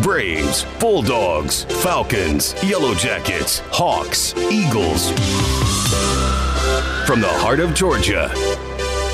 Braves, 0.00 0.64
Bulldogs, 0.80 1.64
Falcons, 1.82 2.54
Yellow 2.64 2.94
Jackets, 2.94 3.58
Hawks, 3.66 4.34
Eagles. 4.50 5.10
From 7.06 7.20
the 7.20 7.28
heart 7.28 7.60
of 7.60 7.74
Georgia, 7.74 8.30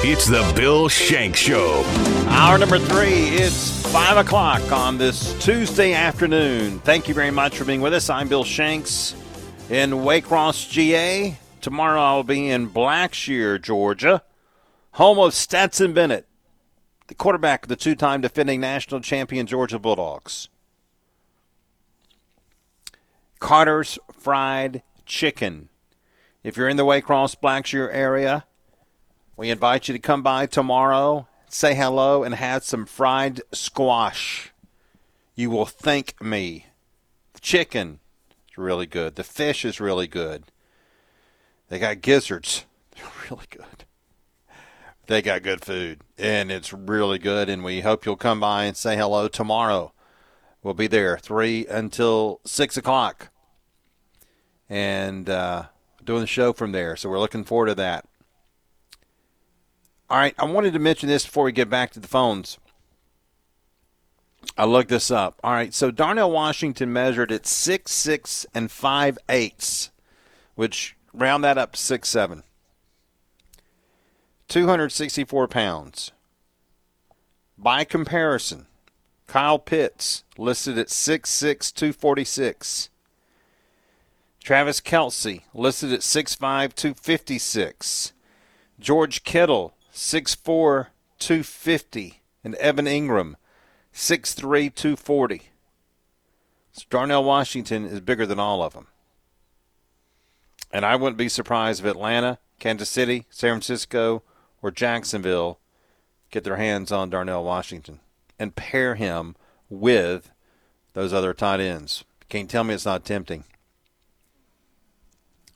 it's 0.04 0.26
the 0.26 0.50
Bill 0.54 0.88
Shanks 0.88 1.40
Show. 1.40 1.82
Hour 2.28 2.58
number 2.58 2.78
three, 2.78 3.28
it's 3.30 3.84
5 3.88 4.18
o'clock 4.18 4.70
on 4.70 4.98
this 4.98 5.36
Tuesday 5.44 5.94
afternoon. 5.94 6.78
Thank 6.80 7.08
you 7.08 7.14
very 7.14 7.32
much 7.32 7.58
for 7.58 7.64
being 7.64 7.80
with 7.80 7.92
us. 7.92 8.08
I'm 8.08 8.28
Bill 8.28 8.44
Shanks 8.44 9.16
in 9.68 9.90
Waycross, 9.90 10.70
GA. 10.70 11.36
Tomorrow 11.60 12.00
I'll 12.00 12.22
be 12.22 12.48
in 12.48 12.70
Blackshear, 12.70 13.60
Georgia, 13.60 14.22
home 14.92 15.18
of 15.18 15.34
Stetson 15.34 15.92
Bennett, 15.92 16.28
the 17.08 17.16
quarterback 17.16 17.64
of 17.64 17.68
the 17.68 17.74
two 17.74 17.96
time 17.96 18.20
defending 18.20 18.60
national 18.60 19.00
champion 19.00 19.44
Georgia 19.44 19.80
Bulldogs. 19.80 20.48
Carter's 23.38 23.98
Fried 24.12 24.82
Chicken. 25.06 25.68
If 26.42 26.56
you're 26.56 26.68
in 26.68 26.76
the 26.76 26.84
Waycross 26.84 27.36
Blackshear 27.40 27.88
area, 27.92 28.44
we 29.36 29.50
invite 29.50 29.88
you 29.88 29.94
to 29.94 30.00
come 30.00 30.22
by 30.22 30.46
tomorrow, 30.46 31.28
say 31.48 31.74
hello, 31.74 32.24
and 32.24 32.34
have 32.34 32.64
some 32.64 32.86
fried 32.86 33.40
squash. 33.52 34.52
You 35.34 35.50
will 35.50 35.66
thank 35.66 36.20
me. 36.20 36.66
The 37.34 37.40
chicken 37.40 38.00
is 38.50 38.58
really 38.58 38.86
good. 38.86 39.14
The 39.14 39.24
fish 39.24 39.64
is 39.64 39.80
really 39.80 40.08
good. 40.08 40.44
They 41.68 41.78
got 41.78 42.00
gizzards. 42.00 42.64
They're 42.96 43.30
really 43.30 43.46
good. 43.50 43.84
They 45.06 45.22
got 45.22 45.42
good 45.42 45.64
food, 45.64 46.00
and 46.18 46.50
it's 46.50 46.72
really 46.72 47.18
good. 47.18 47.48
And 47.48 47.64
we 47.64 47.80
hope 47.80 48.04
you'll 48.04 48.16
come 48.16 48.40
by 48.40 48.64
and 48.64 48.76
say 48.76 48.96
hello 48.96 49.28
tomorrow. 49.28 49.92
We'll 50.62 50.74
be 50.74 50.86
there 50.86 51.18
three 51.18 51.66
until 51.66 52.40
six 52.44 52.76
o'clock, 52.76 53.30
and 54.68 55.28
uh, 55.28 55.64
doing 56.04 56.20
the 56.20 56.26
show 56.26 56.52
from 56.52 56.72
there. 56.72 56.96
So 56.96 57.08
we're 57.08 57.20
looking 57.20 57.44
forward 57.44 57.66
to 57.66 57.74
that. 57.76 58.06
All 60.10 60.18
right, 60.18 60.34
I 60.38 60.46
wanted 60.46 60.72
to 60.72 60.78
mention 60.78 61.08
this 61.08 61.24
before 61.24 61.44
we 61.44 61.52
get 61.52 61.68
back 61.70 61.92
to 61.92 62.00
the 62.00 62.08
phones. 62.08 62.58
I 64.56 64.64
looked 64.64 64.88
this 64.88 65.10
up. 65.10 65.38
All 65.44 65.52
right, 65.52 65.72
so 65.72 65.90
Darnell 65.90 66.30
Washington 66.30 66.92
measured 66.92 67.30
at 67.30 67.46
six 67.46 67.92
six 67.92 68.46
and 68.54 68.70
five 68.70 69.18
eighths, 69.28 69.90
which 70.54 70.96
round 71.12 71.44
that 71.44 71.58
up 71.58 71.72
to 71.72 71.80
six 71.80 72.08
seven. 72.08 72.42
264 74.48 75.46
pounds. 75.46 76.12
By 77.58 77.84
comparison, 77.84 78.66
Kyle 79.28 79.58
Pitts 79.58 80.24
listed 80.38 80.78
at 80.78 80.88
6'6", 80.88 81.72
246. 81.74 82.88
Travis 84.42 84.80
Kelce 84.80 85.42
listed 85.52 85.92
at 85.92 86.00
6'5", 86.00 86.74
256. 86.74 88.14
George 88.80 89.24
Kittle, 89.24 89.74
6'4", 89.92 90.86
250. 91.18 92.22
And 92.42 92.54
Evan 92.54 92.86
Engram 92.86 93.34
6'3", 93.92 94.74
240. 94.74 95.42
So 96.72 96.84
Darnell 96.88 97.22
Washington 97.24 97.84
is 97.84 98.00
bigger 98.00 98.24
than 98.24 98.40
all 98.40 98.62
of 98.62 98.72
them. 98.72 98.86
And 100.72 100.86
I 100.86 100.96
wouldn't 100.96 101.18
be 101.18 101.28
surprised 101.28 101.80
if 101.84 101.90
Atlanta, 101.90 102.38
Kansas 102.58 102.88
City, 102.88 103.26
San 103.28 103.50
Francisco, 103.50 104.22
or 104.62 104.70
Jacksonville 104.70 105.58
get 106.30 106.44
their 106.44 106.56
hands 106.56 106.90
on 106.90 107.10
Darnell 107.10 107.44
Washington 107.44 108.00
and 108.38 108.56
pair 108.56 108.94
him 108.94 109.36
with 109.68 110.30
those 110.94 111.12
other 111.12 111.34
tight 111.34 111.60
ends. 111.60 112.04
Can't 112.28 112.50
tell 112.50 112.64
me 112.64 112.74
it's 112.74 112.84
not 112.84 113.04
tempting. 113.04 113.44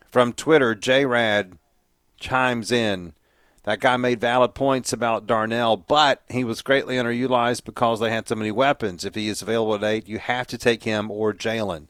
From 0.09 0.33
Twitter, 0.33 0.75
J 0.75 1.05
Rad 1.05 1.57
chimes 2.19 2.71
in. 2.71 3.13
That 3.63 3.79
guy 3.79 3.95
made 3.95 4.19
valid 4.19 4.53
points 4.53 4.91
about 4.91 5.25
Darnell, 5.25 5.77
but 5.77 6.21
he 6.29 6.43
was 6.43 6.61
greatly 6.61 6.97
underutilized 6.97 7.63
because 7.63 7.99
they 7.99 8.11
had 8.11 8.27
so 8.27 8.35
many 8.35 8.51
weapons. 8.51 9.05
If 9.05 9.15
he 9.15 9.29
is 9.29 9.41
available 9.41 9.75
at 9.75 9.83
eight, 9.83 10.07
you 10.07 10.19
have 10.19 10.47
to 10.47 10.57
take 10.57 10.83
him 10.83 11.09
or 11.09 11.33
Jalen. 11.33 11.87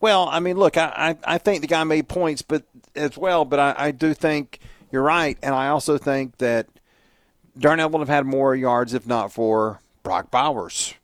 Well, 0.00 0.28
I 0.28 0.40
mean, 0.40 0.56
look, 0.56 0.76
I, 0.76 1.16
I, 1.24 1.34
I 1.34 1.38
think 1.38 1.60
the 1.60 1.68
guy 1.68 1.84
made 1.84 2.08
points, 2.08 2.42
but 2.42 2.64
as 2.96 3.16
well, 3.16 3.44
but 3.44 3.60
I, 3.60 3.74
I 3.78 3.90
do 3.92 4.14
think 4.14 4.58
you're 4.90 5.02
right, 5.02 5.38
and 5.44 5.54
I 5.54 5.68
also 5.68 5.96
think 5.96 6.38
that 6.38 6.66
Darnell 7.58 7.90
would 7.90 8.00
have 8.00 8.08
had 8.08 8.26
more 8.26 8.54
yards 8.54 8.94
if 8.94 9.06
not 9.06 9.32
for 9.32 9.80
Brock 10.02 10.30
Bowers. 10.30 10.94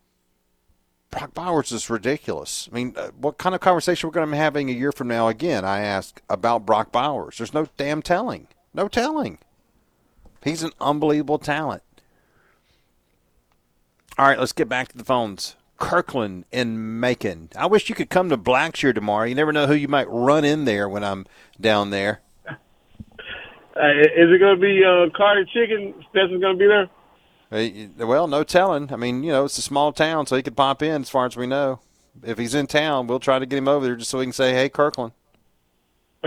Brock 1.11 1.33
Bowers 1.35 1.73
is 1.73 1.89
ridiculous. 1.89 2.69
I 2.71 2.75
mean, 2.75 2.95
uh, 2.97 3.11
what 3.19 3.39
kind 3.39 3.55
of 3.55 3.61
conversation 3.61 4.07
we're 4.07 4.13
going 4.13 4.27
to 4.27 4.33
be 4.33 4.39
having 4.39 4.69
a 4.69 4.75
year 4.75 4.93
from 4.93 5.09
now? 5.09 5.29
Again, 5.29 5.65
I 5.65 5.81
ask 5.81 6.21
about 6.29 6.67
Brock 6.67 6.93
Bowers. 6.93 7.39
There's 7.39 7.55
no 7.55 7.69
damn 7.77 8.03
telling. 8.03 8.49
No 8.75 8.89
telling. 8.89 9.39
He's 10.45 10.63
an 10.63 10.73
unbelievable 10.81 11.39
talent. 11.39 11.83
All 14.19 14.27
right, 14.27 14.39
let's 14.39 14.53
get 14.53 14.69
back 14.69 14.89
to 14.89 14.99
the 14.99 15.05
phones. 15.05 15.57
Kirkland 15.79 16.45
in 16.51 16.99
Macon. 17.01 17.51
I 17.57 17.67
wish 17.67 17.89
you 17.89 17.95
could 17.95 18.11
come 18.11 18.29
to 18.31 18.37
Blackshear 18.37 18.95
tomorrow. 18.95 19.25
You 19.25 19.35
never 19.35 19.53
know 19.53 19.67
who 19.67 19.75
you 19.75 19.89
might 19.89 20.11
run 20.11 20.45
in 20.45 20.65
there 20.65 20.89
when 20.89 21.05
I'm 21.05 21.25
down 21.61 21.91
there. 21.91 22.21
Is 23.79 24.31
it 24.31 24.39
going 24.41 24.57
to 24.57 24.61
be 24.61 24.83
uh, 24.85 25.17
Carter 25.17 25.45
Chicken? 25.45 25.95
Stetson's 26.11 26.41
going 26.41 26.59
to 26.59 26.59
be 26.59 26.67
there? 26.67 26.89
Uh, 27.51 28.07
well, 28.07 28.27
no 28.27 28.43
telling. 28.45 28.93
I 28.93 28.97
mean, 28.97 29.23
you 29.23 29.33
know, 29.33 29.45
it's 29.45 29.57
a 29.59 29.63
small 29.63 29.93
town, 29.93 30.27
so 30.27 30.37
he 30.37 30.43
could 30.43 30.57
pop 30.57 30.83
in 30.83 31.03
as 31.03 31.11
far 31.11 31.27
as 31.27 31.37
we 31.37 31.47
know. 31.47 31.81
If 32.23 32.39
he's 32.39 32.55
in 32.55 32.67
town, 32.67 33.07
we'll 33.07 33.21
try 33.21 33.39
to 33.39 33.47
get 33.47 33.59
him 33.59 33.69
over 33.69 33.87
there 33.87 33.97
just 33.97 34.11
so 34.11 34.19
we 34.19 34.27
can 34.27 34.33
say, 34.33 34.53
hey, 34.53 34.69
Kirkland. 34.69 35.13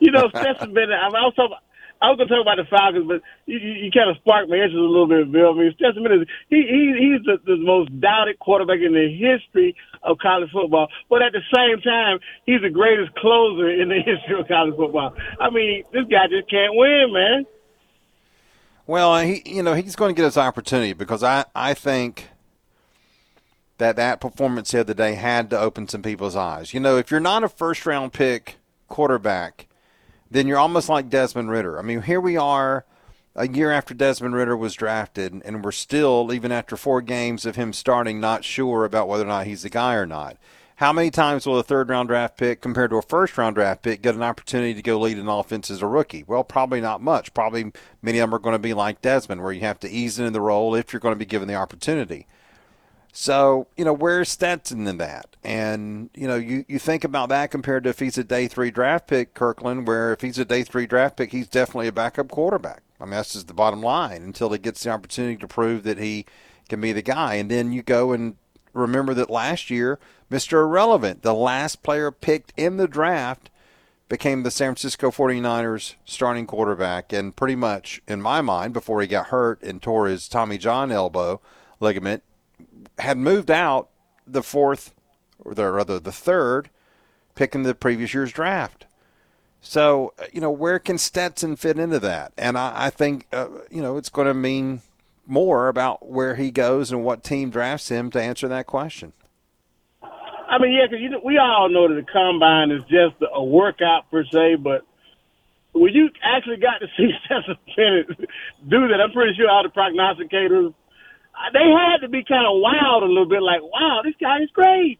you 0.00 0.10
know, 0.10 0.28
Stetson 0.30 0.74
Bennett, 0.74 0.98
I 1.00 1.08
was 1.08 1.32
talking 1.36 1.56
I 2.00 2.08
was 2.08 2.18
to 2.18 2.26
talk 2.26 2.40
about 2.40 2.56
the 2.56 2.64
Falcons, 2.64 3.04
but 3.06 3.20
you, 3.44 3.58
you, 3.60 3.72
you 3.84 3.90
kind 3.92 4.08
of 4.08 4.16
sparked 4.24 4.48
my 4.48 4.56
interest 4.56 4.74
a 4.74 4.80
little 4.80 5.06
bit, 5.06 5.30
Bill. 5.30 5.52
I 5.52 5.54
mean, 5.54 5.72
Stetson 5.76 6.02
Bennett, 6.02 6.28
he, 6.48 6.64
he, 6.64 6.82
he's 6.96 7.20
the, 7.28 7.36
the 7.44 7.60
most 7.60 7.92
doubted 8.00 8.38
quarterback 8.38 8.80
in 8.80 8.96
the 8.96 9.12
history 9.12 9.76
of 10.02 10.16
college 10.16 10.48
football. 10.50 10.88
But 11.10 11.20
at 11.20 11.32
the 11.36 11.44
same 11.52 11.80
time, 11.84 12.18
he's 12.46 12.62
the 12.62 12.70
greatest 12.70 13.14
closer 13.16 13.68
in 13.68 13.90
the 13.90 14.00
history 14.00 14.40
of 14.40 14.48
college 14.48 14.76
football. 14.76 15.12
I 15.38 15.50
mean, 15.50 15.84
this 15.92 16.08
guy 16.08 16.24
just 16.32 16.48
can't 16.48 16.72
win, 16.72 17.12
man. 17.12 17.46
Well, 18.86 19.20
he, 19.20 19.42
you 19.44 19.62
know, 19.62 19.74
he's 19.74 19.94
going 19.94 20.14
to 20.14 20.16
get 20.16 20.24
his 20.24 20.38
opportunity 20.38 20.94
because 20.94 21.22
I, 21.22 21.44
I 21.54 21.74
think 21.74 22.28
that 23.76 23.96
that 23.96 24.22
performance 24.22 24.70
the 24.70 24.80
other 24.80 24.94
day 24.94 25.14
had 25.14 25.50
to 25.50 25.60
open 25.60 25.86
some 25.86 26.00
people's 26.00 26.34
eyes. 26.34 26.72
You 26.72 26.80
know, 26.80 26.96
if 26.96 27.10
you're 27.10 27.20
not 27.20 27.44
a 27.44 27.48
first 27.48 27.84
round 27.84 28.14
pick 28.14 28.56
quarterback– 28.88 29.66
then 30.30 30.46
you're 30.46 30.58
almost 30.58 30.88
like 30.88 31.10
Desmond 31.10 31.50
Ridder. 31.50 31.78
I 31.78 31.82
mean, 31.82 32.02
here 32.02 32.20
we 32.20 32.36
are 32.36 32.84
a 33.34 33.48
year 33.48 33.70
after 33.70 33.94
Desmond 33.94 34.34
Ridder 34.34 34.56
was 34.56 34.74
drafted, 34.74 35.40
and 35.44 35.64
we're 35.64 35.72
still, 35.72 36.32
even 36.32 36.52
after 36.52 36.76
four 36.76 37.00
games 37.00 37.46
of 37.46 37.56
him 37.56 37.72
starting, 37.72 38.20
not 38.20 38.44
sure 38.44 38.84
about 38.84 39.08
whether 39.08 39.24
or 39.24 39.28
not 39.28 39.46
he's 39.46 39.62
the 39.62 39.70
guy 39.70 39.94
or 39.94 40.06
not. 40.06 40.36
How 40.76 40.94
many 40.94 41.10
times 41.10 41.46
will 41.46 41.58
a 41.58 41.62
third 41.62 41.90
round 41.90 42.08
draft 42.08 42.38
pick 42.38 42.62
compared 42.62 42.90
to 42.90 42.96
a 42.96 43.02
first 43.02 43.36
round 43.36 43.56
draft 43.56 43.82
pick 43.82 44.00
get 44.00 44.14
an 44.14 44.22
opportunity 44.22 44.72
to 44.72 44.80
go 44.80 44.98
lead 44.98 45.18
an 45.18 45.28
offense 45.28 45.70
as 45.70 45.82
a 45.82 45.86
rookie? 45.86 46.24
Well, 46.26 46.42
probably 46.42 46.80
not 46.80 47.02
much. 47.02 47.34
Probably 47.34 47.72
many 48.00 48.18
of 48.18 48.30
them 48.30 48.34
are 48.34 48.38
going 48.38 48.54
to 48.54 48.58
be 48.58 48.72
like 48.72 49.02
Desmond, 49.02 49.42
where 49.42 49.52
you 49.52 49.60
have 49.60 49.78
to 49.80 49.90
ease 49.90 50.18
into 50.18 50.30
the 50.30 50.40
role 50.40 50.74
if 50.74 50.92
you're 50.92 51.00
going 51.00 51.14
to 51.14 51.18
be 51.18 51.26
given 51.26 51.48
the 51.48 51.54
opportunity. 51.54 52.26
So, 53.12 53.66
you 53.76 53.84
know, 53.84 53.92
where's 53.92 54.28
Stetson 54.28 54.86
in 54.86 54.98
that? 54.98 55.36
And, 55.42 56.10
you 56.14 56.28
know, 56.28 56.36
you, 56.36 56.64
you 56.68 56.78
think 56.78 57.02
about 57.02 57.28
that 57.30 57.50
compared 57.50 57.84
to 57.84 57.90
if 57.90 57.98
he's 57.98 58.18
a 58.18 58.24
day 58.24 58.46
three 58.46 58.70
draft 58.70 59.08
pick, 59.08 59.34
Kirkland, 59.34 59.86
where 59.86 60.12
if 60.12 60.20
he's 60.20 60.38
a 60.38 60.44
day 60.44 60.62
three 60.62 60.86
draft 60.86 61.16
pick, 61.16 61.32
he's 61.32 61.48
definitely 61.48 61.88
a 61.88 61.92
backup 61.92 62.30
quarterback. 62.30 62.82
I 63.00 63.04
mean, 63.04 63.12
that's 63.12 63.32
just 63.32 63.48
the 63.48 63.54
bottom 63.54 63.82
line 63.82 64.22
until 64.22 64.50
he 64.50 64.58
gets 64.58 64.84
the 64.84 64.90
opportunity 64.90 65.36
to 65.38 65.48
prove 65.48 65.82
that 65.84 65.98
he 65.98 66.26
can 66.68 66.80
be 66.80 66.92
the 66.92 67.02
guy. 67.02 67.34
And 67.34 67.50
then 67.50 67.72
you 67.72 67.82
go 67.82 68.12
and 68.12 68.36
remember 68.72 69.14
that 69.14 69.30
last 69.30 69.70
year, 69.70 69.98
Mr. 70.30 70.62
Irrelevant, 70.62 71.22
the 71.22 71.34
last 71.34 71.82
player 71.82 72.10
picked 72.10 72.52
in 72.56 72.76
the 72.76 72.86
draft, 72.86 73.50
became 74.08 74.42
the 74.42 74.50
San 74.50 74.74
Francisco 74.74 75.10
49ers 75.10 75.94
starting 76.04 76.46
quarterback. 76.46 77.12
And 77.12 77.34
pretty 77.34 77.56
much, 77.56 78.02
in 78.06 78.22
my 78.22 78.40
mind, 78.40 78.72
before 78.72 79.00
he 79.00 79.06
got 79.06 79.28
hurt 79.28 79.62
and 79.62 79.82
tore 79.82 80.06
his 80.06 80.28
Tommy 80.28 80.58
John 80.58 80.92
elbow 80.92 81.40
ligament, 81.80 82.22
had 83.00 83.18
moved 83.18 83.50
out 83.50 83.88
the 84.26 84.42
fourth, 84.42 84.94
or 85.38 85.54
the, 85.54 85.70
rather 85.70 85.98
the 85.98 86.12
third, 86.12 86.70
pick 87.34 87.54
in 87.54 87.62
the 87.62 87.74
previous 87.74 88.14
year's 88.14 88.32
draft. 88.32 88.86
So, 89.60 90.14
uh, 90.18 90.24
you 90.32 90.40
know, 90.40 90.50
where 90.50 90.78
can 90.78 90.98
Stetson 90.98 91.56
fit 91.56 91.78
into 91.78 91.98
that? 92.00 92.32
And 92.38 92.56
I, 92.56 92.86
I 92.86 92.90
think, 92.90 93.26
uh, 93.32 93.48
you 93.70 93.82
know, 93.82 93.96
it's 93.96 94.08
going 94.08 94.26
to 94.26 94.34
mean 94.34 94.80
more 95.26 95.68
about 95.68 96.08
where 96.08 96.36
he 96.36 96.50
goes 96.50 96.90
and 96.90 97.04
what 97.04 97.22
team 97.22 97.50
drafts 97.50 97.88
him 97.88 98.10
to 98.10 98.22
answer 98.22 98.48
that 98.48 98.66
question. 98.66 99.12
I 100.02 100.58
mean, 100.58 100.72
yeah, 100.72 100.86
because 100.86 101.00
you 101.00 101.10
know, 101.10 101.20
we 101.24 101.38
all 101.38 101.68
know 101.68 101.86
that 101.88 101.94
the 101.94 102.10
combine 102.10 102.72
is 102.72 102.82
just 102.90 103.14
a 103.32 103.42
workout 103.42 104.10
per 104.10 104.24
se, 104.24 104.56
but 104.56 104.82
when 105.72 105.94
you 105.94 106.10
actually 106.24 106.56
got 106.56 106.78
to 106.78 106.88
see 106.96 107.10
Stetson 107.24 107.56
Bennett 107.76 108.08
do 108.68 108.88
that, 108.88 109.00
I'm 109.00 109.12
pretty 109.12 109.34
sure 109.36 109.48
all 109.48 109.62
the 109.62 109.68
prognosticators 109.68 110.74
they 111.52 111.70
had 111.70 111.98
to 112.02 112.08
be 112.08 112.22
kind 112.24 112.46
of 112.46 112.60
wild 112.60 113.02
a 113.02 113.06
little 113.06 113.28
bit, 113.28 113.42
like, 113.42 113.62
wow, 113.62 114.00
this 114.04 114.14
guy 114.20 114.38
is 114.42 114.50
great. 114.52 114.98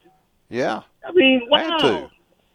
Yeah. 0.48 0.82
I 1.06 1.12
mean, 1.12 1.40
Had 1.52 1.68
wow. 1.70 1.76
to. 1.78 2.10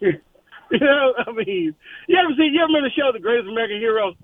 you 0.70 0.78
know, 0.80 1.14
I 1.26 1.32
mean, 1.32 1.74
you 2.08 2.16
ever 2.18 2.34
see? 2.36 2.44
You 2.52 2.60
ever 2.62 2.66
remember 2.68 2.88
the 2.88 2.94
show, 2.94 3.10
The 3.12 3.20
Greatest 3.20 3.48
American 3.48 3.78
Hero? 3.78 4.14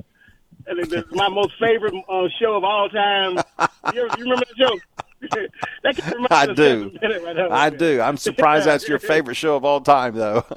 And 0.66 0.78
it- 0.78 0.92
it's 0.92 1.12
my 1.14 1.28
most 1.28 1.52
favorite 1.58 1.94
uh, 2.08 2.28
show 2.40 2.54
of 2.56 2.64
all 2.64 2.88
time. 2.88 3.38
You, 3.92 4.06
ever, 4.06 4.14
you 4.16 4.22
remember 4.24 4.44
the 4.46 4.54
show? 4.64 4.78
that 5.82 5.96
kind 5.96 6.14
of 6.14 6.14
reminds 6.14 6.32
I 6.32 6.46
do. 6.54 6.90
Right 7.02 7.36
there. 7.36 7.52
I 7.52 7.70
do. 7.70 8.00
I'm 8.00 8.16
surprised 8.16 8.66
that's 8.66 8.88
your 8.88 8.98
favorite 9.12 9.36
show 9.36 9.56
of 9.56 9.64
all 9.64 9.80
time, 9.80 10.14
though. 10.14 10.44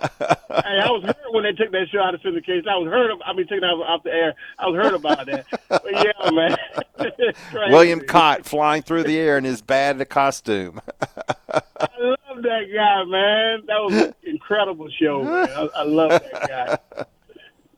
Hey, 0.55 0.79
I 0.81 0.89
was 0.89 1.03
hurt 1.03 1.17
when 1.31 1.43
they 1.43 1.51
took 1.51 1.71
that 1.73 1.87
show 1.91 1.99
out 1.99 2.15
of 2.15 2.21
syndication. 2.21 2.65
I 2.67 2.77
was 2.77 2.87
hurt. 2.87 3.11
I 3.25 3.33
mean, 3.33 3.45
taken 3.45 3.65
out 3.65 3.77
off 3.81 4.03
the 4.03 4.11
air. 4.11 4.33
I 4.57 4.67
was 4.67 4.75
hurt 4.81 4.93
about 4.93 5.25
that. 5.25 5.45
But 5.67 5.91
yeah, 5.91 6.31
man. 6.31 6.55
William 7.71 7.99
Katt 7.99 8.45
flying 8.45 8.81
through 8.81 9.03
the 9.03 9.17
air 9.17 9.37
in 9.37 9.43
his 9.43 9.61
bad 9.61 10.07
costume. 10.07 10.79
I 11.51 11.61
love 11.99 12.41
that 12.41 12.67
guy, 12.73 13.03
man. 13.03 13.63
That 13.67 13.83
was 13.83 13.93
an 13.95 14.15
incredible 14.23 14.87
show, 14.97 15.23
man. 15.23 15.49
I, 15.49 15.69
I 15.75 15.83
love 15.83 16.11
that 16.11 16.47
guy. 16.47 17.05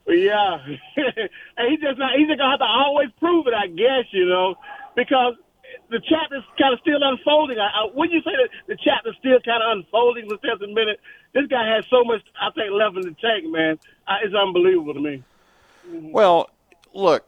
But 0.06 0.20
yeah, 0.20 0.60
and 1.58 1.70
he 1.70 1.78
just 1.78 1.98
not, 1.98 2.16
he's 2.16 2.28
just 2.28 2.40
gonna 2.40 2.52
have 2.52 2.60
to 2.60 2.66
always 2.66 3.10
prove 3.20 3.48
it, 3.48 3.54
I 3.54 3.68
guess, 3.68 4.06
you 4.12 4.26
know, 4.26 4.56
because 4.96 5.36
the 5.90 6.00
chapter's 6.00 6.44
kind 6.58 6.74
of 6.74 6.80
still 6.80 7.00
unfolding. 7.02 7.58
I, 7.60 7.68
I, 7.68 8.06
you 8.10 8.22
say 8.22 8.32
that 8.32 8.50
the 8.68 8.76
chapter's 8.76 9.16
still 9.20 9.40
kind 9.40 9.64
of 9.64 9.78
unfolding 9.78 10.28
with 10.28 10.40
Stetson 10.40 10.74
Bennett? 10.76 11.00
This 11.34 11.48
guy 11.48 11.68
has 11.76 11.86
so 11.90 12.04
much, 12.04 12.22
I 12.40 12.52
think, 12.52 12.72
left 12.72 12.96
in 12.96 13.04
the 13.04 13.16
tank, 13.22 13.46
man. 13.46 13.80
I, 14.08 14.18
it's 14.24 14.36
unbelievable 14.36 14.94
to 14.94 15.00
me. 15.00 15.24
Mm-hmm. 15.88 16.12
Well, 16.12 16.50
look, 16.94 17.26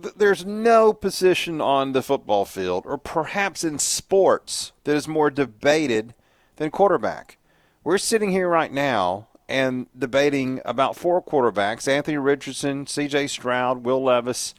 th- 0.00 0.14
there's 0.16 0.44
no 0.46 0.92
position 0.92 1.60
on 1.60 1.92
the 1.92 2.02
football 2.02 2.44
field, 2.44 2.84
or 2.86 2.98
perhaps 2.98 3.64
in 3.64 3.78
sports, 3.78 4.72
that 4.84 4.96
is 4.96 5.06
more 5.08 5.30
debated 5.30 6.14
than 6.56 6.70
quarterback. 6.70 7.38
We're 7.84 7.98
sitting 7.98 8.30
here 8.30 8.48
right 8.48 8.72
now 8.72 9.28
and 9.48 9.86
debating 9.98 10.60
about 10.64 10.96
four 10.96 11.22
quarterbacks 11.22 11.88
Anthony 11.88 12.16
Richardson, 12.16 12.86
CJ 12.86 13.28
Stroud, 13.28 13.84
Will 13.84 14.02
Levis, 14.02 14.54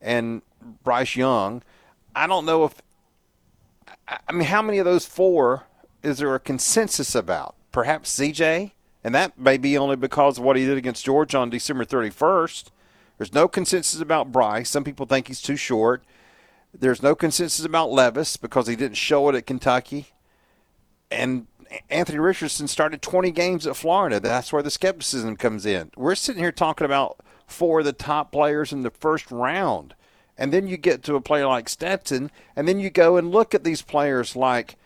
and 0.00 0.42
Bryce 0.84 1.16
Young. 1.16 1.62
I 2.18 2.26
don't 2.26 2.44
know 2.44 2.64
if, 2.64 2.82
I 4.26 4.32
mean, 4.32 4.48
how 4.48 4.60
many 4.60 4.78
of 4.78 4.84
those 4.84 5.06
four 5.06 5.66
is 6.02 6.18
there 6.18 6.34
a 6.34 6.40
consensus 6.40 7.14
about? 7.14 7.54
Perhaps 7.70 8.18
CJ? 8.18 8.72
And 9.04 9.14
that 9.14 9.38
may 9.38 9.56
be 9.56 9.78
only 9.78 9.94
because 9.94 10.36
of 10.36 10.42
what 10.42 10.56
he 10.56 10.66
did 10.66 10.76
against 10.76 11.04
Georgia 11.04 11.38
on 11.38 11.48
December 11.48 11.84
31st. 11.84 12.70
There's 13.18 13.32
no 13.32 13.46
consensus 13.46 14.00
about 14.00 14.32
Bryce. 14.32 14.68
Some 14.68 14.82
people 14.82 15.06
think 15.06 15.28
he's 15.28 15.40
too 15.40 15.54
short. 15.54 16.02
There's 16.76 17.04
no 17.04 17.14
consensus 17.14 17.64
about 17.64 17.92
Levis 17.92 18.36
because 18.36 18.66
he 18.66 18.74
didn't 18.74 18.96
show 18.96 19.28
it 19.28 19.36
at 19.36 19.46
Kentucky. 19.46 20.08
And 21.12 21.46
Anthony 21.88 22.18
Richardson 22.18 22.66
started 22.66 23.00
20 23.00 23.30
games 23.30 23.64
at 23.64 23.76
Florida. 23.76 24.18
That's 24.18 24.52
where 24.52 24.62
the 24.62 24.72
skepticism 24.72 25.36
comes 25.36 25.64
in. 25.64 25.92
We're 25.96 26.16
sitting 26.16 26.42
here 26.42 26.50
talking 26.50 26.84
about 26.84 27.20
four 27.46 27.78
of 27.78 27.84
the 27.84 27.92
top 27.92 28.32
players 28.32 28.72
in 28.72 28.82
the 28.82 28.90
first 28.90 29.30
round. 29.30 29.94
And 30.38 30.52
then 30.52 30.68
you 30.68 30.76
get 30.76 31.02
to 31.04 31.16
a 31.16 31.20
player 31.20 31.46
like 31.46 31.68
Stetson, 31.68 32.30
and 32.54 32.68
then 32.68 32.78
you 32.78 32.90
go 32.90 33.16
and 33.16 33.32
look 33.32 33.54
at 33.54 33.64
these 33.64 33.82
players 33.82 34.36
like 34.36 34.76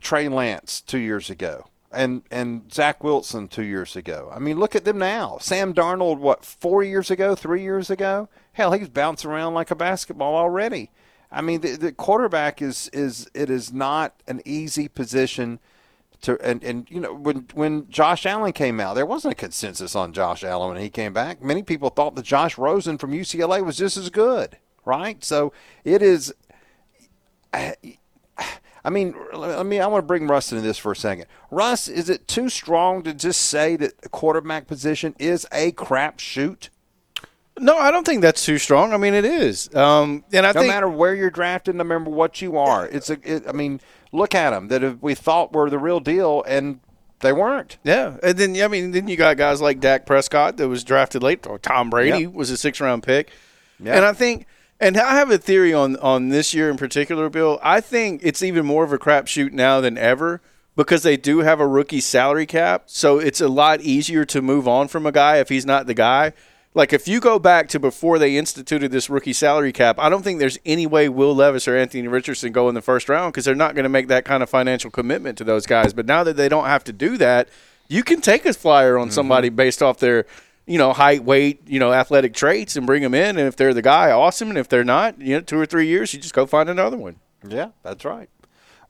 Trey 0.00 0.28
Lance 0.28 0.80
two 0.82 0.98
years 0.98 1.30
ago 1.30 1.64
and 1.90 2.22
and 2.30 2.72
Zach 2.72 3.02
Wilson 3.02 3.48
two 3.48 3.62
years 3.62 3.96
ago. 3.96 4.30
I 4.32 4.38
mean, 4.38 4.58
look 4.58 4.76
at 4.76 4.84
them 4.84 4.98
now. 4.98 5.38
Sam 5.40 5.72
Darnold, 5.74 6.18
what 6.18 6.44
four 6.44 6.82
years 6.82 7.10
ago, 7.10 7.34
three 7.34 7.62
years 7.62 7.90
ago? 7.90 8.28
Hell, 8.52 8.72
he's 8.72 8.88
bouncing 8.88 9.30
around 9.30 9.54
like 9.54 9.70
a 9.70 9.76
basketball 9.76 10.34
already. 10.34 10.90
I 11.30 11.42
mean, 11.42 11.60
the, 11.60 11.76
the 11.76 11.92
quarterback 11.92 12.60
is 12.60 12.88
is 12.92 13.30
it 13.34 13.50
is 13.50 13.72
not 13.72 14.14
an 14.26 14.42
easy 14.44 14.88
position 14.88 15.60
to 16.22 16.38
and 16.40 16.62
and 16.64 16.90
you 16.90 17.00
know 17.00 17.14
when 17.14 17.46
when 17.54 17.88
Josh 17.88 18.26
Allen 18.26 18.52
came 18.52 18.80
out, 18.80 18.94
there 18.94 19.06
wasn't 19.06 19.32
a 19.32 19.36
consensus 19.36 19.94
on 19.94 20.12
Josh 20.12 20.42
Allen 20.42 20.72
when 20.72 20.82
he 20.82 20.90
came 20.90 21.12
back. 21.12 21.42
Many 21.42 21.62
people 21.62 21.90
thought 21.90 22.14
that 22.16 22.24
Josh 22.24 22.58
Rosen 22.58 22.98
from 22.98 23.12
UCLA 23.12 23.64
was 23.64 23.76
just 23.76 23.96
as 23.96 24.10
good, 24.10 24.58
right? 24.84 25.22
So 25.24 25.52
it 25.84 26.02
is. 26.02 26.34
I 28.84 28.90
mean, 28.90 29.14
let 29.34 29.66
me. 29.66 29.80
I 29.80 29.86
want 29.86 30.02
to 30.02 30.06
bring 30.06 30.26
Russ 30.28 30.52
into 30.52 30.62
this 30.62 30.78
for 30.78 30.92
a 30.92 30.96
second. 30.96 31.26
Russ, 31.50 31.88
is 31.88 32.08
it 32.08 32.28
too 32.28 32.48
strong 32.48 33.02
to 33.02 33.12
just 33.12 33.42
say 33.42 33.76
that 33.76 34.00
the 34.00 34.08
quarterback 34.08 34.66
position 34.66 35.14
is 35.18 35.46
a 35.52 35.72
crap 35.72 36.20
shoot? 36.20 36.70
No, 37.60 37.76
I 37.76 37.90
don't 37.90 38.06
think 38.06 38.22
that's 38.22 38.44
too 38.44 38.58
strong. 38.58 38.92
I 38.92 38.96
mean, 38.96 39.14
it 39.14 39.24
is. 39.24 39.74
Um, 39.74 40.24
and 40.32 40.46
I 40.46 40.52
No 40.52 40.60
think 40.60 40.72
matter 40.72 40.88
where 40.88 41.14
you're 41.14 41.30
drafted, 41.30 41.74
no 41.74 41.84
matter 41.84 42.04
what 42.04 42.40
you 42.40 42.56
are, 42.56 42.86
it's 42.86 43.10
a. 43.10 43.18
It, 43.24 43.48
I 43.48 43.52
mean, 43.52 43.80
look 44.12 44.34
at 44.34 44.50
them 44.50 44.68
that 44.68 45.02
we 45.02 45.14
thought 45.14 45.52
were 45.52 45.68
the 45.70 45.78
real 45.78 46.00
deal, 46.00 46.42
and 46.46 46.80
they 47.20 47.32
weren't. 47.32 47.78
Yeah, 47.84 48.16
and 48.22 48.38
then 48.38 48.60
I 48.62 48.68
mean, 48.68 48.92
then 48.92 49.08
you 49.08 49.16
got 49.16 49.36
guys 49.36 49.60
like 49.60 49.80
Dak 49.80 50.06
Prescott 50.06 50.56
that 50.56 50.68
was 50.68 50.84
drafted 50.84 51.22
late, 51.22 51.46
or 51.46 51.58
Tom 51.58 51.90
Brady 51.90 52.20
Yep. 52.24 52.32
was 52.32 52.50
a 52.50 52.56
six 52.56 52.80
round 52.80 53.02
pick, 53.02 53.30
Yeah. 53.82 53.96
and 53.96 54.04
I 54.04 54.12
think, 54.12 54.46
and 54.80 54.96
I 54.96 55.14
have 55.16 55.30
a 55.30 55.38
theory 55.38 55.74
on 55.74 55.96
on 55.96 56.28
this 56.28 56.54
year 56.54 56.70
in 56.70 56.76
particular, 56.76 57.28
Bill. 57.28 57.58
I 57.62 57.80
think 57.80 58.20
it's 58.22 58.42
even 58.42 58.64
more 58.66 58.84
of 58.84 58.92
a 58.92 58.98
crapshoot 58.98 59.52
now 59.52 59.80
than 59.80 59.98
ever 59.98 60.40
because 60.76 61.02
they 61.02 61.16
do 61.16 61.40
have 61.40 61.58
a 61.58 61.66
rookie 61.66 62.00
salary 62.00 62.46
cap, 62.46 62.84
so 62.86 63.18
it's 63.18 63.40
a 63.40 63.48
lot 63.48 63.80
easier 63.80 64.24
to 64.26 64.40
move 64.40 64.68
on 64.68 64.86
from 64.86 65.04
a 65.06 65.10
guy 65.12 65.38
if 65.38 65.48
he's 65.48 65.66
not 65.66 65.86
the 65.86 65.94
guy. 65.94 66.32
Like 66.78 66.92
if 66.92 67.08
you 67.08 67.18
go 67.18 67.40
back 67.40 67.66
to 67.70 67.80
before 67.80 68.20
they 68.20 68.36
instituted 68.36 68.92
this 68.92 69.10
rookie 69.10 69.32
salary 69.32 69.72
cap, 69.72 69.98
I 69.98 70.08
don't 70.08 70.22
think 70.22 70.38
there's 70.38 70.60
any 70.64 70.86
way 70.86 71.08
Will 71.08 71.34
Levis 71.34 71.66
or 71.66 71.76
Anthony 71.76 72.06
Richardson 72.06 72.52
go 72.52 72.68
in 72.68 72.76
the 72.76 72.80
first 72.80 73.08
round 73.08 73.32
because 73.32 73.44
they're 73.44 73.56
not 73.56 73.74
going 73.74 73.82
to 73.82 73.88
make 73.88 74.06
that 74.06 74.24
kind 74.24 74.44
of 74.44 74.48
financial 74.48 74.88
commitment 74.88 75.36
to 75.38 75.44
those 75.44 75.66
guys. 75.66 75.92
But 75.92 76.06
now 76.06 76.22
that 76.22 76.36
they 76.36 76.48
don't 76.48 76.66
have 76.66 76.84
to 76.84 76.92
do 76.92 77.16
that, 77.16 77.48
you 77.88 78.04
can 78.04 78.20
take 78.20 78.46
a 78.46 78.52
flyer 78.52 78.96
on 78.96 79.10
somebody 79.10 79.48
mm-hmm. 79.48 79.56
based 79.56 79.82
off 79.82 79.98
their, 79.98 80.24
you 80.66 80.78
know, 80.78 80.92
height, 80.92 81.24
weight, 81.24 81.62
you 81.66 81.80
know, 81.80 81.92
athletic 81.92 82.32
traits 82.32 82.76
and 82.76 82.86
bring 82.86 83.02
them 83.02 83.12
in. 83.12 83.38
And 83.38 83.48
if 83.48 83.56
they're 83.56 83.74
the 83.74 83.82
guy, 83.82 84.12
awesome. 84.12 84.48
And 84.48 84.56
if 84.56 84.68
they're 84.68 84.84
not, 84.84 85.20
you 85.20 85.34
know, 85.34 85.40
two 85.40 85.58
or 85.58 85.66
three 85.66 85.88
years, 85.88 86.14
you 86.14 86.20
just 86.20 86.32
go 86.32 86.46
find 86.46 86.68
another 86.68 86.96
one. 86.96 87.16
Yeah, 87.44 87.70
that's 87.82 88.04
right. 88.04 88.30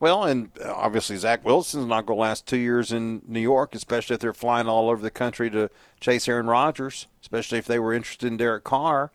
Well, 0.01 0.25
and 0.25 0.51
uh, 0.65 0.73
obviously 0.73 1.17
Zach 1.17 1.45
Wilson's 1.45 1.87
not 1.87 2.07
going 2.07 2.17
to 2.17 2.21
last 2.21 2.47
two 2.47 2.59
years 2.59 2.93
in 2.93 3.23
New 3.27 3.41
York, 3.41 3.75
especially 3.75 4.15
if 4.15 4.21
they're 4.21 4.33
flying 4.33 4.69
all 4.69 4.91
over 4.91 5.03
the 5.03 5.11
country 5.11 5.51
to 5.51 5.71
chase 6.01 6.29
Aaron 6.29 6.47
Rodgers. 6.47 7.07
Especially 7.21 7.59
if 7.59 7.67
they 7.67 7.79
were 7.79 7.93
interested 7.93 8.27
in 8.27 8.37
Derek 8.37 8.65
Carr. 8.65 9.11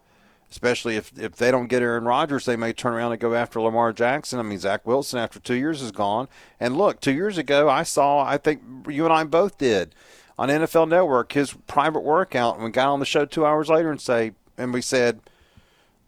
Especially 0.51 0.97
if 0.97 1.11
if 1.17 1.35
they 1.37 1.49
don't 1.49 1.67
get 1.67 1.81
Aaron 1.81 2.03
Rodgers, 2.03 2.45
they 2.45 2.55
may 2.55 2.73
turn 2.73 2.93
around 2.93 3.11
and 3.11 3.21
go 3.21 3.33
after 3.33 3.59
Lamar 3.59 3.91
Jackson. 3.91 4.39
I 4.39 4.43
mean, 4.43 4.59
Zach 4.59 4.85
Wilson 4.85 5.17
after 5.17 5.39
two 5.39 5.55
years 5.55 5.81
is 5.81 5.91
gone. 5.91 6.27
And 6.59 6.77
look, 6.77 6.99
two 6.99 7.13
years 7.13 7.39
ago, 7.39 7.69
I 7.69 7.81
saw. 7.81 8.23
I 8.23 8.37
think 8.37 8.61
you 8.87 9.03
and 9.05 9.13
I 9.13 9.23
both 9.23 9.57
did 9.57 9.95
on 10.37 10.49
NFL 10.49 10.89
Network 10.89 11.31
his 11.31 11.53
private 11.65 12.01
workout, 12.03 12.55
and 12.55 12.63
we 12.63 12.69
got 12.69 12.89
on 12.89 12.99
the 12.99 13.05
show 13.05 13.25
two 13.25 13.45
hours 13.45 13.69
later 13.69 13.89
and 13.89 14.01
say, 14.01 14.33
and 14.55 14.73
we 14.73 14.81
said 14.81 15.21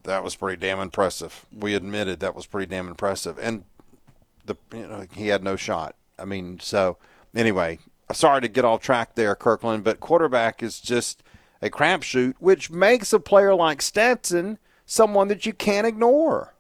that 0.04 0.24
was 0.24 0.36
pretty 0.36 0.60
damn 0.60 0.80
impressive. 0.80 1.48
We 1.52 1.74
admitted 1.74 2.20
that 2.20 2.36
was 2.36 2.46
pretty 2.46 2.70
damn 2.70 2.88
impressive, 2.88 3.40
and 3.40 3.64
the 4.46 4.56
you 4.74 4.88
know 4.88 5.06
he 5.14 5.28
had 5.28 5.44
no 5.44 5.56
shot. 5.56 5.96
I 6.18 6.26
mean, 6.26 6.60
so 6.60 6.98
anyway, 7.36 7.80
sorry 8.14 8.42
to 8.42 8.48
get 8.48 8.66
off 8.66 8.82
track 8.82 9.16
there, 9.16 9.36
Kirkland, 9.36 9.84
but 9.84 10.00
quarterback 10.00 10.64
is 10.64 10.80
just 10.80 11.24
a 11.62 11.70
crapshoot, 11.70 12.36
which 12.40 12.70
makes 12.70 13.14
a 13.14 13.20
player 13.20 13.56
like 13.56 13.82
Stetson 13.82 14.58
someone 14.86 15.28
that 15.30 15.46
you 15.46 15.54
can't 15.54 15.88
ignore. 15.88 16.54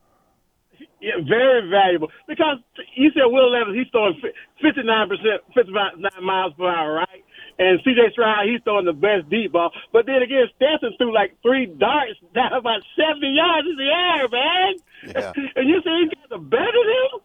Yeah, 0.99 1.21
very 1.27 1.69
valuable. 1.69 2.09
Because 2.27 2.57
you 2.95 3.11
said 3.13 3.25
Will 3.25 3.51
Levis, 3.51 3.75
he's 3.75 3.87
throwing 3.91 4.19
fifty 4.61 4.81
nine 4.83 5.07
percent, 5.07 5.41
fifty 5.53 5.71
nine 5.71 6.01
miles 6.23 6.53
per 6.57 6.67
hour, 6.67 6.93
right? 6.93 7.23
And 7.57 7.79
C.J. 7.85 8.11
Stroud, 8.11 8.49
he's 8.49 8.59
throwing 8.63 8.85
the 8.85 8.91
best 8.91 9.29
deep 9.29 9.53
ball. 9.53 9.71
But 9.93 10.07
then 10.07 10.21
again, 10.21 10.43
Stetson 10.55 10.91
threw 10.97 11.13
like 11.13 11.37
three 11.41 11.67
darts 11.67 12.19
down 12.33 12.51
about 12.53 12.81
seventy 12.97 13.31
yards 13.31 13.67
in 13.69 13.77
the 13.77 13.91
air, 13.91 14.27
man. 14.27 14.73
Yeah. 15.07 15.31
and 15.55 15.69
you 15.69 15.79
say 15.85 15.91
these 16.03 16.11
guys 16.15 16.31
are 16.31 16.39
better 16.39 16.83
than 16.83 16.99
him? 17.13 17.19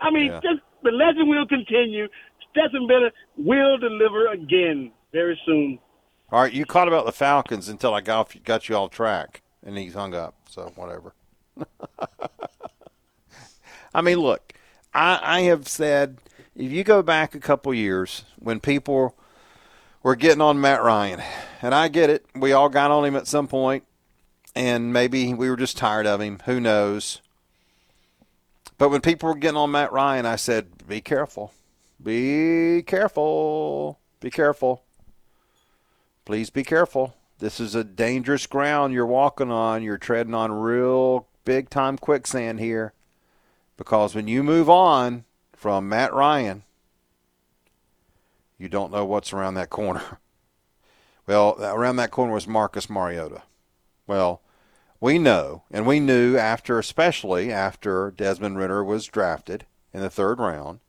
I 0.00 0.10
mean, 0.10 0.26
Yeah. 0.26 0.40
just 0.40 0.60
the 0.82 0.90
legend 0.90 1.28
will 1.28 1.46
continue. 1.46 2.08
Stetson 2.50 2.86
Bennett 2.86 3.12
will 3.36 3.78
deliver 3.78 4.28
again 4.28 4.90
very 5.12 5.38
soon. 5.46 5.78
All 6.32 6.40
right, 6.42 6.52
you 6.52 6.64
caught 6.64 6.88
about 6.88 7.06
the 7.06 7.12
Falcons 7.12 7.68
until 7.68 7.92
I 7.94 8.00
got 8.00 8.34
got 8.44 8.68
you 8.68 8.76
off 8.76 8.90
track, 8.90 9.42
and 9.64 9.76
he's 9.76 9.94
hung 9.94 10.14
up. 10.14 10.34
So 10.48 10.72
whatever. 10.76 11.14
I 13.94 14.00
mean, 14.02 14.18
look, 14.18 14.52
I, 14.94 15.18
I 15.22 15.40
have 15.42 15.66
said 15.68 16.18
if 16.56 16.70
you 16.70 16.84
go 16.84 17.02
back 17.02 17.34
a 17.34 17.40
couple 17.40 17.74
years 17.74 18.24
when 18.38 18.60
people 18.60 19.16
were 20.02 20.16
getting 20.16 20.40
on 20.40 20.60
Matt 20.60 20.82
Ryan, 20.82 21.20
and 21.62 21.74
I 21.74 21.88
get 21.88 22.10
it, 22.10 22.24
we 22.34 22.52
all 22.52 22.68
got 22.68 22.90
on 22.90 23.04
him 23.04 23.16
at 23.16 23.26
some 23.26 23.48
point, 23.48 23.84
and 24.54 24.92
maybe 24.92 25.34
we 25.34 25.50
were 25.50 25.56
just 25.56 25.76
tired 25.76 26.06
of 26.06 26.20
him. 26.20 26.40
Who 26.46 26.60
knows? 26.60 27.20
But 28.80 28.88
when 28.88 29.02
people 29.02 29.28
were 29.28 29.34
getting 29.36 29.58
on 29.58 29.70
Matt 29.70 29.92
Ryan, 29.92 30.24
I 30.24 30.36
said, 30.36 30.88
"Be 30.88 31.02
careful, 31.02 31.52
be 32.02 32.82
careful, 32.82 34.00
be 34.20 34.30
careful." 34.30 34.82
please 36.24 36.48
be 36.48 36.62
careful. 36.62 37.16
This 37.40 37.58
is 37.58 37.74
a 37.74 37.82
dangerous 37.82 38.46
ground 38.46 38.94
you're 38.94 39.04
walking 39.04 39.50
on. 39.50 39.82
You're 39.82 39.98
treading 39.98 40.32
on 40.32 40.52
real 40.52 41.26
big 41.44 41.68
time 41.68 41.98
quicksand 41.98 42.60
here. 42.60 42.92
Because 43.76 44.14
when 44.14 44.28
you 44.28 44.44
move 44.44 44.70
on 44.70 45.24
from 45.52 45.88
Matt 45.88 46.14
Ryan, 46.14 46.62
you 48.58 48.68
don't 48.68 48.92
know 48.92 49.04
what's 49.04 49.32
around 49.32 49.54
that 49.54 49.70
corner. 49.70 50.02
Well, 51.26 51.56
around 51.60 51.96
that 51.96 52.10
corner 52.10 52.32
was 52.32 52.48
Marcus 52.48 52.90
Mariota. 52.90 53.42
Well, 54.08 54.42
we 55.00 55.18
know, 55.18 55.62
and 55.70 55.86
we 55.86 55.98
knew 55.98 56.36
after, 56.36 56.78
especially 56.78 57.50
after 57.52 58.10
Desmond 58.10 58.58
Ridder 58.58 58.84
was 58.84 59.06
drafted 59.06 59.64
in 59.92 60.00
the 60.00 60.10
third 60.10 60.38
round, 60.38 60.80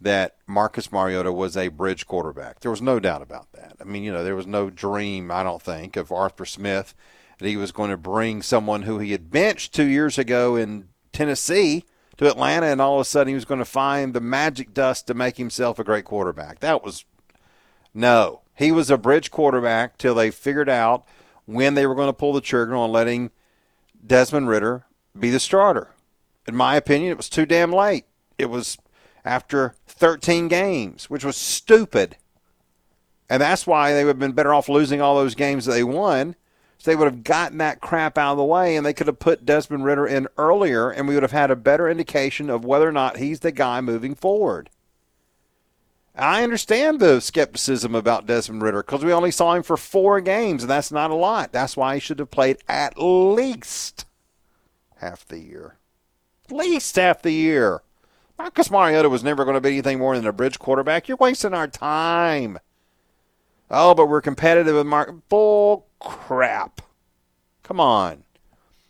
that 0.00 0.36
Marcus 0.46 0.90
Mariota 0.92 1.32
was 1.32 1.56
a 1.56 1.68
bridge 1.68 2.06
quarterback. 2.06 2.60
There 2.60 2.70
was 2.70 2.80
no 2.80 3.00
doubt 3.00 3.20
about 3.20 3.52
that. 3.52 3.76
I 3.80 3.84
mean, 3.84 4.02
you 4.02 4.12
know, 4.12 4.24
there 4.24 4.36
was 4.36 4.46
no 4.46 4.70
dream, 4.70 5.30
I 5.30 5.42
don't 5.42 5.62
think, 5.62 5.96
of 5.96 6.12
Arthur 6.12 6.44
Smith 6.44 6.94
that 7.38 7.48
he 7.48 7.56
was 7.56 7.72
going 7.72 7.90
to 7.90 7.96
bring 7.96 8.42
someone 8.42 8.82
who 8.82 8.98
he 8.98 9.12
had 9.12 9.30
benched 9.30 9.74
two 9.74 9.86
years 9.86 10.18
ago 10.18 10.56
in 10.56 10.88
Tennessee 11.12 11.84
to 12.16 12.28
Atlanta, 12.28 12.66
and 12.66 12.80
all 12.80 12.96
of 12.96 13.00
a 13.00 13.04
sudden 13.04 13.28
he 13.28 13.34
was 13.34 13.44
going 13.44 13.58
to 13.58 13.64
find 13.64 14.14
the 14.14 14.20
magic 14.20 14.72
dust 14.72 15.06
to 15.06 15.14
make 15.14 15.36
himself 15.36 15.78
a 15.78 15.84
great 15.84 16.04
quarterback. 16.04 16.60
That 16.60 16.84
was 16.84 17.04
no. 17.92 18.42
He 18.54 18.72
was 18.72 18.90
a 18.90 18.98
bridge 18.98 19.30
quarterback 19.30 19.98
till 19.98 20.14
they 20.14 20.30
figured 20.30 20.68
out 20.68 21.06
when 21.48 21.72
they 21.74 21.86
were 21.86 21.94
going 21.94 22.10
to 22.10 22.12
pull 22.12 22.34
the 22.34 22.42
trigger 22.42 22.76
on 22.76 22.92
letting 22.92 23.30
Desmond 24.06 24.48
Ridder 24.50 24.84
be 25.18 25.30
the 25.30 25.40
starter. 25.40 25.94
In 26.46 26.54
my 26.54 26.76
opinion, 26.76 27.10
it 27.10 27.16
was 27.16 27.30
too 27.30 27.46
damn 27.46 27.72
late. 27.72 28.04
It 28.36 28.50
was 28.50 28.76
after 29.24 29.74
13 29.86 30.48
games, 30.48 31.08
which 31.08 31.24
was 31.24 31.38
stupid. 31.38 32.18
And 33.30 33.40
that's 33.40 33.66
why 33.66 33.94
they 33.94 34.04
would 34.04 34.10
have 34.10 34.18
been 34.18 34.32
better 34.32 34.52
off 34.52 34.68
losing 34.68 35.00
all 35.00 35.16
those 35.16 35.34
games 35.34 35.64
that 35.64 35.72
they 35.72 35.84
won 35.84 36.36
so 36.76 36.90
they 36.90 36.96
would 36.96 37.06
have 37.06 37.24
gotten 37.24 37.56
that 37.58 37.80
crap 37.80 38.18
out 38.18 38.32
of 38.32 38.38
the 38.38 38.44
way 38.44 38.76
and 38.76 38.84
they 38.84 38.92
could 38.92 39.06
have 39.06 39.18
put 39.18 39.46
Desmond 39.46 39.84
Ridder 39.84 40.06
in 40.06 40.28
earlier 40.36 40.90
and 40.90 41.08
we 41.08 41.14
would 41.14 41.24
have 41.24 41.32
had 41.32 41.50
a 41.50 41.56
better 41.56 41.88
indication 41.88 42.50
of 42.50 42.64
whether 42.64 42.86
or 42.86 42.92
not 42.92 43.16
he's 43.16 43.40
the 43.40 43.52
guy 43.52 43.80
moving 43.80 44.14
forward. 44.14 44.68
I 46.18 46.42
understand 46.42 46.98
the 46.98 47.20
skepticism 47.20 47.94
about 47.94 48.26
Desmond 48.26 48.62
Ridder 48.62 48.82
because 48.82 49.04
we 49.04 49.12
only 49.12 49.30
saw 49.30 49.54
him 49.54 49.62
for 49.62 49.76
four 49.76 50.20
games, 50.20 50.64
and 50.64 50.70
that's 50.70 50.90
not 50.90 51.12
a 51.12 51.14
lot. 51.14 51.52
That's 51.52 51.76
why 51.76 51.94
he 51.94 52.00
should 52.00 52.18
have 52.18 52.30
played 52.30 52.58
at 52.68 52.94
least 52.98 54.04
half 54.96 55.26
the 55.26 55.38
year. 55.38 55.76
At 56.46 56.56
least 56.56 56.96
half 56.96 57.22
the 57.22 57.30
year. 57.30 57.82
Marcus 58.36 58.70
Mariota 58.70 59.08
was 59.08 59.22
never 59.22 59.44
going 59.44 59.54
to 59.54 59.60
be 59.60 59.70
anything 59.70 59.98
more 59.98 60.16
than 60.16 60.26
a 60.26 60.32
bridge 60.32 60.58
quarterback. 60.58 61.08
You're 61.08 61.16
wasting 61.18 61.54
our 61.54 61.68
time. 61.68 62.58
Oh, 63.70 63.94
but 63.94 64.06
we're 64.06 64.20
competitive 64.20 64.74
with 64.74 64.86
Mark. 64.86 65.28
Bull 65.28 65.86
crap. 66.00 66.80
Come 67.62 67.80
on. 67.80 68.24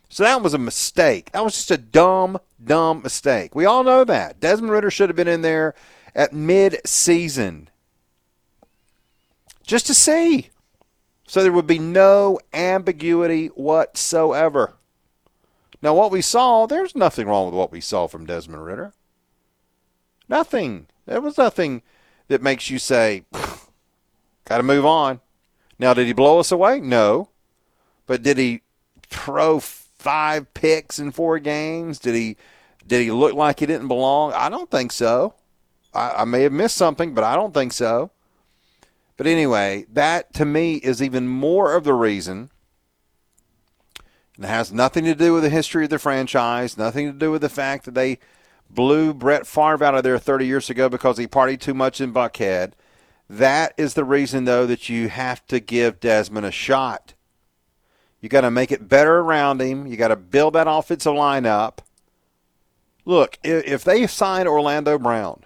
So 0.07 0.23
that 0.23 0.41
was 0.41 0.53
a 0.55 0.59
mistake. 0.59 1.31
That 1.31 1.43
was 1.43 1.53
just 1.53 1.69
a 1.69 1.77
dumb, 1.77 2.39
dumb 2.63 3.03
mistake. 3.03 3.53
We 3.53 3.65
all 3.65 3.83
know 3.83 4.03
that. 4.03 4.39
Desmond 4.39 4.71
Ridder 4.71 4.89
should 4.89 5.09
have 5.09 5.15
been 5.15 5.27
in 5.27 5.41
there 5.41 5.75
at 6.19 6.33
mid 6.33 6.81
season 6.85 7.69
just 9.65 9.87
to 9.87 9.93
see. 9.93 10.49
So 11.25 11.41
there 11.41 11.53
would 11.53 11.65
be 11.65 11.79
no 11.79 12.39
ambiguity 12.53 13.47
whatsoever. 13.47 14.73
Now, 15.81 15.93
what 15.93 16.11
we 16.11 16.21
saw, 16.21 16.65
there's 16.65 16.93
nothing 16.93 17.25
wrong 17.27 17.45
with 17.45 17.53
what 17.53 17.71
we 17.71 17.79
saw 17.79 18.07
from 18.07 18.25
Desmond 18.25 18.65
Ridder. 18.65 18.91
Nothing. 20.27 20.87
There 21.05 21.21
was 21.21 21.37
nothing 21.37 21.83
that 22.27 22.41
makes 22.41 22.69
you 22.69 22.79
say, 22.79 23.23
got 24.45 24.57
to 24.57 24.63
move 24.63 24.85
on. 24.85 25.21
Now, 25.77 25.93
did 25.93 26.05
he 26.05 26.13
blow 26.13 26.39
us 26.39 26.51
away? 26.51 26.81
No. 26.81 27.29
But 28.07 28.23
did 28.23 28.37
he 28.37 28.61
throw 29.07 29.61
five 29.61 30.53
picks 30.53 30.99
in 30.99 31.11
four 31.11 31.39
games? 31.39 31.97
Did 31.97 32.15
he 32.15 32.35
did 32.85 33.03
he 33.03 33.11
look 33.11 33.35
like 33.35 33.59
he 33.59 33.67
didn't 33.67 33.87
belong? 33.87 34.33
I 34.33 34.49
don't 34.49 34.69
think 34.69 34.91
so. 34.91 35.35
I, 35.93 36.11
I 36.17 36.25
may 36.25 36.43
have 36.43 36.51
missed 36.51 36.77
something, 36.77 37.13
but 37.13 37.23
I 37.23 37.35
don't 37.35 37.53
think 37.53 37.73
so. 37.73 38.11
But 39.17 39.27
anyway, 39.27 39.85
that 39.91 40.33
to 40.35 40.45
me 40.45 40.75
is 40.75 41.01
even 41.01 41.27
more 41.27 41.75
of 41.75 41.83
the 41.83 41.93
reason. 41.93 42.51
It 44.37 44.45
has 44.45 44.71
nothing 44.71 45.03
to 45.03 45.15
do 45.15 45.33
with 45.33 45.43
the 45.43 45.49
history 45.49 45.83
of 45.83 45.89
the 45.89 45.99
franchise, 45.99 46.77
nothing 46.77 47.11
to 47.11 47.17
do 47.17 47.29
with 47.29 47.41
the 47.41 47.49
fact 47.49 47.83
that 47.83 47.93
they 47.93 48.19
blew 48.69 49.13
Brett 49.13 49.45
Favre 49.45 49.83
out 49.83 49.95
of 49.95 50.03
there 50.03 50.17
30 50.17 50.45
years 50.45 50.69
ago 50.69 50.87
because 50.87 51.17
he 51.17 51.27
partied 51.27 51.59
too 51.59 51.73
much 51.73 51.99
in 51.99 52.13
Buckhead. 52.13 52.73
That 53.29 53.73
is 53.77 53.93
the 53.93 54.05
reason, 54.05 54.45
though, 54.45 54.65
that 54.65 54.87
you 54.87 55.09
have 55.09 55.45
to 55.47 55.59
give 55.59 55.99
Desmond 55.99 56.45
a 56.45 56.51
shot. 56.51 57.13
You 58.21 58.29
got 58.29 58.41
to 58.41 58.51
make 58.51 58.71
it 58.71 58.87
better 58.87 59.19
around 59.19 59.61
him. 59.61 59.87
You 59.87 59.97
got 59.97 60.07
to 60.09 60.15
build 60.15 60.53
that 60.53 60.67
offensive 60.69 61.13
line 61.13 61.45
up. 61.45 61.81
Look, 63.05 63.37
if 63.43 63.83
they 63.83 64.07
sign 64.07 64.47
Orlando 64.47 64.97
Brown, 64.97 65.43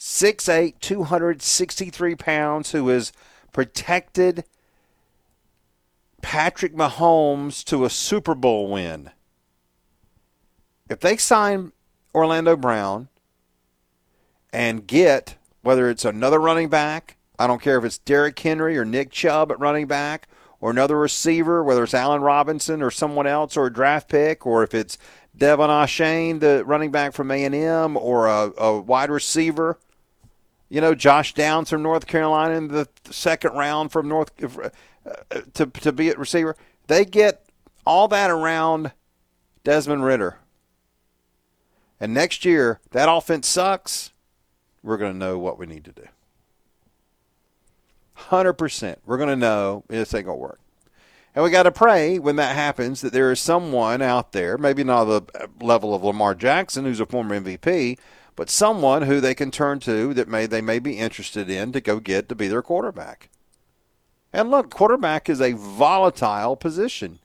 6'8", 0.00 0.80
263 0.80 2.14
pounds, 2.14 2.72
who 2.72 2.88
has 2.88 3.12
protected 3.52 4.44
Patrick 6.22 6.74
Mahomes 6.74 7.62
to 7.64 7.84
a 7.84 7.90
Super 7.90 8.34
Bowl 8.34 8.70
win. 8.70 9.10
If 10.88 11.00
they 11.00 11.18
sign 11.18 11.72
Orlando 12.14 12.56
Brown 12.56 13.08
and 14.54 14.86
get 14.86 15.36
whether 15.60 15.90
it's 15.90 16.06
another 16.06 16.40
running 16.40 16.70
back, 16.70 17.18
I 17.38 17.46
don't 17.46 17.60
care 17.60 17.76
if 17.76 17.84
it's 17.84 17.98
Derrick 17.98 18.38
Henry 18.38 18.78
or 18.78 18.86
Nick 18.86 19.10
Chubb 19.10 19.52
at 19.52 19.60
running 19.60 19.86
back, 19.86 20.28
or 20.62 20.70
another 20.70 20.98
receiver, 20.98 21.62
whether 21.62 21.84
it's 21.84 21.94
Allen 21.94 22.22
Robinson 22.22 22.80
or 22.82 22.90
someone 22.90 23.26
else, 23.26 23.54
or 23.54 23.66
a 23.66 23.72
draft 23.72 24.08
pick, 24.08 24.46
or 24.46 24.62
if 24.62 24.74
it's 24.74 24.96
De'Von 25.36 25.68
Achane, 25.68 26.40
the 26.40 26.64
running 26.64 26.90
back 26.90 27.12
from 27.12 27.30
A&M, 27.30 27.96
or 27.98 28.26
a, 28.26 28.52
a 28.56 28.80
wide 28.80 29.10
receiver, 29.10 29.78
you 30.70 30.80
know, 30.80 30.94
Josh 30.94 31.34
Downs 31.34 31.68
from 31.68 31.82
North 31.82 32.06
Carolina 32.06 32.54
in 32.54 32.68
the 32.68 32.88
second 33.10 33.52
round 33.52 33.92
from 33.92 34.08
North 34.08 34.32
uh, 34.42 34.70
to 35.54 35.66
to 35.66 35.92
be 35.92 36.08
at 36.08 36.18
receiver. 36.18 36.56
They 36.86 37.04
get 37.04 37.44
all 37.84 38.08
that 38.08 38.30
around 38.30 38.92
Desmond 39.64 40.04
Ridder. 40.04 40.38
And 41.98 42.14
next 42.14 42.46
year, 42.46 42.80
that 42.92 43.12
offense 43.12 43.46
sucks 43.46 44.12
we're 44.82 44.96
going 44.96 45.12
to 45.12 45.18
know 45.18 45.38
what 45.38 45.58
we 45.58 45.66
need 45.66 45.84
to 45.84 45.92
do. 45.92 46.06
100%. 48.16 48.96
We're 49.04 49.18
going 49.18 49.28
to 49.28 49.36
know 49.36 49.84
this 49.88 50.14
ain't 50.14 50.26
going 50.26 50.38
to 50.38 50.42
work. 50.42 50.60
And 51.34 51.44
we 51.44 51.50
got 51.50 51.62
to 51.64 51.72
pray 51.72 52.18
when 52.18 52.36
that 52.36 52.56
happens 52.56 53.02
that 53.02 53.12
there 53.12 53.30
is 53.30 53.40
someone 53.40 54.02
out 54.02 54.32
there, 54.32 54.58
maybe 54.58 54.82
not 54.82 55.04
the 55.04 55.48
level 55.60 55.94
of 55.94 56.02
Lamar 56.02 56.34
Jackson, 56.34 56.84
who's 56.84 57.00
a 57.00 57.06
former 57.06 57.38
MVP, 57.38 57.98
but 58.40 58.48
someone 58.48 59.02
who 59.02 59.20
they 59.20 59.34
can 59.34 59.50
turn 59.50 59.80
to 59.80 60.14
that 60.14 60.26
may 60.26 60.46
they 60.46 60.62
may 60.62 60.78
be 60.78 60.96
interested 60.96 61.50
in 61.50 61.72
to 61.72 61.78
go 61.82 62.00
get 62.00 62.26
to 62.26 62.34
be 62.34 62.48
their 62.48 62.62
quarterback. 62.62 63.28
And 64.32 64.50
look, 64.50 64.70
quarterback 64.70 65.28
is 65.28 65.42
a 65.42 65.52
volatile 65.52 66.56
position. 66.56 67.18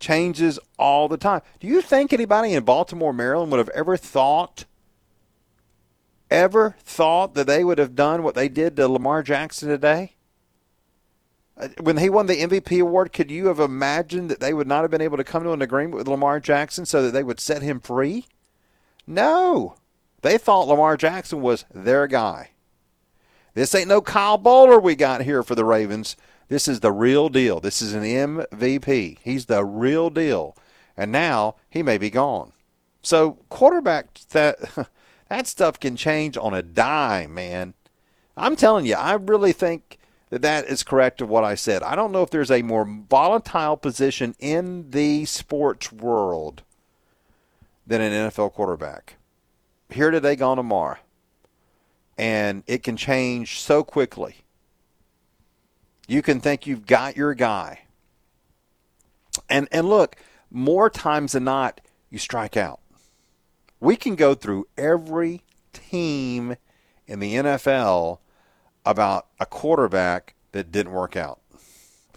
Changes 0.00 0.58
all 0.78 1.06
the 1.06 1.18
time. 1.18 1.42
Do 1.60 1.66
you 1.66 1.82
think 1.82 2.14
anybody 2.14 2.54
in 2.54 2.64
Baltimore, 2.64 3.12
Maryland 3.12 3.52
would 3.52 3.58
have 3.58 3.68
ever 3.74 3.98
thought 3.98 4.64
ever 6.30 6.76
thought 6.82 7.34
that 7.34 7.46
they 7.46 7.62
would 7.62 7.76
have 7.76 7.94
done 7.94 8.22
what 8.22 8.34
they 8.34 8.48
did 8.48 8.74
to 8.76 8.88
Lamar 8.88 9.22
Jackson 9.22 9.68
today? 9.68 10.14
Uh, 11.58 11.68
when 11.78 11.98
he 11.98 12.08
won 12.08 12.24
the 12.24 12.40
MVP 12.40 12.80
award, 12.80 13.12
could 13.12 13.30
you 13.30 13.48
have 13.48 13.60
imagined 13.60 14.30
that 14.30 14.40
they 14.40 14.54
would 14.54 14.66
not 14.66 14.80
have 14.80 14.90
been 14.90 15.02
able 15.02 15.18
to 15.18 15.24
come 15.24 15.42
to 15.42 15.52
an 15.52 15.60
agreement 15.60 15.98
with 15.98 16.08
Lamar 16.08 16.40
Jackson 16.40 16.86
so 16.86 17.02
that 17.02 17.10
they 17.10 17.22
would 17.22 17.38
set 17.38 17.60
him 17.60 17.80
free? 17.80 18.28
No. 19.06 19.76
They 20.24 20.38
thought 20.38 20.66
Lamar 20.66 20.96
Jackson 20.96 21.40
was 21.40 21.64
their 21.72 22.06
guy. 22.06 22.50
This 23.54 23.74
ain't 23.74 23.88
no 23.88 24.00
Kyle 24.00 24.38
Boller 24.38 24.82
we 24.82 24.96
got 24.96 25.22
here 25.22 25.42
for 25.42 25.54
the 25.54 25.64
Ravens. 25.64 26.16
This 26.48 26.66
is 26.66 26.80
the 26.80 26.92
real 26.92 27.28
deal. 27.28 27.60
This 27.60 27.80
is 27.80 27.94
an 27.94 28.02
MVP. 28.02 29.18
He's 29.22 29.46
the 29.46 29.64
real 29.64 30.10
deal. 30.10 30.56
And 30.96 31.12
now 31.12 31.54
he 31.70 31.82
may 31.82 31.98
be 31.98 32.10
gone. 32.10 32.52
So 33.02 33.38
quarterback 33.48 34.18
that 34.30 34.58
That 35.28 35.46
stuff 35.46 35.80
can 35.80 35.96
change 35.96 36.36
on 36.36 36.54
a 36.54 36.62
dime, 36.62 37.34
man. 37.34 37.74
I'm 38.36 38.56
telling 38.56 38.86
you, 38.86 38.94
I 38.94 39.14
really 39.14 39.52
think 39.52 39.98
that 40.30 40.42
that 40.42 40.66
is 40.66 40.82
correct 40.82 41.20
of 41.20 41.28
what 41.28 41.44
I 41.44 41.54
said. 41.54 41.82
I 41.82 41.94
don't 41.94 42.12
know 42.12 42.22
if 42.22 42.30
there's 42.30 42.50
a 42.50 42.62
more 42.62 42.84
volatile 42.84 43.76
position 43.76 44.34
in 44.38 44.90
the 44.90 45.24
sports 45.24 45.92
world 45.92 46.62
than 47.86 48.00
an 48.00 48.12
NFL 48.12 48.52
quarterback. 48.52 49.16
Here 49.94 50.10
today, 50.10 50.34
gone 50.34 50.56
tomorrow. 50.56 50.98
And 52.18 52.64
it 52.66 52.82
can 52.82 52.96
change 52.96 53.60
so 53.60 53.84
quickly. 53.84 54.38
You 56.08 56.20
can 56.20 56.40
think 56.40 56.66
you've 56.66 56.84
got 56.84 57.16
your 57.16 57.32
guy. 57.32 57.82
And 59.48 59.68
and 59.70 59.88
look, 59.88 60.16
more 60.50 60.90
times 60.90 61.32
than 61.32 61.44
not, 61.44 61.80
you 62.10 62.18
strike 62.18 62.56
out. 62.56 62.80
We 63.78 63.94
can 63.94 64.16
go 64.16 64.34
through 64.34 64.66
every 64.76 65.42
team 65.72 66.56
in 67.06 67.20
the 67.20 67.34
NFL 67.34 68.18
about 68.84 69.28
a 69.38 69.46
quarterback 69.46 70.34
that 70.50 70.72
didn't 70.72 70.92
work 70.92 71.14
out. 71.14 71.40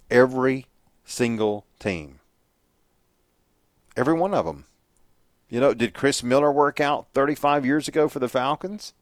Every 0.10 0.65
single 1.05 1.67
team. 1.77 2.22
Every 3.96 4.15
one 4.15 4.34
of 4.34 4.46
them. 4.46 4.65
You 5.50 5.60
know, 5.60 5.74
did 5.74 5.94
Chris 5.94 6.24
Miller 6.24 6.51
work 6.51 6.80
out 6.80 7.08
35 7.13 7.66
years 7.66 7.88
ago 7.88 8.10
for 8.10 8.20
the 8.20 8.27
Falcons? 8.27 8.94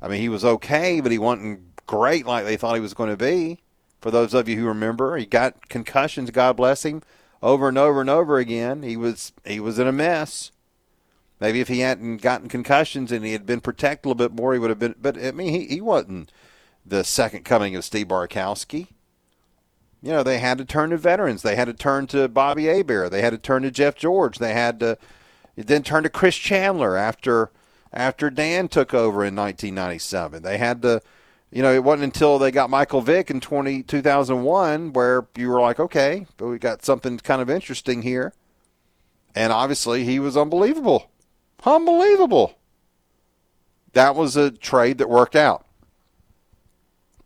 I 0.00 0.08
mean, 0.08 0.20
he 0.20 0.28
was 0.28 0.44
okay, 0.44 1.00
but 1.00 1.12
he 1.12 1.18
wasn't 1.18 1.76
great 1.86 2.26
like 2.26 2.44
they 2.44 2.56
thought 2.56 2.74
he 2.74 2.80
was 2.80 2.94
going 2.94 3.10
to 3.10 3.16
be. 3.16 3.62
For 4.00 4.10
those 4.10 4.34
of 4.34 4.48
you 4.48 4.56
who 4.56 4.66
remember, 4.66 5.16
he 5.16 5.24
got 5.24 5.68
concussions. 5.68 6.30
God 6.30 6.56
bless 6.56 6.84
him, 6.84 7.02
over 7.42 7.68
and 7.68 7.78
over 7.78 8.02
and 8.02 8.10
over 8.10 8.38
again. 8.38 8.82
He 8.82 8.96
was 8.96 9.32
he 9.44 9.58
was 9.58 9.78
in 9.78 9.86
a 9.86 9.92
mess. 9.92 10.52
Maybe 11.40 11.60
if 11.60 11.68
he 11.68 11.80
hadn't 11.80 12.18
gotten 12.18 12.48
concussions 12.48 13.12
and 13.12 13.24
he 13.24 13.32
had 13.32 13.46
been 13.46 13.60
protected 13.60 14.06
a 14.06 14.08
little 14.08 14.28
bit 14.28 14.36
more, 14.36 14.52
he 14.52 14.58
would 14.58 14.70
have 14.70 14.78
been. 14.78 14.94
But 15.00 15.18
I 15.22 15.32
mean, 15.32 15.52
he, 15.52 15.66
he 15.66 15.80
wasn't 15.80 16.30
the 16.84 17.04
second 17.04 17.44
coming 17.44 17.74
of 17.74 17.84
Steve 17.84 18.08
Bartkowski. 18.08 18.88
You 20.02 20.12
know, 20.12 20.22
they 20.22 20.38
had 20.38 20.58
to 20.58 20.64
turn 20.64 20.90
to 20.90 20.98
veterans. 20.98 21.42
They 21.42 21.56
had 21.56 21.66
to 21.66 21.72
turn 21.72 22.06
to 22.08 22.28
Bobby 22.28 22.66
Hebert. 22.66 23.10
They 23.10 23.22
had 23.22 23.30
to 23.30 23.38
turn 23.38 23.62
to 23.62 23.70
Jeff 23.70 23.96
George. 23.96 24.38
They 24.38 24.52
had 24.52 24.78
to 24.80 24.98
then 25.56 25.82
turn 25.82 26.02
to 26.02 26.10
Chris 26.10 26.36
Chandler 26.36 26.96
after 26.96 27.50
after 27.92 28.30
Dan 28.30 28.68
took 28.68 28.92
over 28.92 29.24
in 29.24 29.34
1997. 29.34 30.42
They 30.42 30.58
had 30.58 30.82
to, 30.82 31.00
you 31.50 31.62
know, 31.62 31.72
it 31.72 31.82
wasn't 31.82 32.04
until 32.04 32.38
they 32.38 32.50
got 32.50 32.68
Michael 32.68 33.00
Vick 33.00 33.30
in 33.30 33.40
20, 33.40 33.82
2001 33.84 34.92
where 34.92 35.26
you 35.34 35.48
were 35.48 35.60
like, 35.60 35.80
okay, 35.80 36.26
but 36.36 36.48
we 36.48 36.58
got 36.58 36.84
something 36.84 37.18
kind 37.18 37.40
of 37.40 37.48
interesting 37.48 38.02
here. 38.02 38.34
And 39.34 39.52
obviously, 39.52 40.04
he 40.04 40.18
was 40.18 40.36
unbelievable. 40.36 41.10
Unbelievable. 41.64 42.58
That 43.92 44.14
was 44.14 44.36
a 44.36 44.50
trade 44.50 44.98
that 44.98 45.08
worked 45.08 45.36
out. 45.36 45.66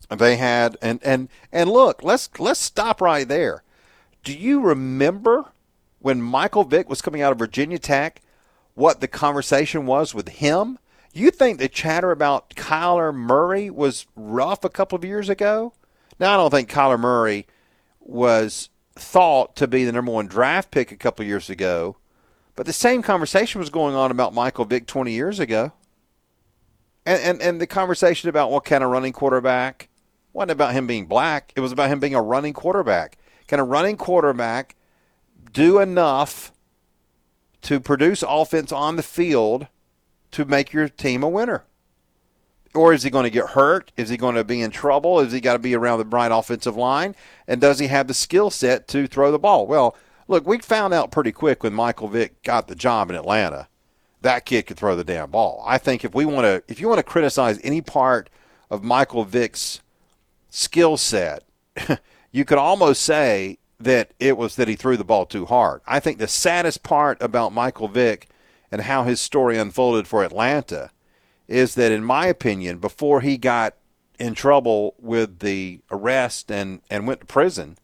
They 0.09 0.37
had 0.37 0.77
and 0.83 0.99
and 1.05 1.29
and 1.53 1.71
look, 1.71 2.03
let's 2.03 2.29
let's 2.39 2.61
stop 2.61 3.01
right 3.01 3.27
there. 3.27 3.63
Do 4.25 4.33
you 4.33 4.61
remember 4.61 5.53
when 6.01 6.21
Michael 6.21 6.65
Vick 6.65 6.89
was 6.89 7.03
coming 7.03 7.23
out 7.23 7.33
of 7.33 7.39
Virginia 7.39 7.79
Tech? 7.79 8.21
What 8.75 9.01
the 9.01 9.09
conversation 9.09 9.87
was 9.87 10.15
with 10.15 10.29
him? 10.29 10.79
You 11.13 11.31
think 11.31 11.59
the 11.59 11.69
chatter 11.69 12.11
about 12.11 12.51
Kyler 12.51 13.15
Murray 13.15 13.69
was 13.69 14.07
rough 14.17 14.65
a 14.65 14.69
couple 14.69 14.97
of 14.97 15.05
years 15.05 15.29
ago? 15.29 15.73
Now 16.19 16.35
I 16.35 16.37
don't 16.37 16.51
think 16.51 16.71
Kyler 16.71 16.99
Murray 16.99 17.47
was 18.01 18.71
thought 18.95 19.57
to 19.57 19.67
be 19.67 19.85
the 19.85 19.93
number 19.93 20.13
one 20.13 20.27
draft 20.27 20.71
pick 20.71 20.93
a 20.93 20.97
couple 20.97 21.23
of 21.23 21.29
years 21.29 21.51
ago, 21.51 21.97
but 22.55 22.67
the 22.67 22.73
same 22.73 23.03
conversation 23.03 23.59
was 23.59 23.71
going 23.71 23.95
on 23.95 24.11
about 24.11 24.35
Michael 24.35 24.65
Vick 24.65 24.87
20 24.87 25.13
years 25.13 25.41
ago. 25.41 25.73
And, 27.07 27.23
and, 27.23 27.43
and 27.43 27.61
the 27.61 27.67
conversation 27.67 28.29
about 28.29 28.51
what 28.51 28.65
kind 28.65 28.85
of 28.85 28.91
running 28.91 29.13
quarterback 29.13 29.89
wasn't 30.33 30.53
about 30.53 30.75
him 30.75 30.87
being 30.87 31.07
black. 31.07 31.53
It 31.57 31.61
was 31.61 31.73
about 31.73 31.89
him 31.89 31.99
being 31.99 32.15
a 32.15 32.23
running 32.23 32.53
quarterback. 32.53 33.17
Can 33.47 33.59
a 33.59 33.65
running 33.65 33.97
quarterback 33.97 34.77
do 35.53 35.79
enough 35.79 36.53
to 37.63 37.81
produce 37.81 38.25
offense 38.27 38.73
on 38.73 38.97
the 38.97 39.03
field 39.03 39.67
to 40.33 40.45
make 40.45 40.73
your 40.73 40.89
team 40.89 41.23
a 41.23 41.29
winner? 41.29 41.65
Or 42.75 42.93
is 42.93 43.03
he 43.03 43.11
going 43.11 43.25
to 43.25 43.31
get 43.31 43.51
hurt? 43.51 43.91
Is 43.97 44.11
he 44.11 44.17
going 44.17 44.37
to 44.37 44.45
be 44.45 44.61
in 44.61 44.71
trouble? 44.71 45.19
Is 45.21 45.33
he 45.33 45.41
got 45.41 45.55
to 45.55 45.59
be 45.59 45.75
around 45.75 45.99
the 45.99 46.05
bright 46.05 46.31
offensive 46.31 46.77
line? 46.77 47.17
And 47.49 47.61
does 47.61 47.81
he 47.81 47.89
have 47.89 48.07
the 48.07 48.15
skill 48.15 48.51
set 48.51 48.87
to 48.89 49.09
throw 49.09 49.33
the 49.33 49.41
ball? 49.41 49.67
Well, 49.67 49.97
look, 50.29 50.47
we 50.47 50.59
found 50.59 50.95
out 50.95 51.11
pretty 51.11 51.33
quick 51.33 51.65
when 51.65 51.75
Michael 51.75 52.09
Vick 52.09 52.43
got 52.43 52.69
the 52.69 52.77
job 52.77 53.11
in 53.11 53.17
Atlanta. 53.17 53.69
That 54.23 54.45
kid 54.45 54.67
could 54.67 54.77
throw 54.77 54.95
the 54.95 55.03
damn 55.03 55.31
ball. 55.31 55.65
I 55.67 55.79
think 55.79 56.05
if 56.05 56.15
we 56.15 56.25
want 56.25 56.45
to, 56.45 56.63
if 56.69 56.81
you 56.81 56.89
want 56.89 56.99
to 56.99 57.05
criticize 57.05 57.59
any 57.65 57.81
part 57.81 58.31
of 58.71 58.85
Michael 58.85 59.25
Vick's 59.25 59.81
skill 60.49 60.97
set, 60.97 61.43
you 62.31 62.45
could 62.45 62.59
almost 62.59 63.03
say 63.03 63.59
that 63.81 64.13
it 64.21 64.37
was 64.37 64.57
that 64.57 64.69
he 64.69 64.77
threw 64.77 64.97
the 64.97 65.05
ball 65.05 65.27
too 65.27 65.47
hard. 65.47 65.81
I 65.87 66.01
think 66.01 66.19
the 66.19 66.29
saddest 66.29 66.83
part 66.83 67.21
about 67.23 67.53
Michael 67.53 67.89
Vick 67.89 68.29
and 68.71 68.83
how 68.83 69.05
his 69.05 69.21
story 69.21 69.59
unfolded 69.59 70.07
for 70.07 70.23
Atlanta 70.23 70.91
is 71.49 71.75
that, 71.75 71.91
in 71.91 72.05
my 72.05 72.27
opinion, 72.27 72.79
before 72.79 73.23
he 73.23 73.37
got 73.37 73.75
in 74.19 74.35
trouble 74.35 74.95
with 74.99 75.41
the 75.41 75.81
arrest 75.91 76.53
and, 76.53 76.83
and 76.91 77.07
went 77.07 77.21
to 77.21 77.27
prison, 77.27 77.79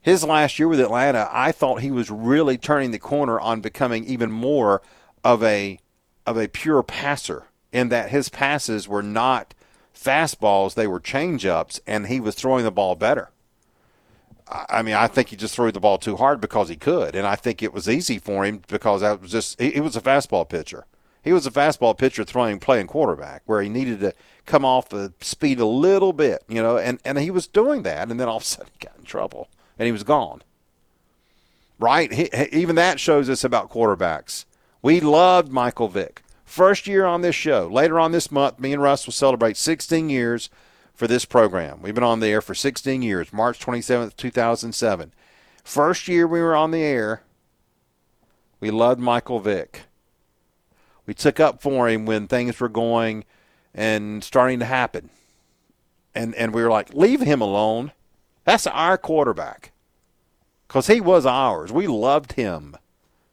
his 0.00 0.24
last 0.24 0.58
year 0.58 0.66
with 0.66 0.80
Atlanta, 0.80 1.28
I 1.30 1.52
thought 1.52 1.80
he 1.80 1.92
was 1.92 2.10
really 2.10 2.58
turning 2.58 2.90
the 2.90 2.98
corner 2.98 3.38
on 3.38 3.60
becoming 3.60 4.04
even 4.04 4.32
more 4.32 4.82
of 5.22 5.42
a 5.44 5.78
of 6.26 6.36
a 6.36 6.48
pure 6.48 6.82
passer 6.82 7.46
in 7.72 7.88
that 7.88 8.10
his 8.10 8.28
passes 8.28 8.86
were 8.86 9.02
not 9.02 9.54
fastballs, 9.94 10.74
they 10.74 10.86
were 10.86 11.00
changeups, 11.00 11.80
and 11.86 12.06
he 12.06 12.20
was 12.20 12.34
throwing 12.34 12.64
the 12.64 12.70
ball 12.70 12.94
better. 12.94 13.30
I 14.48 14.82
mean, 14.82 14.94
I 14.94 15.06
think 15.06 15.28
he 15.28 15.36
just 15.36 15.54
threw 15.54 15.72
the 15.72 15.80
ball 15.80 15.98
too 15.98 16.16
hard 16.16 16.40
because 16.40 16.68
he 16.68 16.76
could, 16.76 17.14
and 17.14 17.26
I 17.26 17.36
think 17.36 17.62
it 17.62 17.72
was 17.72 17.88
easy 17.88 18.18
for 18.18 18.44
him 18.44 18.62
because 18.68 19.00
that 19.00 19.22
was 19.22 19.30
just 19.30 19.60
he, 19.60 19.70
he 19.70 19.80
was 19.80 19.96
a 19.96 20.00
fastball 20.00 20.48
pitcher. 20.48 20.84
He 21.22 21.32
was 21.32 21.46
a 21.46 21.50
fastball 21.50 21.96
pitcher 21.96 22.24
throwing 22.24 22.58
playing 22.58 22.88
quarterback 22.88 23.42
where 23.46 23.62
he 23.62 23.68
needed 23.68 24.00
to 24.00 24.12
come 24.44 24.64
off 24.64 24.88
the 24.88 25.12
speed 25.20 25.60
a 25.60 25.66
little 25.66 26.12
bit, 26.12 26.42
you 26.48 26.60
know, 26.60 26.76
and, 26.76 26.98
and 27.04 27.18
he 27.18 27.30
was 27.30 27.46
doing 27.46 27.82
that, 27.84 28.10
and 28.10 28.18
then 28.18 28.28
all 28.28 28.38
of 28.38 28.42
a 28.42 28.46
sudden 28.46 28.72
he 28.72 28.86
got 28.86 28.96
in 28.98 29.04
trouble 29.04 29.48
and 29.78 29.86
he 29.86 29.92
was 29.92 30.02
gone. 30.02 30.42
Right? 31.78 32.12
He, 32.12 32.28
even 32.52 32.76
that 32.76 33.00
shows 33.00 33.30
us 33.30 33.44
about 33.44 33.70
quarterbacks. 33.70 34.44
We 34.82 35.00
loved 35.00 35.52
Michael 35.52 35.88
Vick. 35.88 36.22
First 36.44 36.86
year 36.86 37.04
on 37.04 37.22
this 37.22 37.34
show. 37.34 37.68
Later 37.68 37.98
on 37.98 38.12
this 38.12 38.30
month, 38.30 38.58
me 38.58 38.72
and 38.72 38.82
Russ 38.82 39.06
will 39.06 39.12
celebrate 39.12 39.56
16 39.56 40.10
years 40.10 40.50
for 40.94 41.06
this 41.06 41.24
program. 41.24 41.80
We've 41.82 41.94
been 41.94 42.04
on 42.04 42.20
the 42.20 42.28
air 42.28 42.40
for 42.40 42.54
16 42.54 43.02
years, 43.02 43.32
March 43.32 43.58
27th, 43.64 44.16
2007. 44.16 45.12
First 45.64 46.08
year 46.08 46.26
we 46.26 46.40
were 46.40 46.56
on 46.56 46.70
the 46.70 46.82
air, 46.82 47.22
we 48.60 48.70
loved 48.70 49.00
Michael 49.00 49.40
Vick. 49.40 49.82
We 51.04 51.14
took 51.14 51.40
up 51.40 51.60
for 51.60 51.88
him 51.88 52.06
when 52.06 52.28
things 52.28 52.60
were 52.60 52.68
going 52.68 53.24
and 53.74 54.22
starting 54.22 54.60
to 54.60 54.64
happen. 54.64 55.10
And 56.14 56.34
and 56.36 56.54
we 56.54 56.62
were 56.62 56.70
like, 56.70 56.94
leave 56.94 57.20
him 57.20 57.40
alone. 57.40 57.90
That's 58.44 58.66
our 58.66 58.96
quarterback. 58.98 59.72
Because 60.68 60.86
he 60.86 61.00
was 61.00 61.26
ours. 61.26 61.72
We 61.72 61.86
loved 61.86 62.34
him. 62.34 62.76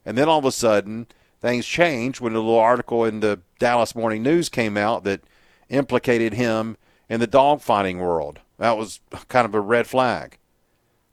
And 0.05 0.17
then 0.17 0.27
all 0.27 0.39
of 0.39 0.45
a 0.45 0.51
sudden, 0.51 1.07
things 1.41 1.65
changed 1.65 2.19
when 2.19 2.33
a 2.33 2.37
little 2.37 2.57
article 2.57 3.05
in 3.05 3.19
the 3.19 3.39
Dallas 3.59 3.95
Morning 3.95 4.23
News 4.23 4.49
came 4.49 4.77
out 4.77 5.03
that 5.03 5.21
implicated 5.69 6.33
him 6.33 6.77
in 7.09 7.19
the 7.19 7.27
dogfighting 7.27 7.97
world. 7.97 8.39
That 8.59 8.77
was 8.77 9.01
kind 9.27 9.45
of 9.45 9.55
a 9.55 9.59
red 9.59 9.87
flag. 9.87 10.37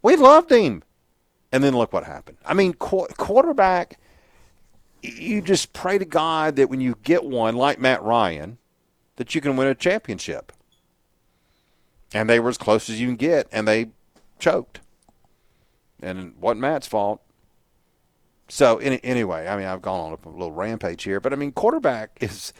We 0.02 0.14
loved 0.16 0.52
him. 0.52 0.82
And 1.50 1.64
then 1.64 1.76
look 1.76 1.92
what 1.92 2.04
happened. 2.04 2.38
I 2.44 2.54
mean, 2.54 2.74
qu- 2.74 3.06
quarterback, 3.16 3.98
you 5.00 5.40
just 5.40 5.72
pray 5.72 5.96
to 5.96 6.04
God 6.04 6.56
that 6.56 6.68
when 6.68 6.80
you 6.80 6.98
get 7.02 7.24
one 7.24 7.56
like 7.56 7.78
Matt 7.78 8.02
Ryan, 8.02 8.58
that 9.14 9.34
you 9.34 9.40
can 9.40 9.56
win 9.56 9.68
a 9.68 9.74
championship. 9.74 10.52
And 12.12 12.28
they 12.28 12.40
were 12.40 12.50
as 12.50 12.58
close 12.58 12.90
as 12.90 13.00
you 13.00 13.06
can 13.06 13.16
get, 13.16 13.46
and 13.52 13.66
they 13.66 13.90
choked. 14.38 14.80
And 16.02 16.18
it 16.18 16.36
wasn't 16.38 16.60
Matt's 16.60 16.86
fault. 16.86 17.22
So 18.48 18.78
any, 18.78 19.00
anyway, 19.02 19.46
I 19.46 19.56
mean, 19.56 19.66
I've 19.66 19.82
gone 19.82 20.12
on 20.12 20.18
a 20.24 20.28
little 20.28 20.52
rampage 20.52 21.04
here, 21.04 21.20
but 21.20 21.32
I 21.32 21.36
mean, 21.36 21.52
quarterback 21.52 22.18
is 22.20 22.52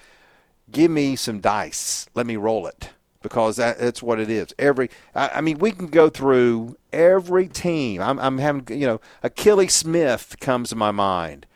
give 0.70 0.90
me 0.90 1.16
some 1.16 1.40
dice, 1.40 2.08
let 2.14 2.26
me 2.26 2.36
roll 2.36 2.66
it 2.66 2.90
because 3.26 3.56
that, 3.56 3.78
that's 3.78 4.02
what 4.02 4.20
it 4.20 4.30
is. 4.30 4.54
Every, 4.58 4.88
I, 5.14 5.28
I, 5.34 5.40
mean, 5.40 5.58
we 5.58 5.72
can 5.72 5.88
go 5.88 6.08
through 6.08 6.76
every 6.92 7.48
team. 7.48 8.00
I'm, 8.00 8.20
I'm 8.20 8.38
having, 8.38 8.78
you 8.78 8.86
know, 8.86 9.00
Akili 9.24 9.68
Smith 9.68 10.36
comes 10.40 10.68
to 10.68 10.76
my 10.76 10.92
mind. 10.92 11.46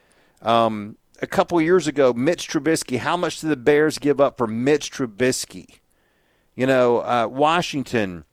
Um, 0.43 0.97
a 1.23 1.29
couple 1.29 1.61
years 1.61 1.87
ago, 1.87 2.13
Mitch 2.13 2.49
Trubisky. 2.49 2.99
How 2.99 3.17
much 3.17 3.41
did 3.41 3.51
the 3.51 3.57
Bears 3.57 3.99
give 3.99 4.21
up 4.21 4.37
for 4.37 4.49
Mitch 4.49 4.91
Trubisky? 4.91 5.79
You 6.57 6.67
know, 6.67 6.99
uh, 6.99 7.29
Washington 7.31 8.25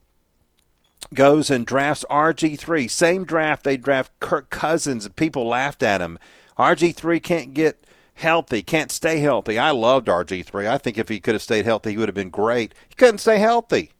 goes 1.14 1.52
and 1.52 1.66
drafts 1.66 2.06
RG3. 2.10 2.90
Same 2.90 3.24
draft 3.24 3.64
they 3.64 3.78
draft 3.78 4.12
Kirk 4.20 4.50
Cousins, 4.50 5.08
people 5.10 5.48
laughed 5.48 5.84
at 5.84 6.02
him. 6.02 6.18
RG3 6.58 7.22
can't 7.22 7.54
get 7.54 7.86
healthy, 8.18 8.62
can't 8.62 8.92
stay 8.92 9.20
healthy. 9.20 9.58
I 9.58 9.72
loved 9.72 10.08
RG3. 10.08 10.68
I 10.68 10.78
think 10.78 10.98
if 10.98 11.10
he 11.10 11.20
could 11.20 11.36
have 11.36 11.42
stayed 11.42 11.66
healthy, 11.66 11.92
he 11.92 11.98
would 11.98 12.10
have 12.10 12.16
been 12.16 12.30
great. 12.30 12.74
He 12.90 12.96
couldn't 12.96 13.20
stay 13.20 13.38
healthy. 13.38 13.92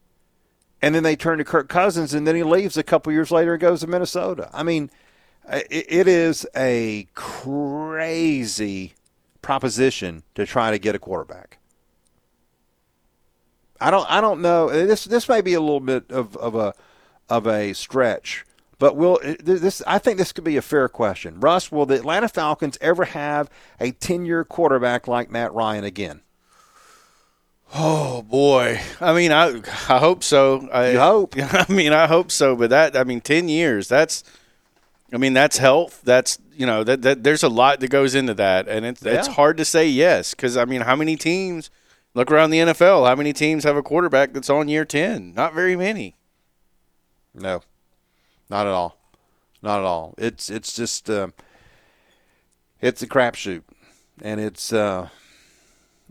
And 0.82 0.94
then 0.94 1.04
they 1.04 1.16
turn 1.16 1.38
to 1.40 1.44
Kirk 1.44 1.70
Cousins, 1.70 2.14
and 2.14 2.28
then 2.28 2.36
he 2.36 2.44
leaves 2.44 2.78
a 2.78 2.84
couple 2.84 3.12
years 3.12 3.32
later 3.32 3.54
and 3.54 3.62
goes 3.62 3.82
to 3.82 3.88
Minnesota. 3.88 4.50
I 4.54 4.64
mean, 4.64 4.92
it 5.50 6.08
is 6.08 6.46
a 6.56 7.08
crazy 7.16 8.94
proposition 9.42 10.24
to 10.36 10.46
try 10.46 10.72
to 10.72 10.78
get 10.78 10.94
a 10.96 11.00
quarterback. 11.00 11.58
I 13.80 13.92
don't. 13.92 14.10
I 14.10 14.22
don't 14.22 14.42
know. 14.42 14.70
This 14.70 15.06
this 15.06 15.30
may 15.30 15.42
be 15.42 15.54
a 15.54 15.62
little 15.62 15.80
bit 15.80 16.12
of, 16.12 16.36
of 16.38 16.56
a 16.56 16.74
of 17.30 17.46
a 17.48 17.74
stretch. 17.74 18.44
But 18.80 18.96
will 18.96 19.20
uh, 19.24 19.36
this? 19.40 19.82
I 19.88 19.98
think 19.98 20.18
this 20.18 20.32
could 20.32 20.44
be 20.44 20.58
a 20.58 20.62
fair 20.62 20.88
question. 20.88 21.40
Russ, 21.40 21.72
will 21.72 21.86
the 21.86 21.96
Atlanta 21.96 22.30
Falcons 22.30 22.78
ever 22.80 23.06
have 23.06 23.50
a 23.80 23.92
ten-year 23.92 24.44
quarterback 24.44 25.08
like 25.08 25.32
Matt 25.32 25.54
Ryan 25.54 25.84
again? 25.84 26.22
Oh 27.74 28.22
boy! 28.22 28.80
I 29.02 29.14
mean, 29.14 29.32
I 29.32 29.62
I 29.90 29.98
hope 29.98 30.24
so. 30.24 30.70
I 30.72 30.92
you 30.92 31.00
hope. 31.00 31.36
I 31.38 31.66
mean, 31.70 31.92
I 31.92 32.08
hope 32.08 32.32
so. 32.32 32.56
But 32.56 32.70
that 32.70 32.96
I 32.96 33.04
mean, 33.04 33.22
ten 33.22 33.50
years. 33.50 33.88
That's 33.88 34.24
I 35.12 35.18
mean, 35.18 35.34
that's 35.34 35.58
health. 35.58 36.02
That's 36.04 36.38
you 36.54 36.66
know 36.66 36.84
that, 36.84 37.02
that 37.02 37.24
there's 37.24 37.44
a 37.44 37.50
lot 37.50 37.80
that 37.80 37.90
goes 37.90 38.14
into 38.14 38.34
that, 38.36 38.68
and 38.68 38.86
it's 38.86 39.06
it's 39.06 39.28
hard 39.28 39.58
to 39.58 39.66
say 39.66 39.88
yes 39.88 40.34
because 40.34 40.58
I 40.58 40.66
mean, 40.66 40.82
how 40.82 40.96
many 40.96 41.16
teams 41.16 41.70
look 42.14 42.32
around 42.32 42.52
the 42.52 42.60
NFL? 42.60 43.08
How 43.08 43.16
many 43.16 43.34
teams 43.34 43.64
have 43.64 43.76
a 43.76 43.84
quarterback 43.84 44.34
that's 44.34 44.50
on 44.50 44.68
year 44.68 44.86
ten? 44.86 45.34
Not 45.34 45.54
very 45.54 45.76
many. 45.76 46.16
No, 47.34 47.62
not 48.50 48.68
at 48.68 48.74
all. 48.74 48.98
Not 49.62 49.80
at 49.80 49.86
all. 49.86 50.14
It's 50.18 50.50
it's 50.50 50.76
just 50.76 51.10
uh, 51.10 51.30
it's 52.82 53.02
a 53.02 53.08
crapshoot, 53.08 53.64
and 54.22 54.40
it's 54.40 54.72
uh, 54.72 55.10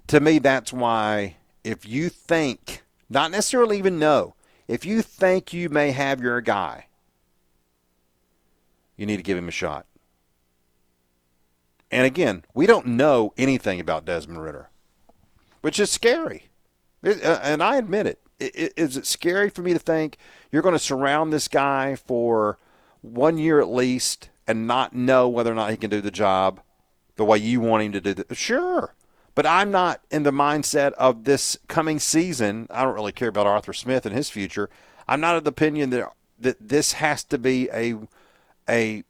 to 0.09 0.21
me 0.21 0.39
that's 0.39 0.73
why 0.73 1.37
if 1.65 1.87
you 1.87 2.09
think 2.09 2.83
not 3.09 3.31
necessarily 3.31 3.79
even 3.79 3.99
know 3.99 4.35
if 4.69 4.85
you 4.85 5.03
think 5.03 5.53
you 5.53 5.69
may 5.69 5.93
have 5.93 6.21
your 6.21 6.41
guy, 6.41 6.87
you 8.97 9.07
need 9.07 9.19
to 9.19 9.23
give 9.23 9.39
him 9.39 9.49
a 9.49 9.53
shot. 9.53 9.87
And 11.91 12.05
again, 12.05 12.45
we 12.53 12.67
don't 12.67 12.87
know 12.87 13.33
anything 13.37 13.79
about 13.79 14.05
Desmond 14.05 14.43
Ridder, 14.43 14.71
which 15.61 15.79
is 15.79 15.91
scary. 15.91 16.49
It, 17.03 17.23
uh, 17.25 17.39
and 17.43 17.63
I 17.63 17.77
admit 17.77 18.07
it. 18.07 18.21
Is 18.39 18.97
it 18.97 19.07
scary 19.07 19.49
for 19.49 19.63
me 19.63 19.73
to 19.73 19.79
think 19.79 20.19
you're 20.53 20.63
going 20.63 20.75
to 20.75 20.79
surround 20.79 21.33
this 21.33 21.49
guy 21.49 21.97
for 21.97 22.59
one 23.01 23.39
year 23.39 23.61
at 23.61 23.69
least 23.69 24.29
and 24.47 24.67
not 24.67 24.95
know 24.95 25.29
whether 25.29 25.51
or 25.51 25.55
not 25.55 25.71
he 25.71 25.77
can 25.77 25.91
do 25.91 26.01
the 26.01 26.11
job 26.11 26.61
the 27.17 27.25
way 27.25 27.39
you 27.39 27.61
want 27.61 27.83
him 27.83 27.93
to 27.93 28.01
do 28.01 28.23
it? 28.29 28.37
Sure. 28.37 28.95
But 29.35 29.47
I'm 29.47 29.71
not 29.71 30.01
in 30.11 30.23
the 30.23 30.31
mindset 30.31 30.93
of 30.93 31.25
this 31.25 31.59
coming 31.69 31.99
season. 31.99 32.67
I 32.71 32.85
don't 32.85 32.95
really 32.95 33.13
care 33.13 33.29
about 33.29 33.47
Arthur 33.47 33.73
Smith 33.73 34.07
and 34.07 34.15
his 34.15 34.31
future. 34.31 34.71
I'm 35.09 35.21
not 35.21 35.37
of 35.37 35.45
the 35.45 35.51
opinion 35.51 35.91
that 35.91 36.13
that 36.39 36.57
this 36.61 36.93
has 36.93 37.25
to 37.25 37.39
be 37.39 37.69
a 37.73 37.97
a 38.69 39.05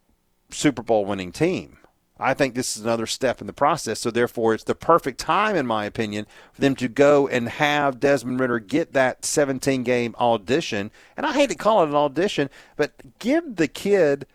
Super 0.51 0.83
Bowl 0.83 1.05
winning 1.05 1.33
team. 1.33 1.76
I 2.19 2.33
think 2.33 2.55
this 2.55 2.77
is 2.77 2.83
another 2.83 3.07
step 3.07 3.41
in 3.41 3.47
the 3.47 3.53
process. 3.53 4.01
So 4.01 4.11
therefore, 4.11 4.55
it's 4.55 4.65
the 4.65 4.75
perfect 4.75 5.21
time, 5.21 5.55
in 5.55 5.67
my 5.67 5.85
opinion, 5.85 6.27
for 6.53 6.61
them 6.61 6.75
to 6.77 6.89
go 6.89 7.29
and 7.29 7.49
have 7.49 8.01
Desmond 8.01 8.41
Ridder 8.41 8.59
get 8.59 8.95
that 8.95 9.25
17 9.25 9.83
game 9.83 10.15
audition. 10.19 10.91
And 11.17 11.27
I 11.27 11.33
hate 11.33 11.51
to 11.51 11.57
call 11.57 11.83
it 11.83 11.91
an 11.91 11.95
audition, 11.95 12.49
but 12.77 13.19
give 13.19 13.57
the 13.57 13.69
kid 13.69 14.27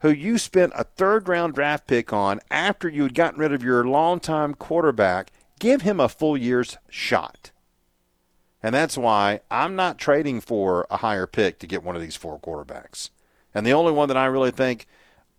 who 0.00 0.10
you 0.10 0.38
spent 0.38 0.72
a 0.74 0.84
third 0.84 1.28
round 1.28 1.54
draft 1.54 1.86
pick 1.86 2.12
on 2.12 2.40
after 2.50 2.88
you 2.88 3.04
had 3.04 3.14
gotten 3.14 3.38
rid 3.38 3.52
of 3.52 3.62
your 3.62 3.84
longtime 3.84 4.54
quarterback, 4.54 5.30
give 5.58 5.82
him 5.82 6.00
a 6.00 6.08
full 6.08 6.36
year's 6.36 6.78
shot. 6.88 7.50
And 8.62 8.74
that's 8.74 8.98
why 8.98 9.40
I'm 9.50 9.76
not 9.76 9.98
trading 9.98 10.40
for 10.40 10.86
a 10.90 10.98
higher 10.98 11.26
pick 11.26 11.58
to 11.60 11.66
get 11.66 11.82
one 11.82 11.96
of 11.96 12.02
these 12.02 12.16
four 12.16 12.38
quarterbacks. 12.38 13.10
And 13.54 13.66
the 13.66 13.72
only 13.72 13.92
one 13.92 14.08
that 14.08 14.16
I 14.16 14.26
really 14.26 14.50
think 14.50 14.86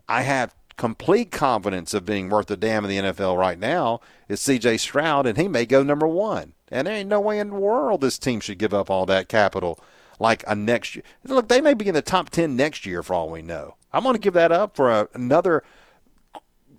I 0.07 0.23
have 0.23 0.53
complete 0.77 1.31
confidence 1.31 1.93
of 1.93 2.05
being 2.05 2.29
worth 2.29 2.49
a 2.51 2.57
damn 2.57 2.85
in 2.85 2.89
the 2.89 3.11
NFL 3.11 3.37
right 3.37 3.59
now 3.59 3.99
is 4.27 4.39
CJ 4.41 4.79
Stroud, 4.79 5.25
and 5.25 5.37
he 5.37 5.47
may 5.47 5.65
go 5.65 5.83
number 5.83 6.07
one. 6.07 6.53
And 6.69 6.87
there 6.87 6.95
ain't 6.95 7.09
no 7.09 7.19
way 7.19 7.39
in 7.39 7.49
the 7.49 7.55
world 7.55 8.01
this 8.01 8.17
team 8.17 8.39
should 8.39 8.57
give 8.57 8.73
up 8.73 8.89
all 8.89 9.05
that 9.05 9.27
capital 9.27 9.79
like 10.19 10.43
a 10.47 10.55
next 10.55 10.95
year. 10.95 11.03
Look, 11.23 11.47
they 11.49 11.61
may 11.61 11.73
be 11.73 11.87
in 11.87 11.93
the 11.93 12.01
top 12.01 12.29
10 12.29 12.55
next 12.55 12.85
year 12.85 13.03
for 13.03 13.13
all 13.13 13.29
we 13.29 13.41
know. 13.41 13.75
I'm 13.91 14.03
going 14.03 14.15
to 14.15 14.19
give 14.19 14.35
that 14.35 14.51
up 14.51 14.75
for 14.75 14.89
a, 14.89 15.09
another 15.13 15.63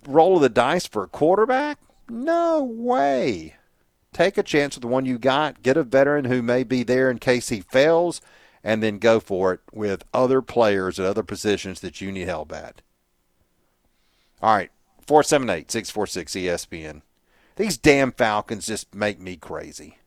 roll 0.07 0.35
of 0.35 0.41
the 0.41 0.49
dice 0.49 0.87
for 0.87 1.03
a 1.03 1.07
quarterback? 1.07 1.79
No 2.09 2.63
way. 2.63 3.55
Take 4.11 4.37
a 4.37 4.43
chance 4.43 4.75
with 4.75 4.81
the 4.81 4.87
one 4.87 5.05
you 5.05 5.17
got, 5.17 5.63
get 5.63 5.77
a 5.77 5.83
veteran 5.83 6.25
who 6.25 6.41
may 6.41 6.63
be 6.63 6.83
there 6.83 7.09
in 7.09 7.17
case 7.17 7.49
he 7.49 7.61
fails, 7.61 8.21
and 8.63 8.83
then 8.83 8.99
go 8.99 9.19
for 9.19 9.53
it 9.53 9.59
with 9.71 10.05
other 10.13 10.41
players 10.41 10.99
at 10.99 11.05
other 11.05 11.23
positions 11.23 11.79
that 11.79 11.99
you 11.99 12.11
need 12.11 12.27
help 12.27 12.51
at. 12.51 12.81
All 14.43 14.53
right, 14.53 14.71
478 15.07 15.71
646 15.71 16.33
ESPN. 16.33 17.01
These 17.55 17.77
damn 17.77 18.11
Falcons 18.11 18.65
just 18.65 18.93
make 18.93 19.17
me 19.17 19.37
crazy. 19.37 19.99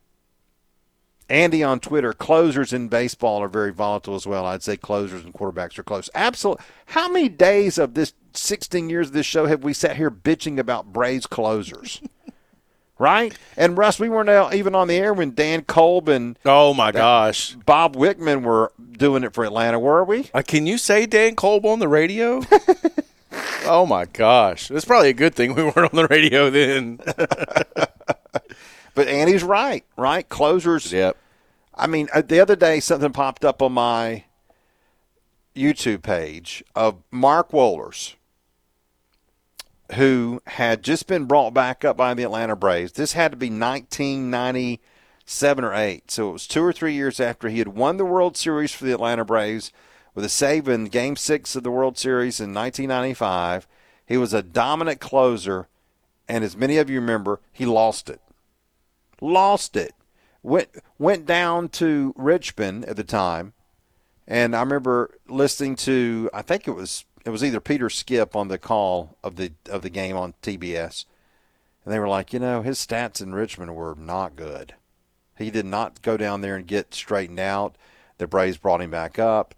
Andy 1.27 1.63
on 1.63 1.79
Twitter, 1.79 2.13
closers 2.13 2.71
in 2.71 2.87
baseball 2.87 3.41
are 3.41 3.47
very 3.47 3.73
volatile 3.73 4.13
as 4.13 4.27
well. 4.27 4.45
I'd 4.45 4.61
say 4.61 4.77
closers 4.77 5.25
and 5.25 5.33
quarterbacks 5.33 5.79
are 5.79 5.83
close. 5.83 6.07
Absolutely. 6.13 6.63
How 6.85 7.09
many 7.09 7.29
days 7.29 7.79
of 7.79 7.95
this 7.95 8.13
16 8.33 8.91
years 8.91 9.07
of 9.07 9.13
this 9.13 9.25
show 9.25 9.47
have 9.47 9.63
we 9.63 9.73
sat 9.73 9.97
here 9.97 10.11
bitching 10.11 10.59
about 10.59 10.93
Braves 10.93 11.25
closers? 11.25 11.99
right? 12.99 13.35
And 13.57 13.75
Russ, 13.75 13.99
we 13.99 14.07
weren't 14.07 14.53
even 14.53 14.75
on 14.75 14.87
the 14.87 14.97
air 14.97 15.15
when 15.15 15.33
Dan 15.33 15.63
Kolb 15.63 16.09
and 16.09 16.37
Oh 16.45 16.75
my 16.75 16.91
gosh! 16.91 17.55
Bob 17.65 17.95
Wickman 17.95 18.43
were 18.43 18.71
doing 18.91 19.23
it 19.23 19.33
for 19.33 19.43
Atlanta, 19.43 19.79
were 19.79 20.03
we? 20.03 20.29
Uh, 20.31 20.43
can 20.43 20.67
you 20.67 20.77
say 20.77 21.07
Dan 21.07 21.35
Kolb 21.35 21.65
on 21.65 21.79
the 21.79 21.87
radio? 21.87 22.43
oh 23.65 23.85
my 23.87 24.05
gosh! 24.05 24.71
It's 24.71 24.85
probably 24.85 25.09
a 25.09 25.13
good 25.13 25.35
thing 25.35 25.55
we 25.55 25.63
weren't 25.63 25.77
on 25.77 25.89
the 25.93 26.07
radio 26.07 26.49
then. 26.49 26.99
But 28.97 29.07
Andy's 29.09 29.43
right, 29.43 29.85
right? 29.95 30.27
Closers. 30.27 30.91
yep. 30.91 31.15
I 31.75 31.85
mean, 31.85 32.07
uh, 32.15 32.23
the 32.23 32.39
other 32.39 32.55
day 32.55 32.79
something 32.79 33.13
popped 33.13 33.45
up 33.45 33.61
on 33.61 33.73
my 33.73 34.23
YouTube 35.55 36.01
page 36.01 36.63
of 36.75 37.03
Mark 37.11 37.51
Wohlers, 37.51 38.15
who 39.93 40.41
had 40.47 40.81
just 40.81 41.05
been 41.05 41.25
brought 41.25 41.53
back 41.53 41.85
up 41.85 41.95
by 41.95 42.15
the 42.15 42.23
Atlanta 42.23 42.55
Braves. 42.55 42.93
This 42.93 43.13
had 43.13 43.33
to 43.33 43.37
be 43.37 43.51
1997 43.51 45.63
or 45.63 45.75
8. 45.75 46.09
So 46.09 46.29
it 46.29 46.33
was 46.33 46.47
two 46.47 46.63
or 46.63 46.73
three 46.73 46.95
years 46.95 47.19
after 47.19 47.49
he 47.49 47.59
had 47.59 47.67
won 47.67 47.97
the 47.97 48.05
World 48.05 48.35
Series 48.35 48.71
for 48.71 48.85
the 48.85 48.93
Atlanta 48.93 49.23
Braves 49.23 49.71
with 50.17 50.25
a 50.25 50.29
save 50.29 50.67
in 50.67 50.85
Game 50.85 51.15
6 51.15 51.55
of 51.55 51.61
the 51.61 51.69
World 51.69 51.95
Series 51.95 52.39
in 52.39 52.51
1995. 52.51 53.67
He 54.03 54.17
was 54.17 54.33
a 54.33 54.41
dominant 54.41 54.99
closer, 54.99 55.67
and 56.27 56.43
as 56.43 56.57
many 56.57 56.77
of 56.77 56.89
you 56.89 56.99
remember, 56.99 57.39
he 57.53 57.67
lost 57.67 58.09
it. 58.09 58.19
Lost 59.21 59.75
it 59.75 59.93
went 60.41 60.69
went 60.97 61.27
down 61.27 61.69
to 61.69 62.15
Richmond 62.17 62.85
at 62.85 62.95
the 62.95 63.03
time, 63.03 63.53
and 64.27 64.55
I 64.55 64.61
remember 64.61 65.11
listening 65.27 65.75
to 65.75 66.31
I 66.33 66.41
think 66.41 66.67
it 66.67 66.71
was 66.71 67.05
it 67.23 67.29
was 67.29 67.43
either 67.43 67.59
Peter 67.59 67.87
Skip 67.87 68.35
on 68.35 68.47
the 68.47 68.57
call 68.57 69.17
of 69.23 69.35
the 69.35 69.51
of 69.69 69.83
the 69.83 69.89
game 69.91 70.17
on 70.17 70.33
TBS, 70.41 71.05
and 71.85 71.93
they 71.93 71.99
were 71.99 72.07
like, 72.07 72.33
you 72.33 72.39
know, 72.39 72.63
his 72.63 72.79
stats 72.79 73.21
in 73.21 73.35
Richmond 73.35 73.75
were 73.75 73.93
not 73.95 74.35
good. 74.35 74.73
He 75.37 75.51
did 75.51 75.67
not 75.67 76.01
go 76.01 76.17
down 76.17 76.41
there 76.41 76.55
and 76.55 76.65
get 76.65 76.95
straightened 76.95 77.39
out. 77.39 77.75
The 78.17 78.25
Braves 78.25 78.57
brought 78.57 78.81
him 78.81 78.89
back 78.89 79.19
up, 79.19 79.53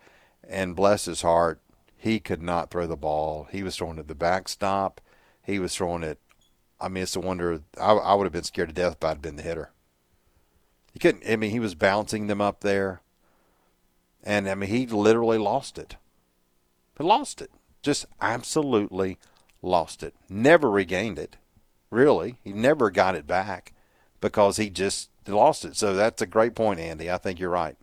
and 0.50 0.76
bless 0.76 1.06
his 1.06 1.22
heart, 1.22 1.62
he 1.96 2.20
could 2.20 2.42
not 2.42 2.72
throw 2.72 2.88
the 2.88 2.98
ball. 2.98 3.48
He 3.52 3.64
was 3.64 3.76
throwing 3.76 4.00
it 4.00 4.08
the 4.08 4.16
backstop. 4.16 5.00
He 5.42 5.60
was 5.60 5.76
throwing 5.76 6.04
it. 6.04 6.20
I 6.82 6.88
mean, 6.88 7.04
it's 7.04 7.16
a 7.16 7.20
wonder. 7.20 7.62
I, 7.80 7.92
I 7.92 8.14
would 8.16 8.24
have 8.24 8.34
been 8.34 8.44
scared 8.44 8.70
to 8.70 8.74
death 8.74 8.98
if 9.00 9.04
I'd 9.04 9.22
been 9.22 9.36
the 9.36 9.44
hitter. 9.44 9.72
He 10.94 11.00
couldn't. 11.00 11.30
I 11.30 11.36
mean, 11.36 11.52
he 11.52 11.60
was 11.60 11.76
bouncing 11.76 12.28
them 12.28 12.42
up 12.42 12.62
there, 12.62 13.02
and 14.24 14.50
I 14.50 14.56
mean, 14.56 14.70
he 14.70 14.88
literally 14.88 15.38
lost 15.38 15.78
it. 15.78 15.98
He 16.98 17.04
lost 17.04 17.42
it. 17.42 17.52
Just 17.82 18.06
absolutely 18.22 19.18
lost 19.62 20.04
it. 20.04 20.14
Never 20.30 20.70
regained 20.70 21.20
it. 21.20 21.38
Really, 21.92 22.38
he 22.44 22.54
never 22.54 22.90
got 22.92 23.16
it 23.16 23.28
back 23.28 23.74
because 24.22 24.58
he 24.58 24.70
just 24.70 25.10
lost 25.28 25.66
it. 25.66 25.76
So 25.76 25.96
that's 25.96 26.22
a 26.22 26.28
great 26.28 26.56
point, 26.56 26.80
Andy. 26.80 27.10
I 27.10 27.18
think 27.18 27.40
you're 27.40 27.50
right. 27.50 27.76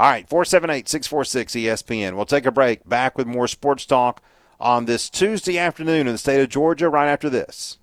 All 0.00 0.08
right, 0.08 0.28
478 0.28 0.88
646 0.88 1.54
ESPN. 1.54 2.14
We'll 2.14 2.24
take 2.24 2.46
a 2.46 2.52
break. 2.52 2.88
Back 2.88 3.18
with 3.18 3.26
more 3.26 3.48
sports 3.48 3.84
talk 3.84 4.22
on 4.60 4.84
this 4.84 5.10
Tuesday 5.10 5.58
afternoon 5.58 6.06
in 6.06 6.12
the 6.12 6.18
state 6.18 6.40
of 6.40 6.48
Georgia 6.48 6.88
right 6.88 7.08
after 7.08 7.28
this. 7.28 7.78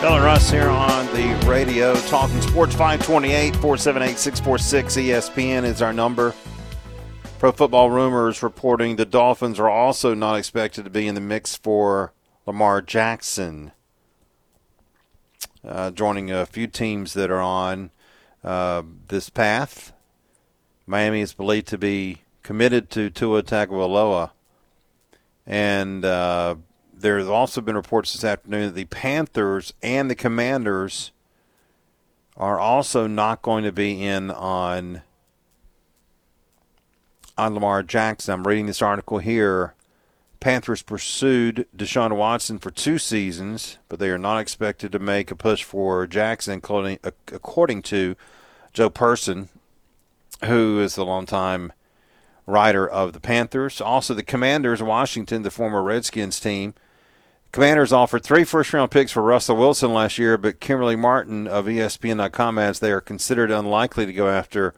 Bill 0.00 0.14
and 0.14 0.24
Russ 0.24 0.50
here 0.50 0.68
on 0.68 1.06
the 1.06 1.46
radio, 1.48 1.94
talking 2.02 2.40
sports 2.40 2.74
528 2.74 3.56
478 3.56 4.18
646 4.18 4.96
ESPN 4.96 5.64
is 5.64 5.82
our 5.82 5.92
number. 5.92 6.32
Pro 7.40 7.50
Football 7.50 7.90
Rumors 7.90 8.40
reporting 8.40 8.94
the 8.94 9.04
Dolphins 9.04 9.58
are 9.58 9.68
also 9.68 10.14
not 10.14 10.36
expected 10.36 10.84
to 10.84 10.90
be 10.90 11.08
in 11.08 11.16
the 11.16 11.20
mix 11.20 11.56
for 11.56 12.12
Lamar 12.46 12.82
Jackson, 12.82 13.72
uh, 15.66 15.90
joining 15.90 16.30
a 16.30 16.46
few 16.46 16.66
teams 16.66 17.14
that 17.14 17.30
are 17.30 17.40
on 17.40 17.90
uh, 18.44 18.82
this 19.08 19.30
path. 19.30 19.92
Miami 20.86 21.20
is 21.20 21.32
believed 21.32 21.68
to 21.68 21.78
be 21.78 22.18
committed 22.42 22.90
to 22.90 23.10
Tua 23.10 23.42
Tagovailoa, 23.42 24.30
and 25.46 26.04
uh, 26.04 26.56
there's 26.92 27.28
also 27.28 27.60
been 27.60 27.76
reports 27.76 28.12
this 28.12 28.24
afternoon 28.24 28.66
that 28.66 28.74
the 28.74 28.84
Panthers 28.86 29.72
and 29.82 30.10
the 30.10 30.14
Commanders 30.14 31.12
are 32.36 32.58
also 32.58 33.06
not 33.06 33.42
going 33.42 33.64
to 33.64 33.72
be 33.72 34.04
in 34.04 34.30
on 34.30 35.02
on 37.38 37.54
Lamar 37.54 37.82
Jackson. 37.82 38.34
I'm 38.34 38.46
reading 38.46 38.66
this 38.66 38.82
article 38.82 39.18
here. 39.18 39.74
Panthers 40.42 40.82
pursued 40.82 41.68
Deshaun 41.76 42.16
Watson 42.16 42.58
for 42.58 42.72
two 42.72 42.98
seasons, 42.98 43.78
but 43.88 44.00
they 44.00 44.10
are 44.10 44.18
not 44.18 44.40
expected 44.40 44.90
to 44.90 44.98
make 44.98 45.30
a 45.30 45.36
push 45.36 45.62
for 45.62 46.04
Jackson, 46.08 46.54
according, 47.32 47.82
to 47.82 48.16
Joe 48.72 48.90
Person 48.90 49.48
who 50.46 50.80
is 50.80 50.96
the 50.96 51.04
longtime 51.04 51.72
writer 52.44 52.88
of 52.88 53.12
the 53.12 53.20
Panthers. 53.20 53.80
Also, 53.80 54.14
the 54.14 54.24
Commanders, 54.24 54.82
Washington, 54.82 55.42
the 55.42 55.50
former 55.52 55.80
Redskins 55.80 56.40
team. 56.40 56.74
Commanders 57.52 57.92
offered 57.92 58.24
three 58.24 58.42
first 58.42 58.72
round 58.72 58.90
picks 58.90 59.12
for 59.12 59.22
Russell 59.22 59.56
Wilson 59.56 59.92
last 59.92 60.18
year, 60.18 60.36
but 60.36 60.58
Kimberly 60.58 60.96
Martin 60.96 61.46
of 61.46 61.66
ESPN.com 61.66 62.58
adds 62.58 62.80
they 62.80 62.90
are 62.90 63.00
considered 63.00 63.52
unlikely 63.52 64.06
to 64.06 64.12
go 64.12 64.28
after 64.28 64.74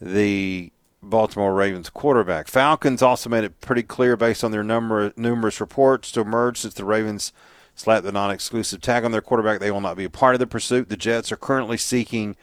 the 0.00 0.72
Baltimore 1.02 1.54
Ravens 1.54 1.90
quarterback. 1.90 2.48
Falcons 2.48 3.02
also 3.02 3.30
made 3.30 3.44
it 3.44 3.60
pretty 3.60 3.82
clear 3.82 4.16
based 4.16 4.42
on 4.42 4.50
their 4.50 4.64
number, 4.64 5.12
numerous 5.16 5.60
reports 5.60 6.10
to 6.12 6.20
emerge 6.20 6.58
since 6.58 6.74
the 6.74 6.84
Ravens 6.84 7.32
slapped 7.74 8.04
the 8.04 8.12
non 8.12 8.30
exclusive 8.30 8.80
tag 8.80 9.04
on 9.04 9.12
their 9.12 9.20
quarterback. 9.20 9.60
They 9.60 9.70
will 9.70 9.80
not 9.80 9.96
be 9.96 10.04
a 10.04 10.10
part 10.10 10.34
of 10.34 10.40
the 10.40 10.46
pursuit. 10.46 10.88
The 10.88 10.96
Jets 10.96 11.30
are 11.30 11.36
currently 11.36 11.76
seeking 11.76 12.36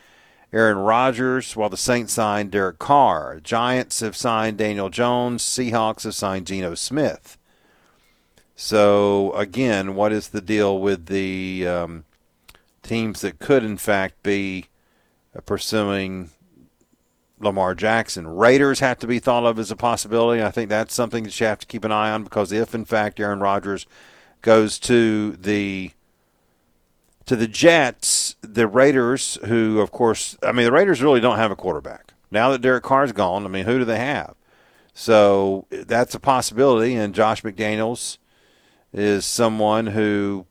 Aaron 0.53 0.77
Rodgers, 0.77 1.55
while 1.55 1.69
the 1.69 1.77
Saints 1.77 2.13
signed 2.13 2.51
Derek 2.51 2.79
Carr. 2.79 3.41
Giants 3.43 3.99
have 3.99 4.15
signed 4.15 4.57
Daniel 4.57 4.89
Jones. 4.89 5.43
Seahawks 5.43 6.03
have 6.03 6.15
signed 6.15 6.47
Geno 6.47 6.75
Smith. 6.75 7.37
So, 8.55 9.33
again, 9.33 9.95
what 9.95 10.13
is 10.13 10.29
the 10.29 10.39
deal 10.39 10.79
with 10.79 11.07
the 11.07 11.67
um, 11.67 12.05
teams 12.83 13.19
that 13.19 13.39
could, 13.39 13.65
in 13.65 13.75
fact, 13.75 14.23
be 14.23 14.67
uh, 15.35 15.41
pursuing 15.41 16.29
Lamar 17.39 17.75
Jackson? 17.75 18.27
Raiders 18.27 18.79
have 18.79 18.99
to 18.99 19.07
be 19.07 19.19
thought 19.19 19.45
of 19.45 19.59
as 19.59 19.71
a 19.71 19.75
possibility. 19.75 20.41
I 20.43 20.51
think 20.51 20.69
that's 20.69 20.93
something 20.93 21.23
that 21.23 21.39
you 21.39 21.45
have 21.45 21.59
to 21.59 21.67
keep 21.67 21.83
an 21.83 21.91
eye 21.91 22.11
on 22.11 22.23
because 22.23 22.51
if, 22.51 22.73
in 22.73 22.85
fact, 22.85 23.19
Aaron 23.19 23.39
Rodgers 23.39 23.85
goes 24.41 24.79
to 24.79 25.33
the 25.33 25.91
to 27.25 27.35
the 27.35 27.47
Jets, 27.47 28.35
the 28.41 28.67
Raiders, 28.67 29.39
who 29.45 29.79
of 29.79 29.91
course, 29.91 30.37
I 30.43 30.51
mean, 30.51 30.65
the 30.65 30.71
Raiders 30.71 31.01
really 31.01 31.19
don't 31.19 31.37
have 31.37 31.51
a 31.51 31.55
quarterback 31.55 32.13
now 32.31 32.51
that 32.51 32.61
Derek 32.61 32.83
Carr's 32.83 33.11
gone. 33.11 33.45
I 33.45 33.49
mean, 33.49 33.65
who 33.65 33.79
do 33.79 33.85
they 33.85 33.97
have? 33.97 34.35
So 34.93 35.65
that's 35.69 36.15
a 36.15 36.19
possibility, 36.19 36.95
and 36.95 37.13
Josh 37.13 37.41
McDaniels 37.41 38.17
is 38.93 39.25
someone 39.25 39.87
who 39.87 40.45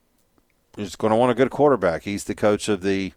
is 0.76 0.96
going 0.96 1.12
to 1.12 1.16
want 1.16 1.32
a 1.32 1.34
good 1.34 1.50
quarterback. 1.50 2.02
He's 2.02 2.24
the 2.24 2.34
coach 2.34 2.68
of 2.68 2.82
the 2.82 3.12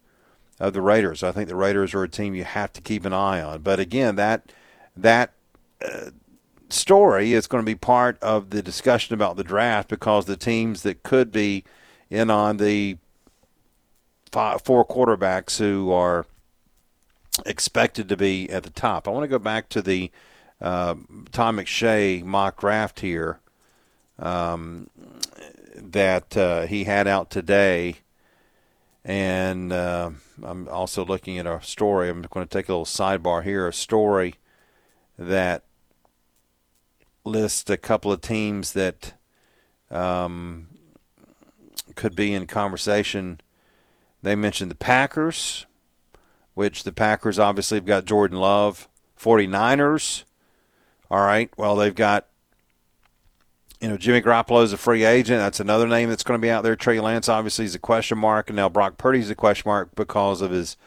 of 0.59 0.73
the 0.73 0.81
Raiders. 0.81 1.23
I 1.23 1.31
think 1.31 1.49
the 1.49 1.55
Raiders 1.55 1.93
are 1.93 2.03
a 2.03 2.09
team 2.09 2.35
you 2.35 2.43
have 2.43 2.73
to 2.73 2.81
keep 2.81 3.05
an 3.05 3.13
eye 3.13 3.41
on. 3.41 3.61
But 3.61 3.79
again, 3.79 4.15
that 4.15 4.51
that 4.95 5.33
uh, 5.83 6.11
story 6.69 7.33
is 7.33 7.47
going 7.47 7.63
to 7.63 7.65
be 7.65 7.75
part 7.75 8.17
of 8.21 8.49
the 8.49 8.61
discussion 8.61 9.13
about 9.13 9.37
the 9.37 9.43
draft 9.43 9.89
because 9.89 10.25
the 10.25 10.37
teams 10.37 10.83
that 10.83 11.03
could 11.03 11.31
be 11.31 11.63
in 12.09 12.29
on 12.29 12.57
the 12.57 12.97
five, 14.31 14.61
four 14.61 14.85
quarterbacks 14.85 15.59
who 15.59 15.91
are 15.91 16.25
expected 17.45 18.09
to 18.09 18.17
be 18.17 18.49
at 18.49 18.63
the 18.63 18.69
top. 18.69 19.07
I 19.07 19.11
want 19.11 19.23
to 19.23 19.27
go 19.27 19.39
back 19.39 19.69
to 19.69 19.81
the 19.81 20.11
uh, 20.59 20.95
Todd 21.31 21.55
McShay 21.55 22.23
mock 22.23 22.59
draft 22.59 22.99
here 23.01 23.39
um, 24.19 24.89
that 25.75 26.35
uh, 26.35 26.65
he 26.65 26.85
had 26.85 27.07
out 27.07 27.29
today. 27.29 27.97
And 29.07 29.71
uh, 29.71 30.11
I'm 30.43 30.67
also 30.67 31.05
looking 31.05 31.37
at 31.37 31.47
a 31.47 31.61
story. 31.63 32.09
I'm 32.09 32.21
going 32.23 32.45
to 32.45 32.57
take 32.57 32.67
a 32.67 32.73
little 32.73 32.85
sidebar 32.85 33.41
here. 33.41 33.65
A 33.65 33.73
story 33.73 34.35
that 35.17 35.63
lists 37.23 37.69
a 37.69 37.77
couple 37.77 38.11
of 38.11 38.19
teams 38.19 38.73
that 38.73 39.13
um, 39.89 40.67
could 41.95 42.15
be 42.15 42.33
in 42.33 42.47
conversation 42.47 43.39
they 44.23 44.35
mentioned 44.35 44.71
the 44.71 44.75
Packers, 44.75 45.65
which 46.53 46.83
the 46.83 46.91
Packers 46.91 47.39
obviously 47.39 47.77
have 47.77 47.85
got 47.85 48.05
Jordan 48.05 48.39
Love. 48.39 48.89
49ers, 49.17 50.25
all 51.09 51.21
right, 51.21 51.49
well, 51.57 51.75
they've 51.75 51.95
got, 51.95 52.27
you 53.81 53.89
know, 53.89 53.97
Jimmy 53.97 54.21
Garoppolo 54.21 54.63
is 54.63 54.73
a 54.73 54.77
free 54.77 55.03
agent. 55.03 55.39
That's 55.39 55.59
another 55.59 55.87
name 55.87 56.09
that's 56.09 56.23
going 56.23 56.39
to 56.39 56.45
be 56.45 56.49
out 56.49 56.63
there. 56.63 56.75
Trey 56.75 56.99
Lance 56.99 57.29
obviously 57.29 57.65
is 57.65 57.75
a 57.75 57.79
question 57.79 58.17
mark, 58.17 58.49
and 58.49 58.55
now 58.55 58.69
Brock 58.69 58.97
Purdy 58.97 59.19
is 59.19 59.29
a 59.29 59.35
question 59.35 59.69
mark 59.69 59.95
because 59.95 60.41
of 60.41 60.51
his 60.51 60.77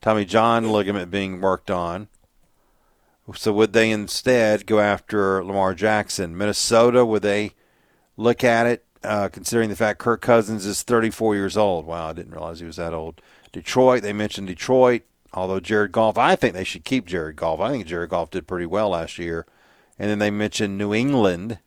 Tommy 0.00 0.24
John 0.24 0.70
ligament 0.70 1.10
being 1.10 1.40
worked 1.40 1.70
on. 1.70 2.08
So 3.34 3.52
would 3.52 3.72
they 3.72 3.90
instead 3.90 4.66
go 4.66 4.78
after 4.78 5.44
Lamar 5.44 5.74
Jackson? 5.74 6.36
Minnesota, 6.36 7.04
would 7.04 7.22
they 7.22 7.54
look 8.16 8.44
at 8.44 8.66
it 8.66 8.86
uh, 9.02 9.28
considering 9.28 9.68
the 9.68 9.76
fact 9.76 9.98
Kirk 9.98 10.20
Cousins 10.20 10.66
is 10.66 10.82
34 10.82 11.34
years 11.34 11.56
old. 11.56 11.86
Wow, 11.86 12.08
I 12.08 12.12
didn't 12.12 12.32
realize 12.32 12.60
he 12.60 12.66
was 12.66 12.76
that 12.76 12.94
old. 12.94 13.20
Detroit, 13.52 14.02
they 14.02 14.12
mentioned 14.12 14.48
Detroit, 14.48 15.02
although 15.32 15.60
Jared 15.60 15.92
Goff, 15.92 16.18
I 16.18 16.36
think 16.36 16.54
they 16.54 16.64
should 16.64 16.84
keep 16.84 17.06
Jared 17.06 17.36
Goff. 17.36 17.60
I 17.60 17.70
think 17.70 17.86
Jared 17.86 18.10
Goff 18.10 18.30
did 18.30 18.46
pretty 18.46 18.66
well 18.66 18.90
last 18.90 19.18
year. 19.18 19.46
And 19.98 20.10
then 20.10 20.18
they 20.18 20.30
mentioned 20.30 20.76
New 20.76 20.92
England, 20.92 21.58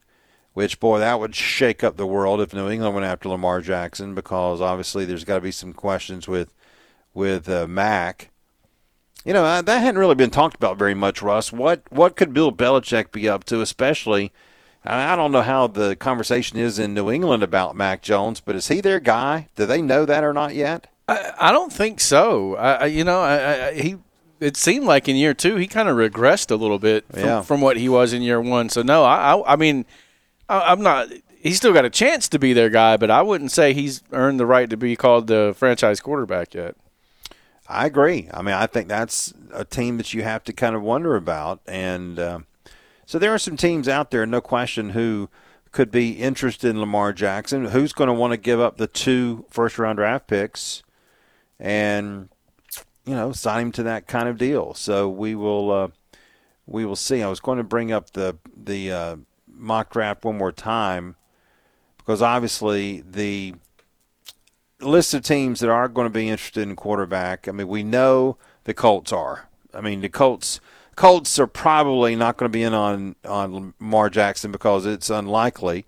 which, 0.59 0.79
boy, 0.79 0.99
that 0.99 1.19
would 1.19 1.33
shake 1.33 1.83
up 1.83 1.95
the 1.95 2.05
world 2.05 2.41
if 2.41 2.53
New 2.53 2.69
England 2.69 2.95
went 2.95 3.07
after 3.07 3.29
Lamar 3.29 3.61
Jackson 3.61 4.13
because 4.13 4.59
obviously 4.59 5.05
there's 5.05 5.23
got 5.23 5.35
to 5.35 5.41
be 5.41 5.51
some 5.51 5.73
questions 5.73 6.27
with, 6.27 6.53
with 7.13 7.47
uh, 7.47 7.65
Mac. 7.65 8.29
You 9.23 9.33
know, 9.33 9.45
uh, 9.45 9.61
that 9.61 9.79
hadn't 9.79 9.99
really 9.99 10.15
been 10.15 10.29
talked 10.29 10.55
about 10.55 10.77
very 10.77 10.93
much, 10.93 11.21
Russ. 11.21 11.53
What, 11.53 11.83
what 11.89 12.15
could 12.15 12.33
Bill 12.33 12.51
Belichick 12.51 13.11
be 13.11 13.29
up 13.29 13.43
to, 13.45 13.61
especially– 13.61 14.31
I 14.85 15.15
don't 15.15 15.31
know 15.31 15.41
how 15.41 15.67
the 15.67 15.95
conversation 15.95 16.57
is 16.57 16.79
in 16.79 16.93
New 16.93 17.11
England 17.11 17.43
about 17.43 17.75
Mac 17.75 18.01
Jones, 18.01 18.39
but 18.39 18.55
is 18.55 18.69
he 18.69 18.79
their 18.79 18.99
guy? 18.99 19.49
Do 19.55 19.65
they 19.65 19.81
know 19.81 20.05
that 20.05 20.23
or 20.23 20.33
not 20.33 20.55
yet? 20.55 20.87
I, 21.07 21.33
I 21.39 21.51
don't 21.51 21.73
think 21.73 21.99
so. 21.99 22.55
I, 22.55 22.85
you 22.85 23.03
know, 23.03 23.19
I, 23.19 23.73
he 23.73 23.97
it 24.39 24.55
seemed 24.55 24.85
like 24.85 25.09
in 25.09 25.17
year 25.17 25.33
two 25.33 25.57
he 25.57 25.67
kind 25.67 25.89
of 25.89 25.97
regressed 25.97 26.49
a 26.49 26.55
little 26.55 26.79
bit 26.79 27.05
from, 27.11 27.19
yeah. 27.19 27.41
from, 27.41 27.59
what 27.59 27.75
he 27.75 27.89
was 27.89 28.13
in 28.13 28.21
year 28.21 28.39
one. 28.39 28.69
So 28.69 28.81
no, 28.81 29.03
I, 29.03 29.53
I, 29.53 29.57
mean, 29.57 29.85
I, 30.49 30.71
am 30.71 30.81
not. 30.81 31.07
He's 31.39 31.57
still 31.57 31.73
got 31.73 31.85
a 31.85 31.89
chance 31.89 32.27
to 32.29 32.39
be 32.39 32.51
their 32.51 32.69
guy, 32.69 32.97
but 32.97 33.09
I 33.09 33.21
wouldn't 33.21 33.51
say 33.51 33.73
he's 33.73 34.03
earned 34.11 34.39
the 34.39 34.45
right 34.45 34.69
to 34.69 34.75
be 34.75 34.95
called 34.95 35.27
the 35.27 35.53
franchise 35.55 36.01
quarterback 36.01 36.53
yet. 36.53 36.75
I 37.67 37.85
agree. 37.85 38.27
I 38.33 38.41
mean, 38.41 38.55
I 38.55 38.65
think 38.65 38.87
that's 38.87 39.33
a 39.53 39.63
team 39.63 39.97
that 39.97 40.13
you 40.13 40.23
have 40.23 40.43
to 40.45 40.53
kind 40.53 40.75
of 40.75 40.81
wonder 40.81 41.15
about, 41.15 41.61
and. 41.65 42.19
Uh, 42.19 42.39
so 43.09 43.17
there 43.17 43.33
are 43.33 43.39
some 43.39 43.57
teams 43.57 43.87
out 43.87 44.11
there, 44.11 44.23
no 44.27 44.39
question, 44.39 44.91
who 44.91 45.31
could 45.71 45.89
be 45.89 46.11
interested 46.11 46.69
in 46.69 46.79
Lamar 46.79 47.11
Jackson. 47.11 47.65
Who's 47.65 47.91
going 47.91 48.07
to 48.07 48.13
want 48.13 48.33
to 48.33 48.37
give 48.37 48.59
up 48.59 48.77
the 48.77 48.85
two 48.85 49.45
first 49.49 49.79
round 49.79 49.97
draft 49.97 50.27
picks 50.27 50.83
and 51.59 52.29
you 53.05 53.15
know 53.15 53.31
sign 53.31 53.63
him 53.63 53.71
to 53.71 53.83
that 53.83 54.05
kind 54.05 54.29
of 54.29 54.37
deal? 54.37 54.75
So 54.75 55.09
we 55.09 55.33
will 55.33 55.71
uh, 55.71 55.87
we 56.67 56.85
will 56.85 56.95
see. 56.95 57.23
I 57.23 57.29
was 57.29 57.39
going 57.39 57.57
to 57.57 57.63
bring 57.63 57.91
up 57.91 58.11
the 58.11 58.37
the 58.55 58.91
uh, 58.91 59.15
mock 59.59 59.91
draft 59.91 60.23
one 60.23 60.37
more 60.37 60.51
time 60.51 61.15
because 61.97 62.21
obviously 62.21 63.03
the 63.07 63.53
list 64.81 65.13
of 65.13 65.23
teams 65.23 65.59
that 65.59 65.69
are 65.69 65.87
going 65.87 66.07
to 66.07 66.13
be 66.13 66.29
interested 66.29 66.67
in 66.67 66.75
quarterback. 66.75 67.47
I 67.47 67.51
mean, 67.51 67.67
we 67.67 67.83
know 67.83 68.37
the 68.63 68.73
Colts 68.73 69.11
are. 69.11 69.49
I 69.73 69.81
mean, 69.81 70.01
the 70.01 70.09
Colts 70.09 70.59
Colts 70.95 71.39
are 71.39 71.47
probably 71.47 72.15
not 72.15 72.37
going 72.37 72.51
to 72.51 72.53
be 72.53 72.63
in 72.63 72.73
on 72.73 73.15
on 73.25 73.73
Lamar 73.79 74.09
Jackson 74.09 74.51
because 74.51 74.85
it's 74.85 75.09
unlikely. 75.09 75.85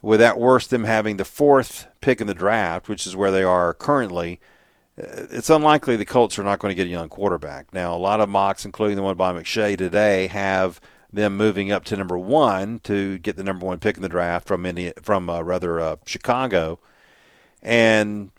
With 0.00 0.20
that 0.20 0.38
worse, 0.38 0.66
them 0.66 0.84
having 0.84 1.16
the 1.16 1.24
fourth 1.24 1.88
pick 2.00 2.20
in 2.20 2.28
the 2.28 2.34
draft, 2.34 2.88
which 2.88 3.06
is 3.06 3.16
where 3.16 3.32
they 3.32 3.42
are 3.42 3.74
currently, 3.74 4.40
uh, 4.96 5.26
it's 5.30 5.50
unlikely 5.50 5.96
the 5.96 6.04
Colts 6.04 6.38
are 6.38 6.44
not 6.44 6.60
going 6.60 6.70
to 6.70 6.76
get 6.76 6.86
a 6.86 6.90
young 6.90 7.08
quarterback. 7.08 7.74
Now, 7.74 7.94
a 7.94 7.98
lot 7.98 8.20
of 8.20 8.28
mocks, 8.28 8.64
including 8.64 8.96
the 8.96 9.02
one 9.02 9.16
by 9.16 9.32
McShay 9.32 9.76
today, 9.76 10.28
have 10.28 10.80
them 11.12 11.36
moving 11.36 11.72
up 11.72 11.84
to 11.86 11.96
number 11.96 12.18
one 12.18 12.80
to 12.80 13.18
get 13.18 13.36
the 13.36 13.44
number 13.44 13.66
one 13.66 13.78
pick 13.78 13.96
in 13.96 14.02
the 14.02 14.08
draft 14.08 14.46
from 14.46 14.66
India, 14.66 14.92
from 15.02 15.30
uh, 15.30 15.40
rather 15.42 15.80
uh, 15.80 15.96
Chicago, 16.06 16.78
and 17.62 18.30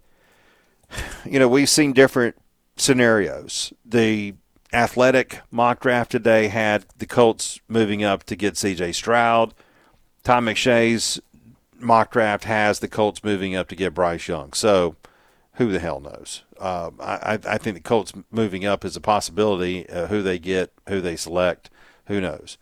you 1.26 1.40
know 1.40 1.48
we've 1.48 1.70
seen 1.70 1.94
different 1.94 2.36
scenarios. 2.78 3.74
The 3.86 4.36
Athletic 4.72 5.40
mock 5.50 5.82
draft 5.82 6.12
today 6.12 6.48
had 6.48 6.86
the 6.98 7.08
Colts 7.08 7.60
moving 7.68 8.04
up 8.04 8.24
to 8.26 8.36
get 8.36 8.56
C.J. 8.56 8.92
Stroud. 8.92 9.54
Todd 10.24 10.44
McShay's 10.44 11.20
mock 11.80 12.12
draft 12.12 12.44
has 12.44 12.80
the 12.80 12.88
Colts 12.88 13.24
moving 13.24 13.56
up 13.56 13.68
to 13.70 13.76
get 13.76 13.96
Bryce 13.96 14.28
Young. 14.28 14.54
So 14.54 14.96
who 15.54 15.72
the 15.72 15.80
hell 15.80 16.00
knows? 16.00 16.44
Uh, 16.60 16.92
I, 17.00 17.40
I 17.48 17.58
think 17.58 17.78
the 17.78 17.82
Colts 17.82 18.14
moving 18.32 18.66
up 18.66 18.86
is 18.86 18.96
a 18.96 19.02
possibility. 19.02 19.90
Uh, 19.90 20.08
who 20.08 20.22
they 20.22 20.38
get, 20.38 20.72
who 20.88 21.02
they 21.02 21.16
select, 21.16 21.70
who 22.10 22.20
knows? 22.20 22.58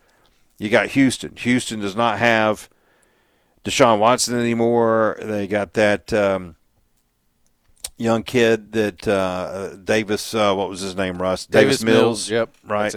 You 0.58 0.68
got 0.68 0.90
Houston. 0.90 1.34
Houston 1.36 1.80
does 1.80 1.96
not 1.96 2.18
have 2.18 2.68
Deshaun 3.64 3.98
Watson 3.98 4.38
anymore. 4.38 5.18
They 5.20 5.46
got 5.48 5.72
that 5.72 6.12
um, 6.12 6.54
young 7.96 8.22
kid 8.22 8.72
that 8.72 9.08
uh, 9.08 9.76
Davis, 9.76 10.34
uh, 10.34 10.54
what 10.54 10.68
was 10.68 10.80
his 10.80 10.94
name, 10.94 11.20
Russ? 11.20 11.46
Davis, 11.46 11.78
Davis 11.78 11.84
Mills, 11.84 12.30
Mills. 12.30 12.30
Yep, 12.30 12.54
right. 12.64 12.94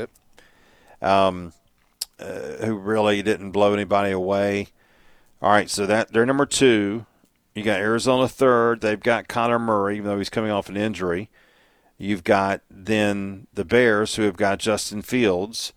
Um, 1.02 1.54
uh, 2.20 2.66
who 2.66 2.76
really 2.76 3.22
didn't 3.24 3.52
blow 3.52 3.74
anybody 3.74 4.12
away. 4.12 4.68
All 5.42 5.52
right, 5.52 5.70
so 5.70 5.88
that 5.88 6.14
they're 6.14 6.26
number 6.26 6.46
two. 6.46 7.06
You 7.56 7.64
got 7.64 7.80
Arizona 7.80 8.28
third. 8.28 8.82
They've 8.82 9.00
got 9.00 9.28
Kyler 9.28 9.60
Murray, 9.60 9.98
even 9.98 10.08
though 10.08 10.18
he's 10.18 10.30
coming 10.30 10.52
off 10.52 10.70
an 10.70 10.78
injury. 10.78 11.30
You've 11.98 12.24
got 12.24 12.62
then 12.70 13.48
the 13.54 13.66
Bears 13.66 14.16
who 14.16 14.24
have 14.24 14.38
got 14.38 14.60
Justin 14.60 15.02
Fields. 15.02 15.74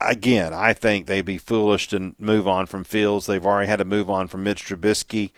Again, 0.00 0.54
I 0.54 0.74
think 0.74 1.06
they'd 1.06 1.22
be 1.22 1.38
foolish 1.38 1.88
to 1.88 2.14
move 2.18 2.46
on 2.46 2.66
from 2.66 2.84
Fields. 2.84 3.26
They've 3.26 3.44
already 3.44 3.68
had 3.68 3.80
to 3.80 3.84
move 3.84 4.08
on 4.08 4.28
from 4.28 4.44
Mitch 4.44 4.64
Trubisky. 4.64 5.32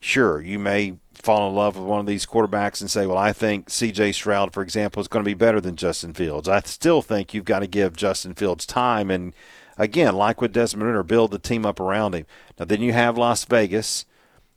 Sure, 0.00 0.40
you 0.40 0.58
may 0.58 0.96
fall 1.14 1.48
in 1.48 1.54
love 1.54 1.76
with 1.76 1.84
one 1.86 2.00
of 2.00 2.06
these 2.06 2.26
quarterbacks 2.26 2.80
and 2.80 2.90
say, 2.90 3.06
well, 3.06 3.18
I 3.18 3.32
think 3.32 3.68
CJ 3.68 4.14
Stroud, 4.14 4.52
for 4.52 4.62
example, 4.62 5.00
is 5.00 5.08
going 5.08 5.24
to 5.24 5.28
be 5.28 5.34
better 5.34 5.60
than 5.60 5.76
Justin 5.76 6.14
Fields. 6.14 6.48
I 6.48 6.60
still 6.60 7.02
think 7.02 7.34
you've 7.34 7.44
got 7.44 7.60
to 7.60 7.66
give 7.66 7.96
Justin 7.96 8.34
Fields 8.34 8.66
time 8.66 9.10
and, 9.10 9.34
again, 9.78 10.16
like 10.16 10.40
with 10.40 10.52
Desmond 10.52 10.88
Ridder, 10.88 11.02
build 11.02 11.30
the 11.30 11.38
team 11.38 11.64
up 11.66 11.78
around 11.78 12.14
him. 12.14 12.26
Now, 12.58 12.64
then 12.64 12.80
you 12.80 12.92
have 12.92 13.18
Las 13.18 13.44
Vegas, 13.44 14.06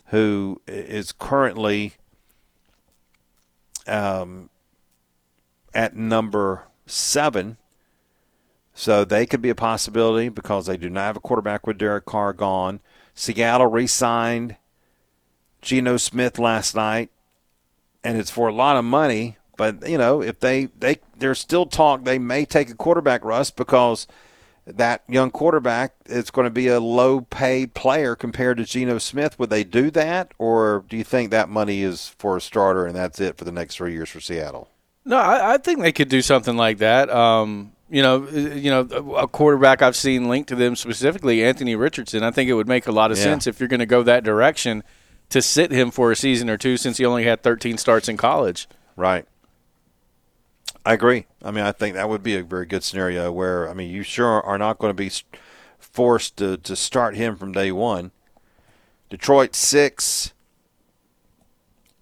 who 0.07 0.61
is 0.65 1.11
currently 1.11 1.93
um, 3.85 4.49
at 5.73 5.95
number 5.95 6.63
seven. 6.85 7.57
So 8.73 9.05
they 9.05 9.25
could 9.25 9.41
be 9.41 9.49
a 9.49 9.55
possibility 9.55 10.29
because 10.29 10.65
they 10.65 10.77
do 10.77 10.89
not 10.89 11.01
have 11.01 11.17
a 11.17 11.21
quarterback 11.21 11.67
with 11.67 11.77
Derek 11.77 12.05
Carr 12.05 12.33
gone. 12.33 12.79
Seattle 13.13 13.67
re 13.67 13.85
signed 13.85 14.55
Geno 15.61 15.97
Smith 15.97 16.39
last 16.39 16.75
night, 16.75 17.11
and 18.03 18.17
it's 18.17 18.31
for 18.31 18.47
a 18.47 18.53
lot 18.53 18.77
of 18.77 18.83
money. 18.83 19.37
But 19.57 19.87
you 19.87 19.97
know, 19.97 20.21
if 20.21 20.39
they 20.39 20.65
they 20.77 20.97
there's 21.17 21.39
still 21.39 21.67
talk 21.67 22.03
they 22.03 22.17
may 22.17 22.45
take 22.45 22.69
a 22.71 22.75
quarterback 22.75 23.23
Russ 23.23 23.51
because 23.51 24.07
that 24.65 25.03
young 25.07 25.29
quarterback 25.29 25.93
is 26.05 26.31
going 26.31 26.45
to 26.45 26.51
be 26.51 26.67
a 26.67 26.79
low 26.79 27.21
paid 27.21 27.73
player 27.73 28.15
compared 28.15 28.57
to 28.57 28.65
Geno 28.65 28.97
Smith. 28.97 29.37
Would 29.37 29.49
they 29.49 29.63
do 29.63 29.91
that, 29.91 30.33
or 30.39 30.85
do 30.89 30.97
you 30.97 31.03
think 31.03 31.31
that 31.31 31.49
money 31.49 31.83
is 31.83 32.09
for 32.17 32.37
a 32.37 32.41
starter 32.41 32.85
and 32.85 32.95
that's 32.95 33.19
it 33.19 33.37
for 33.37 33.45
the 33.45 33.51
next 33.51 33.75
three 33.75 33.93
years 33.93 34.09
for 34.09 34.19
Seattle? 34.19 34.69
No, 35.05 35.17
I, 35.17 35.55
I 35.55 35.57
think 35.57 35.81
they 35.81 35.91
could 35.91 36.09
do 36.09 36.21
something 36.21 36.55
like 36.55 36.77
that. 36.77 37.09
Um, 37.09 37.73
you 37.93 38.01
know, 38.01 38.27
uh, 38.27 38.31
you 38.31 38.71
know, 38.71 38.79
a 39.13 39.27
quarterback 39.27 39.83
I've 39.83 39.95
seen 39.95 40.27
linked 40.27 40.49
to 40.49 40.55
them 40.55 40.75
specifically, 40.75 41.43
Anthony 41.43 41.75
Richardson. 41.75 42.23
I 42.23 42.31
think 42.31 42.49
it 42.49 42.55
would 42.55 42.67
make 42.67 42.87
a 42.87 42.91
lot 42.91 43.11
of 43.11 43.17
yeah. 43.17 43.23
sense 43.23 43.45
if 43.45 43.59
you're 43.59 43.69
going 43.69 43.81
to 43.81 43.85
go 43.85 44.01
that 44.01 44.23
direction 44.23 44.83
to 45.29 45.43
sit 45.43 45.71
him 45.71 45.91
for 45.91 46.11
a 46.11 46.15
season 46.15 46.49
or 46.49 46.57
two 46.57 46.75
since 46.75 46.97
he 46.97 47.05
only 47.05 47.23
had 47.23 47.43
13 47.43 47.77
starts 47.77 48.09
in 48.09 48.17
college. 48.17 48.67
Right. 48.95 49.27
I 50.83 50.93
agree. 50.93 51.27
I 51.43 51.51
mean, 51.51 51.63
I 51.63 51.71
think 51.71 51.93
that 51.93 52.09
would 52.09 52.23
be 52.23 52.35
a 52.35 52.43
very 52.43 52.65
good 52.65 52.83
scenario 52.83 53.31
where, 53.31 53.69
I 53.69 53.75
mean, 53.75 53.91
you 53.91 54.01
sure 54.01 54.41
are 54.41 54.57
not 54.57 54.79
going 54.79 54.89
to 54.89 54.95
be 54.95 55.11
forced 55.77 56.35
to, 56.37 56.57
to 56.57 56.75
start 56.75 57.15
him 57.15 57.35
from 57.35 57.51
day 57.51 57.71
one. 57.71 58.09
Detroit 59.11 59.53
six. 59.53 60.33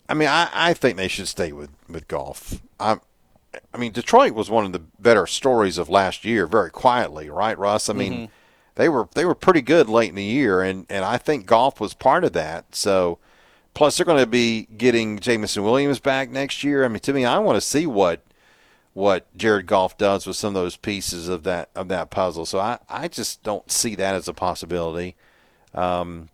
I 0.08 0.13
mean, 0.13 0.30
I, 0.30 0.49
I 0.54 0.73
think 0.73 0.95
they 0.95 1.10
should 1.10 1.27
stay 1.27 1.51
with, 1.51 1.71
with 1.89 2.08
Goff. 2.08 2.62
I, 2.80 2.99
I 3.73 3.77
mean, 3.77 3.91
Detroit 3.91 4.33
was 4.33 4.49
one 4.49 4.65
of 4.65 4.71
the 4.71 4.79
better 4.79 5.27
stories 5.27 5.77
of 5.77 5.89
last 5.89 6.23
year, 6.23 6.47
very 6.47 6.71
quietly, 6.71 7.29
right, 7.29 7.57
Russ? 7.57 7.89
I 7.89 7.93
mean, 7.93 8.13
mm-hmm 8.13 8.25
they 8.75 8.89
were 8.89 9.07
they 9.13 9.25
were 9.25 9.35
pretty 9.35 9.61
good 9.61 9.89
late 9.89 10.09
in 10.09 10.15
the 10.15 10.23
year, 10.23 10.61
and, 10.61 10.85
and 10.89 11.03
I 11.03 11.17
think 11.17 11.45
Goff 11.45 11.79
was 11.79 11.93
part 11.93 12.23
of 12.23 12.33
that. 12.33 12.73
So, 12.75 13.19
plus 13.73 13.97
they're 13.97 14.05
going 14.05 14.23
to 14.23 14.27
be 14.27 14.67
getting 14.77 15.19
Jameson 15.19 15.63
Williams 15.63 15.99
back 15.99 16.29
next 16.29 16.63
year. 16.63 16.85
I 16.85 16.87
mean, 16.87 16.99
to 17.01 17.13
me, 17.13 17.25
I 17.25 17.39
want 17.39 17.57
to 17.57 17.61
see 17.61 17.85
what 17.85 18.23
what 18.93 19.25
Jared 19.37 19.67
Goff 19.67 19.97
does 19.97 20.27
with 20.27 20.35
some 20.35 20.55
of 20.55 20.61
those 20.61 20.77
pieces 20.77 21.27
of 21.27 21.43
that 21.43 21.69
of 21.75 21.89
that 21.89 22.09
puzzle. 22.09 22.45
So 22.45 22.59
I, 22.59 22.79
I 22.89 23.07
just 23.07 23.43
don't 23.43 23.69
see 23.71 23.95
that 23.95 24.15
as 24.15 24.27
a 24.27 24.33
possibility. 24.33 25.15
Um, 25.73 26.29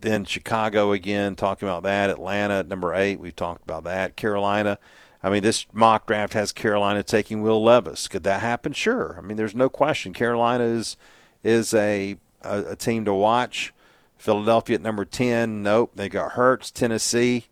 then 0.00 0.24
Chicago 0.24 0.92
again, 0.92 1.36
talking 1.36 1.68
about 1.68 1.82
that. 1.82 2.10
Atlanta 2.10 2.60
at 2.60 2.68
number 2.68 2.94
eight, 2.94 3.20
we've 3.20 3.36
talked 3.36 3.62
about 3.62 3.84
that. 3.84 4.16
Carolina. 4.16 4.78
I 5.22 5.30
mean, 5.30 5.42
this 5.42 5.66
mock 5.72 6.06
draft 6.06 6.32
has 6.32 6.52
Carolina 6.52 7.02
taking 7.02 7.42
Will 7.42 7.62
Levis. 7.62 8.08
Could 8.08 8.22
that 8.24 8.40
happen? 8.40 8.72
Sure. 8.72 9.16
I 9.18 9.20
mean, 9.20 9.36
there's 9.36 9.54
no 9.54 9.68
question. 9.68 10.12
Carolina 10.12 10.64
is 10.64 10.96
is 11.42 11.74
a, 11.74 12.16
a, 12.42 12.64
a 12.70 12.76
team 12.76 13.04
to 13.04 13.14
watch. 13.14 13.72
Philadelphia 14.16 14.76
at 14.76 14.82
number 14.82 15.06
10, 15.06 15.62
nope. 15.62 15.92
They 15.94 16.10
got 16.10 16.32
Hurts. 16.32 16.70
Tennessee, 16.70 17.46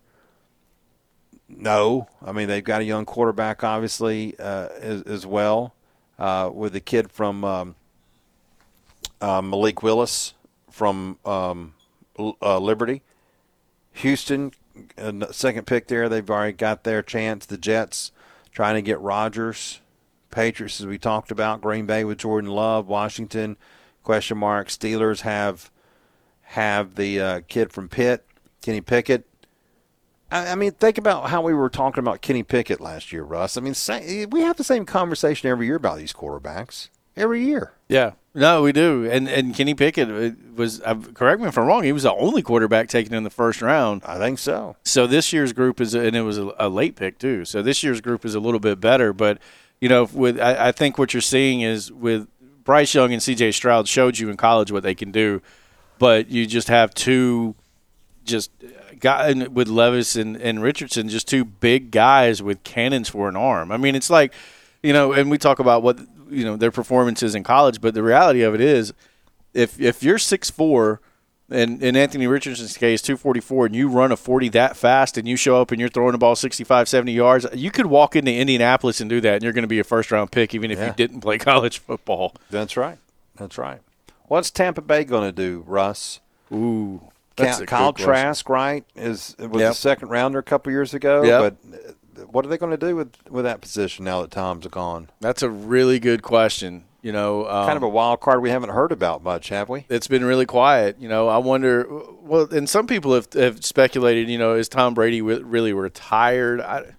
no. 1.47 2.07
I 2.23 2.31
mean, 2.31 2.47
they've 2.47 2.63
got 2.63 2.81
a 2.81 2.83
young 2.85 3.05
quarterback, 3.05 3.63
obviously, 3.63 4.35
uh, 4.37 4.69
as, 4.79 5.01
as, 5.01 5.25
well, 5.25 5.73
uh, 6.19 6.51
with 6.53 6.73
the 6.73 6.79
kid 6.79 7.11
from 7.11 7.43
um, 7.43 7.75
uh, 9.19 9.41
Malik 9.41 9.81
Willis 9.81 10.35
from 10.69 11.17
um, 11.25 11.73
uh, 12.17 12.59
Liberty. 12.59 13.01
Houston, 13.93 14.51
second 15.31 15.67
pick 15.67 15.87
there. 15.87 16.09
They've 16.09 16.29
already 16.29 16.53
got 16.53 16.83
their 16.83 17.01
chance. 17.01 17.45
The 17.45 17.57
Jets 17.57 18.11
trying 18.51 18.75
to 18.75 18.81
get 18.81 18.99
Rodgers. 18.99 19.81
Patriots, 20.31 20.79
as 20.79 20.85
we 20.85 20.99
talked 20.99 21.31
about. 21.31 21.61
Green 21.61 21.87
Bay 21.87 22.03
with 22.03 22.19
Jordan 22.19 22.51
Love. 22.51 22.87
Washington– 22.87 23.57
question 24.09 24.39
mark. 24.39 24.69
Steelers 24.69 25.21
have 25.21 25.69
have 26.41 26.95
the 26.95 27.21
uh, 27.21 27.41
kid 27.47 27.71
from 27.71 27.87
Pitt, 27.89 28.25
Kenny 28.59 28.81
Pickett. 28.81 29.27
I, 30.31 30.47
I, 30.47 30.55
mean, 30.55 30.71
think 30.71 30.97
about 30.97 31.29
how 31.29 31.43
we 31.43 31.53
were 31.53 31.69
talking 31.69 31.99
about 31.99 32.21
Kenny 32.21 32.41
Pickett 32.41 32.81
last 32.81 33.11
year, 33.11 33.23
Russ. 33.23 33.55
I 33.55 33.61
mean, 33.61 33.75
we 34.31 34.41
have 34.41 34.57
the 34.57 34.63
same 34.63 34.83
conversation 34.85 35.47
every 35.47 35.67
year 35.67 35.75
about 35.75 35.99
these 35.99 36.11
quarterbacks. 36.11 36.89
Every 37.19 37.43
year. 37.43 37.73
Yeah. 37.87 38.13
No, 38.33 38.61
we 38.61 38.71
do. 38.71 39.09
And 39.09 39.27
and 39.27 39.55
Kenny 39.55 39.73
Pickett 39.73 40.09
uh, 40.09 40.35
was 40.55 40.81
uh, 40.81 40.95
correct 41.13 41.41
me 41.41 41.47
if 41.47 41.57
I'm 41.57 41.65
wrong. 41.65 41.83
He 41.83 41.91
was 41.91 42.03
the 42.03 42.13
only 42.13 42.41
quarterback 42.41 42.87
taken 42.87 43.13
in 43.13 43.23
the 43.23 43.29
first 43.29 43.61
round. 43.61 44.03
I 44.05 44.17
think 44.17 44.39
so. 44.39 44.75
So 44.83 45.07
this 45.07 45.33
year's 45.33 45.51
group 45.51 45.81
is, 45.81 45.95
and 45.95 46.15
it 46.15 46.21
was 46.21 46.37
a, 46.37 46.53
a 46.59 46.69
late 46.69 46.95
pick 46.95 47.17
too. 47.17 47.43
So 47.45 47.61
this 47.61 47.83
year's 47.83 48.01
group 48.01 48.25
is 48.25 48.35
a 48.35 48.39
little 48.39 48.59
bit 48.59 48.79
better. 48.79 49.13
But 49.13 49.39
you 49.81 49.89
know, 49.89 50.07
with 50.13 50.39
I, 50.39 50.67
I 50.67 50.71
think 50.71 50.97
what 50.97 51.13
you're 51.13 51.21
seeing 51.21 51.61
is 51.61 51.91
with 51.91 52.27
Bryce 52.63 52.93
Young 52.93 53.11
and 53.11 53.21
C.J. 53.21 53.51
Stroud 53.53 53.87
showed 53.87 54.19
you 54.19 54.29
in 54.29 54.37
college 54.37 54.71
what 54.71 54.83
they 54.83 54.93
can 54.93 55.11
do, 55.11 55.41
but 55.97 56.29
you 56.29 56.45
just 56.45 56.67
have 56.67 56.93
two, 56.93 57.55
just 58.25 58.51
got 58.99 59.49
with 59.49 59.67
Levis 59.67 60.15
and, 60.15 60.37
and 60.37 60.61
Richardson, 60.61 61.09
just 61.09 61.27
two 61.27 61.43
big 61.43 61.89
guys 61.89 62.43
with 62.43 62.63
cannons 62.63 63.09
for 63.09 63.27
an 63.27 63.35
arm. 63.35 63.71
I 63.71 63.77
mean, 63.77 63.95
it's 63.95 64.11
like, 64.11 64.33
you 64.83 64.93
know, 64.93 65.13
and 65.13 65.31
we 65.31 65.39
talk 65.39 65.57
about 65.57 65.81
what 65.81 65.99
you 66.29 66.43
know 66.43 66.55
their 66.55 66.71
performances 66.71 67.35
in 67.35 67.43
college, 67.43 67.81
but 67.81 67.93
the 67.93 68.03
reality 68.03 68.41
of 68.41 68.53
it 68.53 68.61
is, 68.61 68.93
if 69.53 69.79
if 69.79 70.03
you're 70.03 70.17
six 70.17 70.49
four 70.49 71.01
and 71.51 71.81
in 71.81 71.95
Anthony 71.95 72.27
Richardson's 72.27 72.77
case, 72.77 73.01
244, 73.01 73.67
and 73.67 73.75
you 73.75 73.89
run 73.89 74.11
a 74.11 74.17
40 74.17 74.49
that 74.49 74.77
fast 74.77 75.17
and 75.17 75.27
you 75.27 75.35
show 75.35 75.59
up 75.59 75.71
and 75.71 75.79
you're 75.79 75.89
throwing 75.89 76.11
the 76.11 76.17
ball 76.17 76.35
65, 76.35 76.87
70 76.87 77.11
yards, 77.11 77.47
you 77.53 77.71
could 77.71 77.87
walk 77.87 78.15
into 78.15 78.31
Indianapolis 78.31 79.01
and 79.01 79.09
do 79.09 79.19
that, 79.21 79.35
and 79.35 79.43
you're 79.43 79.53
going 79.53 79.63
to 79.63 79.67
be 79.67 79.79
a 79.79 79.83
first 79.83 80.11
round 80.11 80.31
pick 80.31 80.53
even 80.53 80.71
if 80.71 80.77
yeah. 80.77 80.87
you 80.87 80.93
didn't 80.93 81.21
play 81.21 81.37
college 81.39 81.79
football. 81.79 82.35
That's 82.49 82.77
right. 82.77 82.97
That's 83.35 83.57
right. 83.57 83.81
What's 84.27 84.51
Tampa 84.51 84.81
Bay 84.81 85.03
going 85.03 85.27
to 85.27 85.31
do, 85.31 85.63
Russ? 85.65 86.19
Ooh. 86.51 87.01
Kyle, 87.35 87.65
Kyle 87.65 87.93
Trask, 87.93 88.49
right, 88.49 88.83
is 88.95 89.33
was 89.39 89.61
yep. 89.61 89.71
a 89.71 89.73
second 89.73 90.09
rounder 90.09 90.39
a 90.39 90.43
couple 90.43 90.73
years 90.73 90.93
ago. 90.93 91.23
Yep. 91.23 91.57
But 91.71 91.88
what 92.31 92.45
are 92.45 92.49
they 92.49 92.57
going 92.57 92.71
to 92.71 92.77
do 92.77 92.95
with, 92.95 93.13
with 93.29 93.45
that 93.45 93.61
position 93.61 94.05
now 94.05 94.21
that 94.21 94.31
Tom's 94.31 94.67
gone? 94.67 95.09
That's 95.19 95.41
a 95.41 95.49
really 95.49 95.99
good 95.99 96.21
question. 96.21 96.85
You 97.01 97.13
know, 97.13 97.47
um, 97.47 97.65
kind 97.65 97.77
of 97.77 97.83
a 97.83 97.89
wild 97.89 98.19
card 98.19 98.41
we 98.41 98.49
haven't 98.49 98.71
heard 98.71 98.91
about 98.91 99.23
much, 99.23 99.49
have 99.49 99.69
we? 99.69 99.85
It's 99.89 100.07
been 100.07 100.25
really 100.25 100.45
quiet. 100.45 100.97
You 100.99 101.07
know, 101.07 101.29
I 101.29 101.37
wonder. 101.37 101.87
Well, 102.21 102.53
and 102.53 102.69
some 102.69 102.87
people 102.87 103.13
have, 103.13 103.31
have 103.33 103.63
speculated. 103.63 104.29
You 104.29 104.37
know, 104.37 104.55
is 104.55 104.67
Tom 104.67 104.93
Brady 104.93 105.21
really 105.21 105.71
retired? 105.71 106.59
I, 106.59 106.93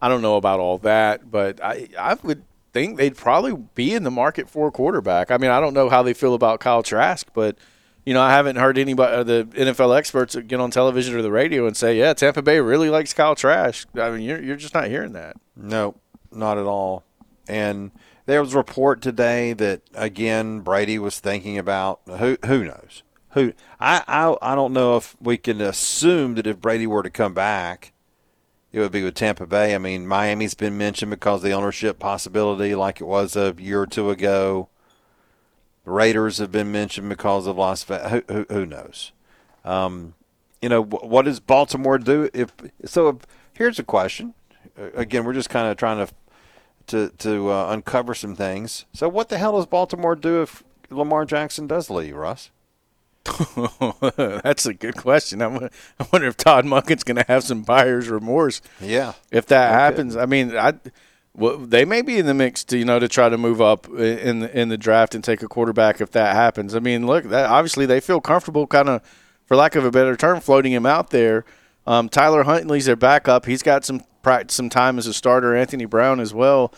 I 0.00 0.08
don't 0.08 0.22
know 0.22 0.36
about 0.36 0.58
all 0.58 0.78
that, 0.78 1.30
but 1.30 1.62
I 1.62 1.88
I 1.96 2.16
would 2.24 2.42
think 2.72 2.98
they'd 2.98 3.16
probably 3.16 3.54
be 3.76 3.94
in 3.94 4.02
the 4.02 4.10
market 4.10 4.50
for 4.50 4.66
a 4.66 4.72
quarterback. 4.72 5.30
I 5.30 5.38
mean, 5.38 5.52
I 5.52 5.60
don't 5.60 5.72
know 5.72 5.88
how 5.88 6.02
they 6.02 6.14
feel 6.14 6.34
about 6.34 6.58
Kyle 6.58 6.82
Trask, 6.82 7.28
but 7.32 7.56
you 8.04 8.12
know, 8.14 8.20
I 8.20 8.30
haven't 8.30 8.56
heard 8.56 8.78
anybody, 8.78 9.14
uh, 9.14 9.22
the 9.22 9.44
NFL 9.54 9.96
experts 9.96 10.36
get 10.36 10.60
on 10.60 10.70
television 10.70 11.14
or 11.14 11.22
the 11.22 11.32
radio 11.32 11.66
and 11.66 11.76
say, 11.76 11.98
"Yeah, 11.98 12.12
Tampa 12.14 12.42
Bay 12.42 12.60
really 12.60 12.90
likes 12.90 13.12
Kyle 13.12 13.34
Trask." 13.34 13.88
I 13.98 14.10
mean, 14.10 14.22
you're 14.22 14.42
you're 14.42 14.56
just 14.56 14.74
not 14.74 14.88
hearing 14.88 15.12
that. 15.12 15.36
No, 15.56 15.94
not 16.30 16.58
at 16.58 16.66
all. 16.66 17.04
And 17.48 17.92
there 18.26 18.40
was 18.40 18.54
a 18.54 18.58
report 18.58 19.00
today 19.02 19.52
that 19.54 19.82
again 19.94 20.60
Brady 20.60 20.98
was 20.98 21.18
thinking 21.18 21.58
about 21.58 22.00
who 22.06 22.36
who 22.44 22.64
knows 22.64 23.02
who 23.34 23.52
I 23.78 24.02
I 24.06 24.36
I 24.40 24.54
don't 24.54 24.72
know 24.72 24.96
if 24.96 25.16
we 25.20 25.36
can 25.36 25.60
assume 25.60 26.34
that 26.36 26.46
if 26.46 26.60
Brady 26.60 26.86
were 26.86 27.02
to 27.02 27.10
come 27.10 27.34
back, 27.34 27.92
it 28.72 28.80
would 28.80 28.92
be 28.92 29.02
with 29.02 29.14
Tampa 29.14 29.46
Bay. 29.46 29.74
I 29.74 29.78
mean, 29.78 30.06
Miami's 30.06 30.54
been 30.54 30.78
mentioned 30.78 31.10
because 31.10 31.40
of 31.40 31.42
the 31.42 31.52
ownership 31.52 31.98
possibility, 31.98 32.74
like 32.74 33.00
it 33.00 33.06
was 33.06 33.36
a 33.36 33.54
year 33.58 33.82
or 33.82 33.86
two 33.86 34.10
ago. 34.10 34.68
The 35.84 35.90
Raiders 35.90 36.38
have 36.38 36.50
been 36.50 36.72
mentioned 36.72 37.08
because 37.08 37.46
of 37.46 37.56
Las 37.56 37.84
Vegas. 37.84 38.10
Who, 38.10 38.22
who, 38.28 38.46
who 38.48 38.66
knows? 38.66 39.12
Um, 39.64 40.14
you 40.62 40.68
know, 40.68 40.82
what 40.82 41.26
does 41.26 41.40
Baltimore 41.40 41.98
do 41.98 42.30
if? 42.32 42.52
So 42.84 43.08
if, 43.08 43.16
here's 43.52 43.78
a 43.78 43.84
question. 43.84 44.34
Again, 44.76 45.24
we're 45.24 45.34
just 45.34 45.50
kind 45.50 45.68
of 45.68 45.76
trying 45.76 46.06
to 46.06 46.12
to 46.86 47.08
to 47.18 47.50
uh, 47.50 47.70
uncover 47.70 48.14
some 48.14 48.34
things. 48.34 48.86
So, 48.92 49.08
what 49.08 49.28
the 49.28 49.38
hell 49.38 49.56
does 49.56 49.66
Baltimore 49.66 50.16
do 50.16 50.42
if 50.42 50.62
Lamar 50.90 51.24
Jackson 51.24 51.66
does 51.66 51.90
leave, 51.90 52.14
Russ? 52.14 52.50
That's 54.16 54.66
a 54.66 54.74
good 54.74 54.96
question. 54.96 55.40
I 55.40 55.70
wonder 56.12 56.28
if 56.28 56.36
Todd 56.36 56.66
Monken's 56.66 57.04
going 57.04 57.16
to 57.16 57.24
have 57.26 57.42
some 57.42 57.62
buyer's 57.62 58.08
remorse. 58.08 58.60
Yeah, 58.80 59.14
if 59.30 59.46
that 59.46 59.70
okay. 59.70 59.80
happens. 59.80 60.16
I 60.16 60.26
mean, 60.26 60.56
I 60.56 60.74
well, 61.36 61.58
they 61.58 61.84
may 61.84 62.00
be 62.00 62.18
in 62.18 62.26
the 62.26 62.34
mix 62.34 62.62
to 62.64 62.78
you 62.78 62.84
know 62.84 62.98
to 62.98 63.08
try 63.08 63.28
to 63.28 63.36
move 63.36 63.60
up 63.60 63.88
in 63.88 64.40
the, 64.40 64.58
in 64.58 64.68
the 64.68 64.78
draft 64.78 65.14
and 65.14 65.24
take 65.24 65.42
a 65.42 65.48
quarterback 65.48 66.00
if 66.00 66.10
that 66.12 66.34
happens. 66.34 66.74
I 66.74 66.78
mean, 66.78 67.06
look, 67.06 67.24
that, 67.24 67.50
obviously 67.50 67.86
they 67.86 68.00
feel 68.00 68.20
comfortable, 68.20 68.66
kind 68.66 68.88
of, 68.88 69.02
for 69.44 69.56
lack 69.56 69.74
of 69.74 69.84
a 69.84 69.90
better 69.90 70.16
term, 70.16 70.40
floating 70.40 70.72
him 70.72 70.86
out 70.86 71.10
there. 71.10 71.44
Um, 71.86 72.08
Tyler 72.08 72.44
Huntley's 72.44 72.86
their 72.86 72.96
backup. 72.96 73.46
He's 73.46 73.62
got 73.62 73.84
some 73.84 74.00
practice, 74.22 74.56
some 74.56 74.70
time 74.70 74.96
as 74.98 75.06
a 75.06 75.14
starter. 75.14 75.54
Anthony 75.54 75.84
Brown 75.84 76.20
as 76.20 76.32
well. 76.32 76.72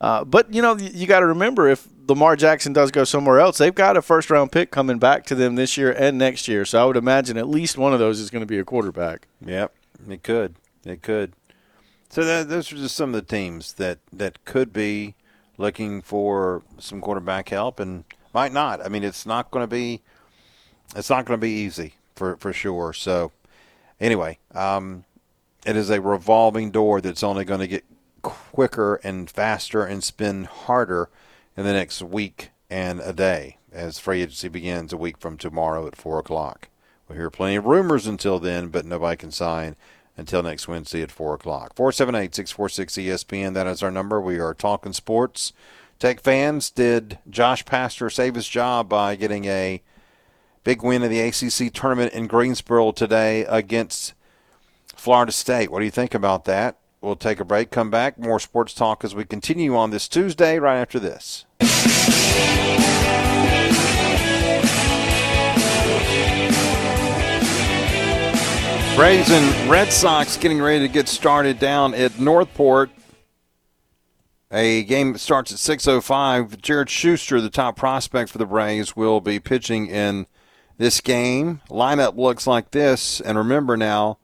Uh, 0.00 0.24
but 0.24 0.52
you 0.52 0.60
know, 0.60 0.76
you, 0.76 1.06
got 1.06 1.20
to 1.20 1.26
remember 1.26 1.68
if 1.68 1.86
Lamar 2.08 2.34
Jackson 2.34 2.72
does 2.72 2.90
go 2.90 3.04
somewhere 3.04 3.38
else, 3.38 3.58
they've 3.58 3.74
got 3.74 3.96
a 3.96 4.02
first 4.02 4.30
round 4.30 4.50
pick 4.50 4.70
coming 4.72 4.98
back 4.98 5.24
to 5.26 5.34
them 5.36 5.54
this 5.54 5.76
year 5.76 5.92
and 5.92 6.18
next 6.18 6.48
year. 6.48 6.64
So 6.64 6.82
I 6.82 6.84
would 6.84 6.96
imagine 6.96 7.36
at 7.36 7.48
least 7.48 7.78
one 7.78 7.92
of 7.92 8.00
those 8.00 8.18
is 8.18 8.28
going 8.28 8.42
to 8.42 8.46
be 8.46 8.58
a 8.58 8.64
quarterback. 8.64 9.28
Yep, 9.44 9.72
it 10.08 10.22
could. 10.24 10.56
It 10.84 11.02
could. 11.02 11.34
So 12.12 12.26
that, 12.26 12.50
those 12.50 12.70
are 12.70 12.76
just 12.76 12.94
some 12.94 13.14
of 13.14 13.26
the 13.26 13.36
teams 13.36 13.72
that, 13.74 13.98
that 14.12 14.44
could 14.44 14.70
be 14.70 15.14
looking 15.56 16.02
for 16.02 16.62
some 16.78 17.00
quarterback 17.00 17.48
help 17.48 17.80
and 17.80 18.04
might 18.34 18.52
not. 18.52 18.84
I 18.84 18.90
mean, 18.90 19.02
it's 19.02 19.24
not 19.24 19.50
going 19.50 19.62
to 19.62 19.66
be 19.66 20.02
it's 20.94 21.08
not 21.08 21.24
going 21.24 21.40
to 21.40 21.42
be 21.42 21.52
easy 21.52 21.94
for 22.14 22.36
for 22.36 22.52
sure. 22.52 22.92
So 22.92 23.32
anyway, 23.98 24.38
um, 24.54 25.04
it 25.64 25.74
is 25.74 25.88
a 25.88 26.02
revolving 26.02 26.70
door 26.70 27.00
that's 27.00 27.22
only 27.22 27.46
going 27.46 27.60
to 27.60 27.66
get 27.66 27.84
quicker 28.20 28.96
and 28.96 29.30
faster 29.30 29.82
and 29.82 30.04
spin 30.04 30.44
harder 30.44 31.08
in 31.56 31.64
the 31.64 31.72
next 31.72 32.02
week 32.02 32.50
and 32.68 33.00
a 33.00 33.14
day 33.14 33.56
as 33.72 33.98
free 33.98 34.20
agency 34.20 34.48
begins 34.48 34.92
a 34.92 34.98
week 34.98 35.16
from 35.16 35.38
tomorrow 35.38 35.86
at 35.86 35.96
4 35.96 36.18
o'clock. 36.18 36.68
We'll 37.08 37.16
hear 37.16 37.30
plenty 37.30 37.56
of 37.56 37.64
rumors 37.64 38.06
until 38.06 38.38
then, 38.38 38.68
but 38.68 38.84
nobody 38.84 39.16
can 39.16 39.30
sign 39.30 39.76
until 40.16 40.42
next 40.42 40.68
Wednesday 40.68 41.02
at 41.02 41.10
4 41.10 41.34
o'clock. 41.34 41.74
478 41.74 42.34
646 42.34 42.94
ESPN, 42.94 43.54
that 43.54 43.66
is 43.66 43.82
our 43.82 43.90
number. 43.90 44.20
We 44.20 44.38
are 44.38 44.54
talking 44.54 44.92
sports. 44.92 45.52
Tech 45.98 46.20
fans, 46.20 46.70
did 46.70 47.18
Josh 47.30 47.64
Pastner 47.64 48.12
save 48.12 48.34
his 48.34 48.48
job 48.48 48.88
by 48.88 49.14
getting 49.14 49.44
a 49.44 49.82
big 50.64 50.82
win 50.82 51.02
in 51.02 51.10
the 51.10 51.20
ACC 51.20 51.72
tournament 51.72 52.12
in 52.12 52.26
Greensboro 52.26 52.92
today 52.92 53.44
against 53.44 54.14
Florida 54.96 55.32
State? 55.32 55.70
What 55.70 55.78
do 55.78 55.84
you 55.84 55.90
think 55.90 56.14
about 56.14 56.44
that? 56.44 56.78
We'll 57.00 57.16
take 57.16 57.40
a 57.40 57.44
break, 57.44 57.70
come 57.70 57.90
back, 57.90 58.18
more 58.18 58.38
sports 58.38 58.74
talk 58.74 59.04
as 59.04 59.14
we 59.14 59.24
continue 59.24 59.76
on 59.76 59.90
this 59.90 60.08
Tuesday 60.08 60.58
right 60.58 60.78
after 60.78 61.00
this. 61.00 61.44
Braves 68.94 69.30
and 69.30 69.70
Red 69.70 69.90
Sox 69.90 70.36
getting 70.36 70.60
ready 70.60 70.86
to 70.86 70.92
get 70.92 71.08
started 71.08 71.58
down 71.58 71.94
at 71.94 72.20
North 72.20 72.52
Port. 72.54 72.90
A 74.52 74.84
game 74.84 75.16
starts 75.16 75.50
at 75.50 75.58
6:05. 75.58 76.60
Jared 76.60 76.90
Schuster, 76.90 77.40
the 77.40 77.48
top 77.48 77.74
prospect 77.74 78.30
for 78.30 78.36
the 78.36 78.44
Braves, 78.44 78.94
will 78.94 79.20
be 79.20 79.40
pitching 79.40 79.86
in 79.86 80.26
this 80.76 81.00
game. 81.00 81.62
Lineup 81.70 82.16
looks 82.16 82.46
like 82.46 82.72
this, 82.72 83.18
and 83.20 83.38
remember 83.38 83.78
now, 83.78 84.18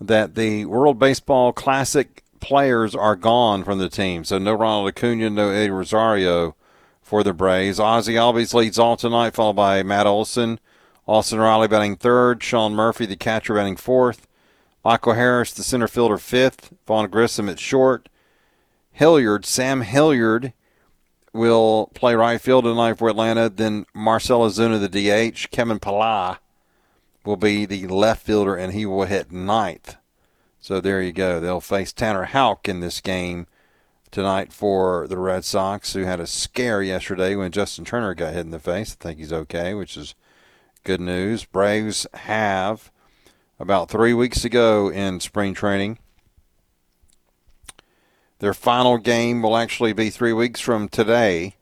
that 0.00 0.36
the 0.36 0.66
World 0.66 0.98
Baseball 0.98 1.52
Classic 1.52 2.22
players 2.38 2.94
are 2.94 3.16
gone 3.16 3.64
from 3.64 3.78
the 3.78 3.88
team. 3.88 4.24
So 4.24 4.38
no 4.38 4.54
Ronald 4.54 4.88
Acuna, 4.88 5.30
no 5.30 5.50
Eddie 5.50 5.70
Rosario 5.70 6.54
for 7.02 7.24
the 7.24 7.34
Braves. 7.34 7.80
Ozzie 7.80 8.14
Albies 8.14 8.54
leads 8.54 8.78
all 8.78 8.96
tonight, 8.96 9.34
followed 9.34 9.56
by 9.56 9.82
Matt 9.82 10.06
Olson. 10.06 10.60
Austin 11.10 11.40
Riley 11.40 11.66
batting 11.66 11.96
third. 11.96 12.40
Sean 12.40 12.72
Murphy, 12.72 13.04
the 13.04 13.16
catcher, 13.16 13.54
batting 13.54 13.74
fourth. 13.74 14.28
Michael 14.84 15.14
Harris, 15.14 15.52
the 15.52 15.64
center 15.64 15.88
fielder, 15.88 16.16
fifth. 16.16 16.72
Vaughn 16.86 17.10
Grissom 17.10 17.48
at 17.48 17.58
short. 17.58 18.08
Hilliard, 18.92 19.44
Sam 19.44 19.80
Hilliard 19.80 20.52
will 21.32 21.90
play 21.94 22.14
right 22.14 22.40
field 22.40 22.62
tonight 22.62 22.96
for 22.96 23.08
Atlanta. 23.08 23.48
Then 23.48 23.86
Marcell 23.92 24.48
Ozuna, 24.48 24.78
the 24.78 25.32
DH. 25.32 25.50
Kevin 25.50 25.80
Pillar 25.80 26.38
will 27.24 27.36
be 27.36 27.66
the 27.66 27.88
left 27.88 28.24
fielder, 28.24 28.54
and 28.54 28.72
he 28.72 28.86
will 28.86 29.02
hit 29.02 29.32
ninth. 29.32 29.96
So 30.60 30.80
there 30.80 31.02
you 31.02 31.10
go. 31.10 31.40
They'll 31.40 31.60
face 31.60 31.92
Tanner 31.92 32.26
Houck 32.26 32.68
in 32.68 32.78
this 32.78 33.00
game 33.00 33.48
tonight 34.12 34.52
for 34.52 35.08
the 35.08 35.18
Red 35.18 35.44
Sox, 35.44 35.92
who 35.92 36.04
had 36.04 36.20
a 36.20 36.26
scare 36.28 36.84
yesterday 36.84 37.34
when 37.34 37.50
Justin 37.50 37.84
Turner 37.84 38.14
got 38.14 38.32
hit 38.32 38.42
in 38.42 38.52
the 38.52 38.60
face. 38.60 38.96
I 39.00 39.02
think 39.02 39.18
he's 39.18 39.32
okay, 39.32 39.74
which 39.74 39.96
is 39.96 40.14
good 40.84 41.00
news. 41.00 41.44
Braves 41.44 42.06
have 42.14 42.90
about 43.58 43.90
three 43.90 44.14
weeks 44.14 44.42
to 44.42 44.48
go 44.48 44.88
in 44.88 45.20
spring 45.20 45.54
training. 45.54 45.98
Their 48.38 48.54
final 48.54 48.96
game 48.96 49.42
will 49.42 49.56
actually 49.56 49.92
be 49.92 50.08
three 50.08 50.32
weeks 50.32 50.60
from 50.60 50.88
today. 50.88 51.56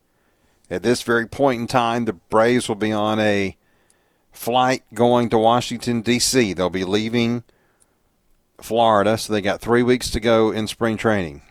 At 0.70 0.82
this 0.82 1.02
very 1.02 1.26
point 1.26 1.60
in 1.60 1.66
time, 1.66 2.04
the 2.04 2.12
Braves 2.12 2.68
will 2.68 2.76
be 2.76 2.92
on 2.92 3.18
a 3.18 3.56
flight 4.30 4.84
going 4.94 5.28
to 5.30 5.38
Washington, 5.38 6.02
D.C. 6.02 6.52
They'll 6.52 6.70
be 6.70 6.84
leaving 6.84 7.42
Florida, 8.60 9.18
so 9.18 9.32
they 9.32 9.40
got 9.40 9.60
three 9.60 9.82
weeks 9.82 10.10
to 10.10 10.20
go 10.20 10.52
in 10.52 10.68
spring 10.68 10.96
training. 10.96 11.42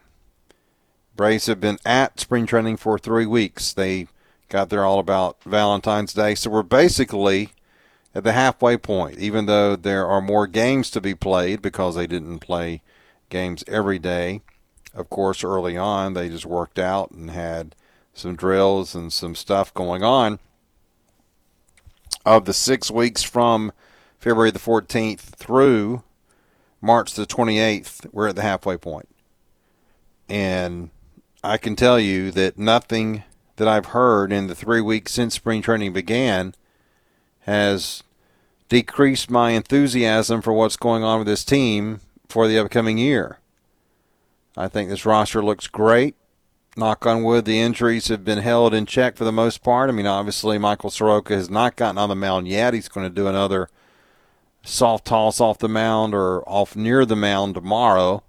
Braves 1.15 1.47
have 1.47 1.59
been 1.59 1.79
at 1.85 2.19
spring 2.19 2.45
training 2.45 2.77
for 2.77 2.97
three 2.97 3.25
weeks. 3.25 3.73
They 3.73 4.07
got 4.49 4.69
there 4.69 4.85
all 4.85 4.99
about 4.99 5.43
Valentine's 5.43 6.13
Day, 6.13 6.35
so 6.35 6.49
we're 6.49 6.63
basically 6.63 7.49
at 8.17 8.23
the 8.23 8.33
halfway 8.33 8.75
point, 8.75 9.19
even 9.19 9.45
though 9.45 9.75
there 9.75 10.07
are 10.07 10.21
more 10.21 10.47
games 10.47 10.89
to 10.89 10.99
be 10.99 11.13
played 11.13 11.61
because 11.61 11.93
they 11.93 12.07
didn't 12.07 12.39
play 12.39 12.81
games 13.29 13.63
every 13.67 13.99
day. 13.99 14.41
Of 14.95 15.07
course, 15.07 15.43
early 15.43 15.77
on, 15.77 16.15
they 16.15 16.27
just 16.27 16.47
worked 16.47 16.79
out 16.79 17.11
and 17.11 17.29
had 17.29 17.75
some 18.15 18.35
drills 18.35 18.95
and 18.95 19.13
some 19.13 19.35
stuff 19.35 19.71
going 19.71 20.03
on 20.03 20.39
of 22.25 22.45
the 22.45 22.53
six 22.53 22.89
weeks 22.89 23.21
from 23.21 23.71
February 24.17 24.49
the 24.49 24.57
14th 24.57 25.19
through 25.19 26.01
March 26.81 27.13
the 27.13 27.27
28th, 27.27 28.11
we're 28.11 28.29
at 28.29 28.35
the 28.35 28.41
halfway 28.41 28.77
point. 28.77 29.09
And 30.27 30.89
I 31.43 31.57
can 31.57 31.75
tell 31.75 31.99
you 31.99 32.31
that 32.31 32.57
nothing 32.57 33.23
that 33.57 33.67
I've 33.67 33.87
heard 33.87 34.31
in 34.33 34.47
the 34.47 34.55
three 34.55 34.81
weeks 34.81 35.11
since 35.11 35.35
spring 35.35 35.61
training 35.61 35.93
began 35.93 36.55
has 37.41 38.03
decreased 38.69 39.29
my 39.29 39.51
enthusiasm 39.51 40.41
for 40.41 40.53
what's 40.53 40.77
going 40.77 41.03
on 41.03 41.19
with 41.19 41.27
this 41.27 41.45
team 41.45 42.01
for 42.27 42.47
the 42.47 42.59
upcoming 42.59 42.97
year. 42.97 43.39
I 44.55 44.67
think 44.67 44.89
this 44.89 45.05
roster 45.05 45.43
looks 45.43 45.67
great 45.67 46.15
knock 46.77 47.05
on 47.05 47.23
wood, 47.23 47.45
the 47.45 47.59
injuries 47.59 48.07
have 48.07 48.23
been 48.23 48.37
held 48.37 48.73
in 48.73 48.85
check 48.85 49.17
for 49.17 49.23
the 49.23 49.31
most 49.31 49.63
part. 49.63 49.89
I 49.89 49.93
mean, 49.93 50.05
obviously, 50.05 50.57
Michael 50.57 50.91
Soroka 50.91 51.33
has 51.33 51.49
not 51.49 51.75
gotten 51.75 51.97
on 51.97 52.09
the 52.09 52.15
mound 52.15 52.47
yet. 52.47 52.73
He's 52.73 52.87
going 52.87 53.07
to 53.07 53.13
do 53.13 53.27
another 53.27 53.69
soft 54.63 55.05
toss 55.05 55.41
off 55.41 55.57
the 55.57 55.67
mound 55.67 56.13
or 56.13 56.47
off 56.47 56.75
near 56.75 57.05
the 57.05 57.15
mound 57.15 57.55
tomorrow, 57.55 58.23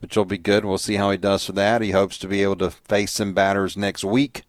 which 0.00 0.16
will 0.16 0.24
be 0.24 0.38
good. 0.38 0.64
We'll 0.64 0.78
see 0.78 0.94
how 0.94 1.10
he 1.10 1.18
does 1.18 1.44
for 1.44 1.52
that. 1.52 1.82
He 1.82 1.90
hopes 1.90 2.18
to 2.18 2.28
be 2.28 2.42
able 2.42 2.56
to 2.56 2.70
face 2.70 3.12
some 3.12 3.34
batters 3.34 3.76
next 3.76 4.04
week, 4.04 4.42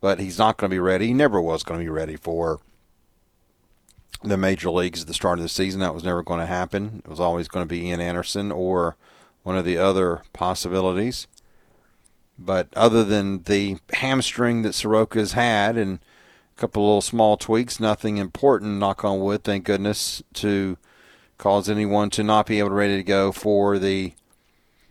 but 0.00 0.20
he's 0.20 0.38
not 0.38 0.56
going 0.56 0.70
to 0.70 0.74
be 0.74 0.80
ready. 0.80 1.08
He 1.08 1.14
never 1.14 1.40
was 1.40 1.62
going 1.62 1.80
to 1.80 1.84
be 1.84 1.90
ready 1.90 2.16
for 2.16 2.60
the 4.22 4.36
major 4.36 4.70
leagues 4.70 5.02
at 5.02 5.06
the 5.06 5.14
start 5.14 5.38
of 5.38 5.42
the 5.42 5.48
season. 5.48 5.80
That 5.80 5.94
was 5.94 6.04
never 6.04 6.22
going 6.22 6.40
to 6.40 6.46
happen. 6.46 7.02
It 7.04 7.10
was 7.10 7.20
always 7.20 7.48
going 7.48 7.64
to 7.64 7.68
be 7.68 7.86
Ian 7.86 8.00
Anderson 8.00 8.52
or 8.52 8.96
one 9.42 9.56
of 9.56 9.64
the 9.64 9.78
other 9.78 10.22
possibilities. 10.32 11.26
But 12.38 12.68
other 12.74 13.04
than 13.04 13.42
the 13.42 13.78
hamstring 13.94 14.62
that 14.62 14.72
Soroka's 14.72 15.32
had 15.32 15.76
and 15.76 15.98
a 16.56 16.60
couple 16.60 16.82
of 16.82 16.86
little 16.86 17.00
small 17.02 17.36
tweaks, 17.36 17.80
nothing 17.80 18.16
important, 18.16 18.78
knock 18.78 19.04
on 19.04 19.20
wood, 19.20 19.44
thank 19.44 19.64
goodness, 19.64 20.22
to 20.34 20.78
cause 21.36 21.68
anyone 21.68 22.10
to 22.10 22.22
not 22.22 22.46
be 22.46 22.58
able 22.58 22.70
to 22.70 22.74
ready 22.74 22.96
to 22.96 23.02
go 23.02 23.32
for 23.32 23.78
the 23.78 24.12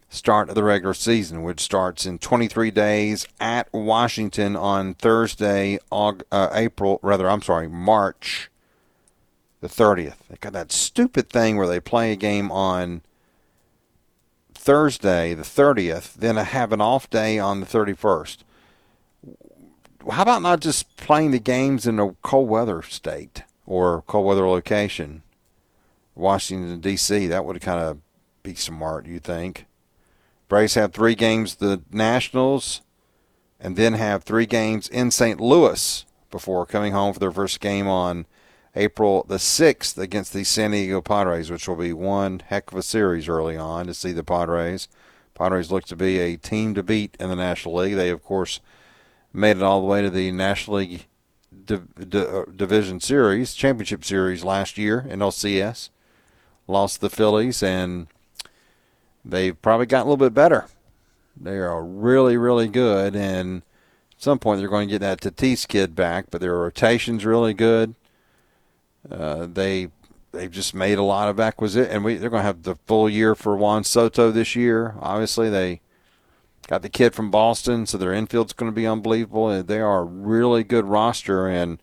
start 0.10 0.50
of 0.50 0.56
the 0.56 0.64
regular 0.64 0.94
season, 0.94 1.44
which 1.44 1.60
starts 1.60 2.06
in 2.06 2.18
23 2.18 2.72
days 2.72 3.28
at 3.40 3.72
Washington 3.72 4.56
on 4.56 4.96
Thursday, 4.96 5.78
uh, 5.92 6.50
April, 6.54 7.00
rather, 7.04 7.30
I'm 7.30 7.44
sorry, 7.44 7.68
March 7.68 8.49
the 9.62 9.68
30th. 9.68 10.16
They 10.30 10.38
got 10.40 10.54
that 10.54 10.72
stupid 10.72 11.30
thing 11.30 11.58
where 11.58 11.68
they 11.68 11.80
play 11.80 12.12
a 12.12 12.16
game 12.16 12.52
on 12.52 13.02
Thursday, 14.54 15.34
the 15.34 15.44
30th, 15.44 16.14
then 16.16 16.36
have 16.36 16.72
an 16.72 16.82
off 16.82 17.10
day 17.10 17.40
on 17.40 17.60
the 17.60 17.66
31st. 17.66 18.40
How 20.10 20.22
about 20.22 20.42
not 20.42 20.60
just 20.60 20.96
playing 20.98 21.32
the 21.32 21.40
games 21.40 21.86
in 21.86 22.00
a 22.00 22.14
cold 22.22 22.50
weather 22.50 22.82
state 22.82 23.44
or 23.66 24.04
cold 24.04 24.26
weather 24.26 24.48
location? 24.48 25.24
Washington, 26.16 26.80
D.C., 26.80 27.28
that 27.28 27.46
would 27.46 27.62
kind 27.62 27.80
of 27.80 28.00
be 28.44 28.56
smart, 28.56 29.06
you 29.06 29.20
think. 29.20 29.66
Braves 30.48 30.74
have 30.74 30.94
three 30.94 31.16
games, 31.16 31.56
the 31.56 31.82
Nationals, 31.92 32.82
and 33.60 33.76
then 33.76 33.94
have 33.94 34.24
three 34.24 34.46
games 34.46 34.88
in 34.88 35.12
St. 35.12 35.40
Louis 35.40 36.06
before 36.32 36.66
coming 36.66 36.94
home 36.94 37.14
for 37.14 37.20
their 37.20 37.32
first 37.32 37.60
game 37.60 37.88
on 37.88 38.26
April 38.80 39.26
the 39.28 39.36
6th 39.36 39.98
against 39.98 40.32
the 40.32 40.46
San 40.46 40.72
Diego 40.72 41.02
Padres, 41.02 41.52
which 41.52 41.68
will 41.68 41.76
be 41.76 41.92
one 41.92 42.42
heck 42.48 42.72
of 42.72 42.78
a 42.78 42.82
series 42.82 43.28
early 43.28 43.58
on 43.58 43.88
to 43.88 43.94
see 43.94 44.14
the 44.14 44.24
Padres. 44.24 44.88
Padres 45.36 45.70
look 45.70 45.84
to 45.86 45.98
be 45.98 46.18
a 46.20 46.38
team 46.38 46.74
to 46.76 46.82
beat 46.82 47.18
in 47.20 47.28
the 47.28 47.36
National 47.36 47.76
League. 47.76 47.96
They, 47.96 48.10
of 48.10 48.24
course, 48.24 48.62
made 49.34 49.58
it 49.58 49.64
all 49.64 49.82
the 49.82 49.88
way 49.88 50.02
to 50.02 50.10
the 50.10 50.32
National 50.32 50.78
League 50.78 51.08
uh, 51.70 52.46
Division 52.56 53.02
Series, 53.02 53.54
Championship 53.54 54.06
Series 54.06 54.46
last 54.46 54.78
year 54.78 55.06
in 55.10 55.20
LCS. 55.20 55.90
Lost 56.66 57.02
the 57.02 57.10
Phillies, 57.10 57.62
and 57.62 58.08
they've 59.26 59.62
probably 59.62 59.88
gotten 59.88 60.08
a 60.08 60.10
little 60.10 60.26
bit 60.26 60.34
better. 60.34 60.68
They 61.36 61.58
are 61.58 61.84
really, 61.84 62.38
really 62.38 62.70
good, 62.70 63.14
and 63.14 63.58
at 64.14 64.22
some 64.22 64.40
point 64.40 64.60
they're 64.60 64.70
going 64.70 64.88
to 64.88 64.98
get 64.98 65.00
that 65.00 65.20
Tatis 65.20 65.68
kid 65.68 65.96
back, 65.96 66.28
but 66.32 66.40
their 66.40 66.56
rotation's 66.56 67.26
really 67.26 67.54
good. 67.54 67.96
Uh, 69.10 69.48
they 69.52 69.90
they've 70.32 70.52
just 70.52 70.74
made 70.74 70.98
a 70.98 71.04
lot 71.04 71.30
of 71.30 71.40
acquisition, 71.40 71.92
and 71.92 72.04
we 72.04 72.16
they're 72.16 72.30
going 72.30 72.42
to 72.42 72.48
have 72.48 72.64
the 72.64 72.76
full 72.76 73.10
year 73.10 73.36
for 73.36 73.56
Juan 73.56 73.84
Soto 73.84 74.32
this 74.32 74.56
year. 74.56 74.96
Obviously, 75.00 75.50
they 75.50 75.82
got 76.68 76.82
the 76.82 76.90
kid 76.90 77.16
from 77.16 77.32
Boston, 77.32 77.86
so 77.86 77.98
their 77.98 78.14
infield's 78.14 78.54
going 78.54 78.72
to 78.72 78.76
be 78.76 78.88
unbelievable. 78.88 79.50
And 79.50 79.68
they 79.68 79.80
are 79.80 80.02
a 80.02 80.06
really 80.06 80.64
good 80.64 80.86
roster, 80.86 81.48
and 81.48 81.82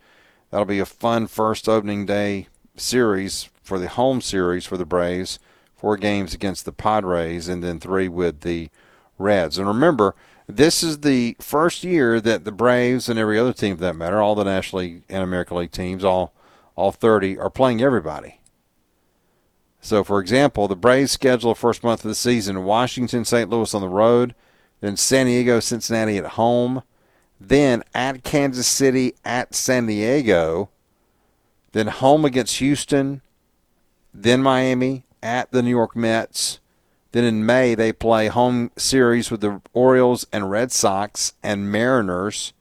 that'll 0.51 0.67
be 0.67 0.79
a 0.79 0.87
fun 0.87 1.27
first 1.27 1.69
opening 1.69 2.07
day 2.07 2.49
series 2.77 3.49
for 3.63 3.79
the 3.79 3.89
home 3.89 4.21
series 4.21 4.67
for 4.67 4.77
the 4.77 4.87
Braves. 4.87 5.39
Four 5.77 5.97
games 5.99 6.33
against 6.33 6.65
the 6.65 6.73
Padres, 6.73 7.49
and 7.49 7.63
then 7.63 7.81
three 7.81 8.09
with 8.09 8.41
the 8.41 8.71
Reds. 9.19 9.59
And 9.59 9.69
remember, 9.69 10.15
this 10.47 10.83
is 10.83 11.01
the 11.01 11.37
first 11.41 11.85
year 11.85 12.21
that 12.21 12.45
the 12.45 12.53
Braves 12.53 13.09
and 13.09 13.19
every 13.19 13.39
other 13.39 13.53
team, 13.53 13.77
for 13.77 13.83
that 13.83 13.97
matter, 13.97 14.23
all 14.23 14.35
the 14.35 14.45
National 14.45 14.83
League 14.83 15.03
and 15.09 15.23
American 15.23 15.57
League 15.59 15.73
teams, 15.73 16.05
all 16.05 16.33
all 16.77 16.93
30, 16.93 17.39
are 17.39 17.51
playing 17.51 17.83
everybody. 17.83 18.41
So, 19.81 20.05
for 20.05 20.21
example, 20.21 20.69
the 20.69 20.77
Braves 20.77 21.13
schedule 21.13 21.53
the 21.53 21.59
first 21.59 21.83
month 21.83 22.05
of 22.05 22.09
the 22.09 22.15
season 22.15 22.65
Washington, 22.65 23.25
St. 23.25 23.49
Louis 23.49 23.75
on 23.75 23.81
the 23.81 23.89
road, 23.89 24.35
then 24.81 24.97
San 24.97 25.27
Diego, 25.27 25.59
Cincinnati 25.59 26.19
at 26.19 26.33
home, 26.33 26.83
then 27.41 27.83
at 27.95 28.23
Kansas 28.23 28.67
City, 28.67 29.15
at 29.25 29.55
San 29.55 29.87
Diego, 29.87 30.71
then 31.73 31.87
home 31.89 32.25
against 32.25 32.59
Houston, 32.59 33.23
then 34.13 34.43
Miami, 34.43 35.05
at 35.23 35.51
the 35.51 35.63
New 35.63 35.71
York 35.71 35.97
Mets. 35.97 36.61
Then 37.13 37.25
in 37.25 37.47
May, 37.47 37.75
they 37.75 37.93
play 37.93 38.29
home 38.29 38.71
series 38.77 39.31
with 39.31 39.41
the 39.41 39.63
Orioles 39.73 40.27
and 40.33 40.51
Red 40.51 40.73
Sox 40.73 41.33
and 41.43 41.71
Mariners 41.73 42.53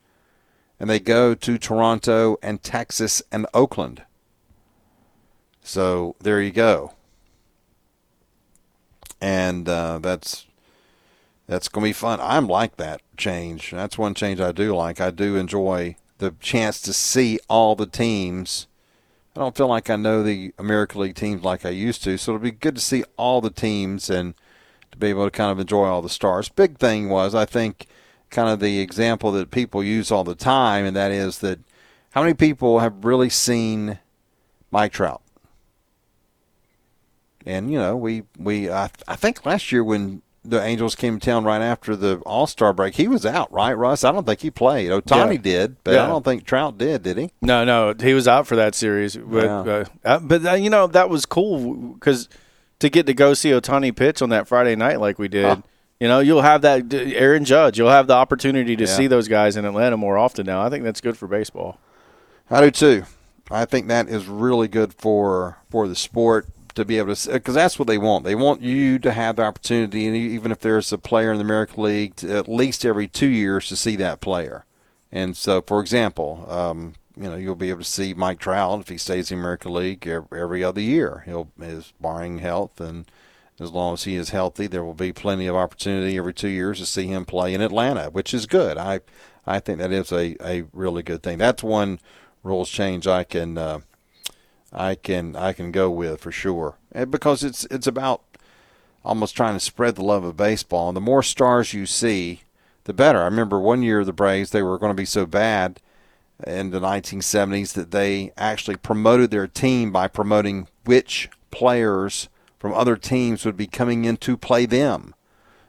and 0.79 0.89
they 0.89 0.99
go 0.99 1.33
to 1.33 1.57
Toronto 1.57 2.37
and 2.41 2.61
Texas 2.61 3.21
and 3.31 3.45
Oakland. 3.53 4.03
So 5.65 6.15
there 6.19 6.39
you 6.41 6.51
go. 6.51 6.93
And 9.19 9.67
uh, 9.67 9.97
that's 9.99 10.45
that's 11.47 11.67
going 11.67 11.83
to 11.83 11.89
be 11.89 11.93
fun. 11.93 12.19
I'm 12.21 12.47
like 12.47 12.77
that 12.77 13.01
change. 13.17 13.71
That's 13.71 13.97
one 13.97 14.13
change 14.13 14.39
I 14.39 14.51
do 14.51 14.75
like. 14.75 15.01
I 15.01 15.09
do 15.09 15.35
enjoy 15.35 15.95
the 16.19 16.35
chance 16.39 16.79
to 16.81 16.93
see 16.93 17.39
all 17.49 17.75
the 17.75 17.87
teams. 17.87 18.67
I 19.35 19.39
don't 19.39 19.57
feel 19.57 19.67
like 19.67 19.89
I 19.89 19.95
know 19.95 20.21
the 20.21 20.53
American 20.59 21.01
League 21.01 21.15
teams 21.15 21.43
like 21.43 21.65
I 21.65 21.69
used 21.69 22.03
to, 22.03 22.17
so 22.17 22.33
it'll 22.33 22.43
be 22.43 22.51
good 22.51 22.75
to 22.75 22.81
see 22.81 23.03
all 23.17 23.41
the 23.41 23.49
teams 23.49 24.09
and 24.09 24.35
to 24.91 24.97
be 24.97 25.07
able 25.07 25.25
to 25.25 25.31
kind 25.31 25.51
of 25.51 25.59
enjoy 25.59 25.85
all 25.85 26.01
the 26.01 26.09
stars. 26.09 26.47
Big 26.47 26.77
thing 26.77 27.09
was 27.09 27.33
I 27.33 27.45
think 27.45 27.87
kind 28.29 28.49
of 28.49 28.59
the 28.59 28.79
example 28.79 29.31
that 29.31 29.51
people 29.51 29.83
use 29.83 30.11
all 30.11 30.23
the 30.23 30.35
time, 30.35 30.85
and 30.85 30.95
that 30.95 31.11
is 31.11 31.39
that 31.39 31.59
how 32.11 32.21
many 32.21 32.35
people 32.35 32.79
have 32.79 33.03
really 33.03 33.29
seen 33.29 33.97
Mike 34.71 34.93
Trout? 34.93 35.21
And 37.45 37.71
you 37.71 37.77
know, 37.77 37.95
we 37.95 38.23
we 38.37 38.69
I, 38.69 38.89
I 39.07 39.15
think 39.15 39.45
last 39.45 39.71
year 39.71 39.83
when 39.83 40.21
the 40.43 40.61
Angels 40.61 40.95
came 40.95 41.19
to 41.19 41.25
town 41.25 41.43
right 41.43 41.61
after 41.61 41.95
the 41.95 42.17
All 42.19 42.47
Star 42.47 42.73
break, 42.73 42.95
he 42.95 43.07
was 43.07 43.25
out, 43.25 43.51
right, 43.51 43.73
Russ? 43.73 44.03
I 44.03 44.11
don't 44.11 44.25
think 44.25 44.41
he 44.41 44.51
played. 44.51 44.91
Ohtani 44.91 45.35
yeah. 45.35 45.41
did, 45.41 45.83
but 45.83 45.95
yeah. 45.95 46.03
I 46.03 46.07
don't 46.07 46.23
think 46.23 46.45
Trout 46.45 46.77
did. 46.77 47.03
Did 47.03 47.17
he? 47.17 47.31
No, 47.41 47.63
no, 47.63 47.93
he 47.99 48.13
was 48.13 48.27
out 48.27 48.47
for 48.47 48.55
that 48.55 48.75
series. 48.75 49.15
But 49.17 49.45
yeah. 49.45 49.85
uh, 50.03 50.19
but 50.19 50.45
uh, 50.45 50.53
you 50.53 50.69
know 50.69 50.87
that 50.87 51.09
was 51.09 51.25
cool 51.25 51.93
because 51.93 52.29
to 52.79 52.89
get 52.89 53.05
to 53.05 53.13
go 53.13 53.33
see 53.33 53.51
Ohtani 53.51 53.95
pitch 53.95 54.21
on 54.21 54.29
that 54.29 54.47
Friday 54.47 54.75
night 54.75 54.99
like 54.99 55.19
we 55.19 55.27
did. 55.27 55.45
Huh 55.45 55.61
you 55.99 56.07
know, 56.07 56.19
you'll 56.19 56.41
have 56.41 56.61
that 56.63 56.93
Aaron 56.93 57.45
Judge. 57.45 57.77
You'll 57.77 57.89
have 57.89 58.07
the 58.07 58.13
opportunity 58.13 58.75
to 58.75 58.85
see 58.85 59.07
those 59.07 59.27
guys 59.27 59.55
in 59.55 59.65
Atlanta 59.65 59.95
more 59.95 60.17
often 60.17 60.45
now. 60.45 60.61
I 60.61 60.69
think 60.69 60.83
that's 60.83 61.01
good 61.01 61.17
for 61.17 61.27
baseball. 61.27 61.79
I 62.49 62.61
do 62.61 62.71
too. 62.71 63.03
I 63.49 63.65
think 63.65 63.87
that 63.87 64.09
is 64.09 64.27
really 64.27 64.67
good 64.67 64.93
for 64.93 65.57
for 65.69 65.87
the 65.87 65.95
sport 65.95 66.47
to 66.75 66.85
be 66.85 66.97
able 66.97 67.15
to 67.15 67.31
because 67.31 67.55
that's 67.55 67.79
what 67.79 67.87
they 67.87 67.97
want. 67.97 68.25
They 68.25 68.35
want 68.35 68.61
you 68.61 68.99
to 68.99 69.11
have 69.11 69.37
the 69.37 69.43
opportunity, 69.43 70.07
and 70.07 70.15
even 70.15 70.51
if 70.51 70.59
there's 70.59 70.91
a 70.91 70.97
player 70.97 71.31
in 71.31 71.37
the 71.37 71.43
American 71.43 71.83
League, 71.83 72.23
at 72.23 72.47
least 72.47 72.85
every 72.85 73.07
two 73.07 73.27
years 73.27 73.67
to 73.69 73.75
see 73.75 73.95
that 73.97 74.21
player. 74.21 74.65
And 75.11 75.35
so, 75.37 75.61
for 75.61 75.79
example, 75.79 76.45
um, 76.49 76.93
you 77.15 77.23
know, 77.23 77.35
you'll 77.35 77.55
be 77.55 77.69
able 77.69 77.79
to 77.79 77.85
see 77.85 78.13
Mike 78.13 78.39
Trout 78.39 78.81
if 78.81 78.89
he 78.89 78.97
stays 78.97 79.31
in 79.31 79.37
the 79.37 79.41
American 79.41 79.73
League 79.73 80.05
every, 80.05 80.41
every 80.41 80.63
other 80.63 80.81
year. 80.81 81.23
He'll 81.25 81.49
is 81.59 81.93
barring 81.99 82.39
health 82.39 82.79
and 82.79 83.05
as 83.59 83.71
long 83.71 83.93
as 83.93 84.03
he 84.03 84.15
is 84.15 84.29
healthy, 84.29 84.67
there 84.67 84.83
will 84.83 84.93
be 84.93 85.13
plenty 85.13 85.47
of 85.47 85.55
opportunity 85.55 86.17
every 86.17 86.33
two 86.33 86.49
years 86.49 86.79
to 86.79 86.85
see 86.85 87.07
him 87.07 87.25
play 87.25 87.53
in 87.53 87.61
Atlanta, 87.61 88.09
which 88.09 88.33
is 88.33 88.45
good. 88.45 88.77
I 88.77 88.99
I 89.47 89.59
think 89.59 89.79
that 89.79 89.91
is 89.91 90.11
a, 90.11 90.35
a 90.45 90.65
really 90.73 91.03
good 91.03 91.23
thing. 91.23 91.37
That's 91.37 91.63
one 91.63 91.99
rules 92.43 92.69
change 92.69 93.07
I 93.07 93.23
can 93.23 93.57
uh, 93.57 93.79
I 94.75 94.95
can 94.95 95.35
I 95.35 95.53
can 95.53 95.71
go 95.71 95.89
with 95.89 96.21
for 96.21 96.31
sure, 96.31 96.75
and 96.91 97.09
because 97.09 97.43
it's 97.43 97.65
it's 97.71 97.87
about 97.87 98.21
almost 99.03 99.35
trying 99.35 99.53
to 99.53 99.59
spread 99.59 99.95
the 99.95 100.03
love 100.03 100.23
of 100.23 100.35
baseball. 100.35 100.89
And 100.89 100.97
the 100.97 101.01
more 101.01 101.23
stars 101.23 101.73
you 101.73 101.85
see, 101.85 102.41
the 102.83 102.93
better. 102.93 103.21
I 103.21 103.25
remember 103.25 103.59
one 103.59 103.83
year 103.83 104.03
the 104.03 104.11
Braves 104.11 104.49
they 104.49 104.63
were 104.63 104.79
going 104.79 104.89
to 104.89 104.95
be 104.95 105.05
so 105.05 105.25
bad 105.25 105.79
in 106.45 106.71
the 106.71 106.81
1970s 106.81 107.73
that 107.73 107.91
they 107.91 108.33
actually 108.35 108.75
promoted 108.75 109.31
their 109.31 109.47
team 109.47 109.91
by 109.91 110.07
promoting 110.07 110.67
which 110.83 111.29
players 111.51 112.27
from 112.59 112.73
other 112.73 112.97
teams 112.97 113.45
would 113.45 113.55
be 113.55 113.67
coming 113.67 114.05
in 114.05 114.17
to 114.17 114.35
play 114.35 114.65
them. 114.65 115.13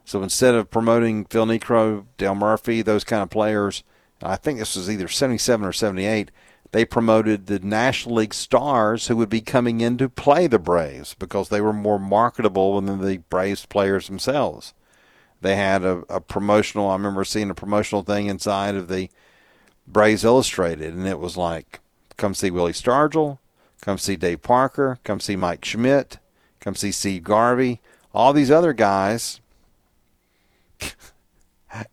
So 0.04 0.22
instead 0.22 0.54
of 0.54 0.70
promoting 0.70 1.24
Phil 1.26 1.46
Niekro, 1.46 2.06
Dale 2.16 2.34
Murphy, 2.34 2.82
those 2.82 3.04
kind 3.04 3.22
of 3.22 3.30
players, 3.30 3.84
I 4.22 4.36
think 4.36 4.58
this 4.58 4.76
was 4.76 4.90
either 4.90 5.08
77 5.08 5.66
or 5.66 5.72
78, 5.72 6.30
they 6.76 6.84
promoted 6.84 7.46
the 7.46 7.58
National 7.58 8.16
League 8.16 8.34
stars 8.34 9.06
who 9.06 9.16
would 9.16 9.30
be 9.30 9.40
coming 9.40 9.80
in 9.80 9.96
to 9.96 10.10
play 10.10 10.46
the 10.46 10.58
Braves 10.58 11.14
because 11.14 11.48
they 11.48 11.62
were 11.62 11.72
more 11.72 11.98
marketable 11.98 12.78
than 12.78 13.00
the 13.00 13.16
Braves 13.30 13.64
players 13.64 14.08
themselves. 14.08 14.74
They 15.40 15.56
had 15.56 15.84
a, 15.84 16.02
a 16.10 16.20
promotional, 16.20 16.90
I 16.90 16.92
remember 16.92 17.24
seeing 17.24 17.48
a 17.48 17.54
promotional 17.54 18.02
thing 18.02 18.26
inside 18.26 18.74
of 18.74 18.88
the 18.88 19.08
Braves 19.86 20.22
Illustrated, 20.22 20.92
and 20.92 21.06
it 21.06 21.18
was 21.18 21.38
like, 21.38 21.80
come 22.18 22.34
see 22.34 22.50
Willie 22.50 22.72
Stargell, 22.72 23.38
come 23.80 23.96
see 23.96 24.16
Dave 24.16 24.42
Parker, 24.42 24.98
come 25.02 25.18
see 25.18 25.34
Mike 25.34 25.64
Schmidt, 25.64 26.18
Come 26.60 26.74
see 26.74 26.90
Steve 26.90 27.22
Garvey, 27.22 27.80
all 28.12 28.32
these 28.32 28.50
other 28.50 28.72
guys. 28.72 29.40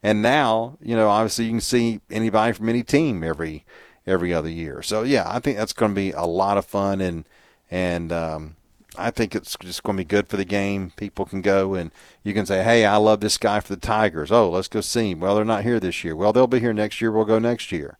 and 0.04 0.20
now, 0.20 0.80
you 0.82 0.96
know, 0.96 1.10
obviously 1.10 1.46
you 1.46 1.52
can 1.52 1.62
see 1.62 2.02
anybody 2.10 2.54
from 2.54 2.68
any 2.68 2.82
team 2.82 3.24
every 3.24 3.66
every 4.06 4.34
other 4.34 4.50
year. 4.50 4.82
So 4.82 5.04
yeah, 5.04 5.24
I 5.28 5.40
think 5.40 5.58
that's 5.58 5.74
going 5.74 5.92
to 5.92 5.96
be 5.96 6.12
a 6.12 6.26
lot 6.26 6.58
of 6.58 6.66
fun 6.66 7.02
and 7.02 7.26
and 7.72 8.12
um, 8.12 8.56
I 8.98 9.10
think 9.10 9.34
it's 9.34 9.58
just 9.60 9.84
going 9.84 9.98
to 9.98 10.02
be 10.02 10.08
good 10.08 10.28
for 10.28 10.38
the 10.38 10.46
game. 10.46 10.92
People 10.96 11.26
can 11.26 11.42
go 11.42 11.74
and 11.74 11.92
you 12.24 12.34
can 12.34 12.46
say, 12.46 12.64
"Hey, 12.64 12.86
I 12.86 12.98
love 12.98 13.20
this 13.20 13.38
guy 13.38 13.60
for 13.60 13.74
the 13.74 13.82
Tigers. 13.82 14.32
Oh, 14.32 14.50
let's 14.50 14.68
go 14.68 14.82
see 14.82 15.12
him." 15.12 15.20
Well, 15.20 15.36
they're 15.36 15.46
not 15.46 15.64
here 15.64 15.80
this 15.80 16.04
year. 16.04 16.16
Well, 16.16 16.34
they'll 16.34 16.48
be 16.48 16.60
here 16.60 16.74
next 16.74 17.02
year. 17.02 17.12
We'll 17.12 17.26
go 17.26 17.40
next 17.40 17.72
year. 17.72 17.98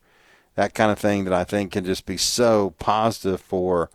That 0.56 0.76
kind 0.76 0.92
of 0.92 1.00
thing 1.00 1.24
that 1.24 1.34
I 1.34 1.44
think 1.44 1.72
can 1.72 1.84
just 1.86 2.06
be 2.06 2.18
so 2.18 2.76
positive 2.78 3.42
for 3.42 3.90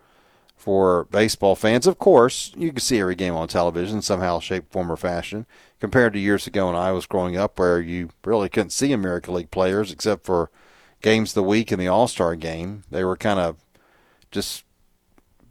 for 0.56 1.04
baseball 1.04 1.54
fans. 1.54 1.86
Of 1.86 1.98
course, 1.98 2.52
you 2.56 2.70
can 2.72 2.80
see 2.80 2.98
every 2.98 3.14
game 3.14 3.34
on 3.34 3.46
television 3.46 4.02
somehow, 4.02 4.40
shape, 4.40 4.72
form, 4.72 4.90
or 4.90 4.96
fashion. 4.96 5.46
Compared 5.78 6.12
to 6.14 6.18
years 6.18 6.48
ago 6.48 6.66
when 6.66 6.74
I 6.74 6.90
was 6.90 7.06
growing 7.06 7.36
up, 7.36 7.61
where 7.61 7.80
you 7.80 8.11
really 8.24 8.48
couldn't 8.48 8.70
see 8.70 8.90
American 8.92 9.34
League 9.34 9.52
players 9.52 9.92
except 9.92 10.26
for 10.26 10.50
games 11.03 11.30
of 11.30 11.34
the 11.36 11.42
week 11.42 11.70
and 11.70 11.80
the 11.80 11.88
All 11.88 12.09
Star 12.09 12.34
game. 12.36 12.84
They 12.90 13.05
were 13.05 13.16
kind 13.16 13.40
of 13.40 13.57
just 14.30 14.64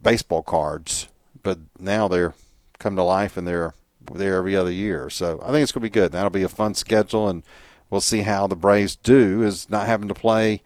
baseball 0.02 0.42
cards, 0.42 1.08
but 1.42 1.58
now 1.78 2.08
they're 2.08 2.34
come 2.78 2.96
to 2.96 3.02
life 3.02 3.36
and 3.36 3.46
they're 3.46 3.74
there 4.12 4.36
every 4.36 4.56
other 4.56 4.70
year. 4.70 5.10
So 5.10 5.40
I 5.42 5.50
think 5.50 5.62
it's 5.62 5.72
going 5.72 5.80
to 5.82 5.90
be 5.90 5.90
good. 5.90 6.12
That'll 6.12 6.30
be 6.30 6.42
a 6.42 6.48
fun 6.48 6.74
schedule, 6.74 7.28
and 7.28 7.42
we'll 7.90 8.00
see 8.00 8.22
how 8.22 8.46
the 8.46 8.56
Braves 8.56 8.96
do. 8.96 9.42
Is 9.42 9.68
not 9.68 9.86
having 9.86 10.08
to 10.08 10.14
play 10.14 10.62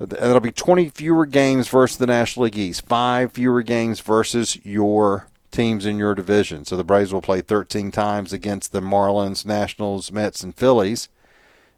uh, 0.00 0.06
That'll 0.06 0.40
be 0.40 0.52
20 0.52 0.88
fewer 0.90 1.26
games 1.26 1.68
versus 1.68 1.98
the 1.98 2.06
National 2.06 2.44
League 2.44 2.58
East, 2.58 2.86
five 2.86 3.32
fewer 3.32 3.62
games 3.62 4.00
versus 4.00 4.58
your 4.64 5.28
teams 5.50 5.86
in 5.86 5.98
your 5.98 6.14
division. 6.14 6.64
So 6.64 6.76
the 6.76 6.84
Braves 6.84 7.12
will 7.12 7.22
play 7.22 7.40
13 7.40 7.90
times 7.92 8.32
against 8.32 8.72
the 8.72 8.80
Marlins, 8.80 9.46
Nationals, 9.46 10.10
Mets, 10.10 10.42
and 10.42 10.54
Phillies, 10.54 11.08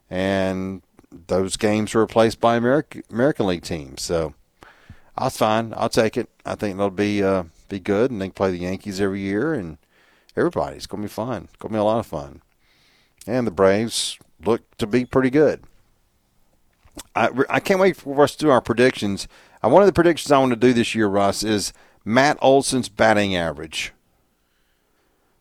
and 0.09 0.81
those 1.27 1.57
games 1.57 1.93
were 1.93 2.01
replaced 2.01 2.39
by 2.39 2.55
American 2.55 3.03
American 3.11 3.47
League 3.47 3.63
teams. 3.63 4.01
So 4.01 4.33
That's 5.17 5.37
fine. 5.37 5.73
I'll 5.75 5.89
take 5.89 6.15
it. 6.17 6.29
I 6.45 6.55
think 6.55 6.77
they'll 6.77 6.89
be 6.89 7.23
uh, 7.23 7.43
be 7.69 7.79
good, 7.79 8.11
and 8.11 8.21
they 8.21 8.27
can 8.27 8.33
play 8.33 8.51
the 8.51 8.57
Yankees 8.57 9.01
every 9.01 9.21
year, 9.21 9.53
and 9.53 9.77
everybody. 10.35 10.77
It's 10.77 10.87
going 10.87 11.01
to 11.01 11.07
be 11.07 11.11
fun. 11.13 11.45
It's 11.45 11.55
going 11.57 11.71
to 11.71 11.77
be 11.77 11.79
a 11.79 11.83
lot 11.83 11.99
of 11.99 12.05
fun. 12.05 12.41
And 13.25 13.45
the 13.45 13.51
Braves 13.51 14.17
look 14.45 14.61
to 14.77 14.87
be 14.87 15.05
pretty 15.05 15.29
good. 15.29 15.63
I, 17.15 17.29
I 17.49 17.59
can't 17.59 17.79
wait 17.79 17.97
for 17.97 18.23
us 18.23 18.35
to 18.35 18.45
do 18.45 18.49
our 18.49 18.61
predictions. 18.61 19.27
Uh, 19.63 19.69
one 19.69 19.81
of 19.81 19.87
the 19.87 19.93
predictions 19.93 20.31
I 20.31 20.37
want 20.37 20.51
to 20.51 20.55
do 20.55 20.73
this 20.73 20.95
year, 20.95 21.07
Russ, 21.07 21.43
is 21.43 21.73
Matt 22.05 22.37
Olson's 22.41 22.89
batting 22.89 23.35
average. 23.35 23.91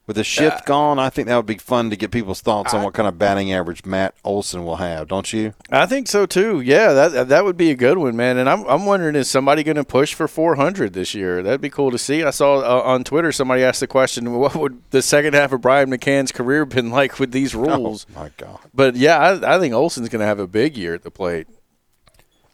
With 0.07 0.15
the 0.15 0.23
shift 0.23 0.59
uh, 0.59 0.65
gone, 0.67 0.99
I 1.01 1.11
think 1.11 1.27
that 1.27 1.35
would 1.35 1.47
be 1.47 1.59
fun 1.59 1.91
to 1.91 1.97
get 1.97 2.13
people's 2.13 2.41
thoughts 2.41 2.73
I, 2.73 2.79
on 2.79 2.85
what 2.85 2.95
kind 2.95 3.09
of 3.09 3.19
batting 3.19 3.53
average 3.53 3.85
Matt 3.85 4.15
Olson 4.23 4.65
will 4.65 4.77
have. 4.77 5.09
Don't 5.09 5.33
you? 5.33 5.53
I 5.69 5.87
think 5.87 6.07
so 6.07 6.27
too. 6.27 6.61
Yeah, 6.61 6.93
that 6.93 7.29
that 7.29 7.45
would 7.45 7.57
be 7.57 7.73
a 7.73 7.75
good 7.75 7.99
one, 7.99 8.15
man. 8.15 8.39
And 8.39 8.49
I'm 8.49 8.65
I'm 8.67 8.87
wondering 8.87 9.17
is 9.17 9.29
somebody 9.29 9.65
going 9.65 9.77
to 9.77 9.85
push 9.85 10.15
for 10.15 10.29
400 10.29 10.93
this 10.93 11.13
year? 11.13 11.43
That'd 11.43 11.61
be 11.61 11.71
cool 11.71 11.91
to 11.91 11.99
see. 11.99 12.23
I 12.23 12.31
saw 12.31 12.59
uh, 12.61 12.83
on 12.83 13.03
Twitter 13.03 13.33
somebody 13.33 13.65
asked 13.65 13.81
the 13.81 13.89
question, 13.89 14.33
what 14.33 14.55
would 14.55 14.81
the 14.91 15.03
second 15.03 15.35
half 15.35 15.51
of 15.51 15.61
Brian 15.61 15.91
McCann's 15.91 16.31
career 16.31 16.65
been 16.65 16.91
like 16.91 17.19
with 17.19 17.33
these 17.33 17.53
oh, 17.57 17.63
rules? 17.63 18.07
Oh 18.15 18.21
my 18.21 18.31
god! 18.37 18.61
But 18.73 18.95
yeah, 18.95 19.19
I, 19.19 19.57
I 19.57 19.59
think 19.59 19.75
Olson's 19.75 20.09
going 20.09 20.21
to 20.21 20.27
have 20.27 20.39
a 20.39 20.47
big 20.47 20.77
year 20.77 20.95
at 20.95 21.03
the 21.03 21.11
plate. 21.11 21.49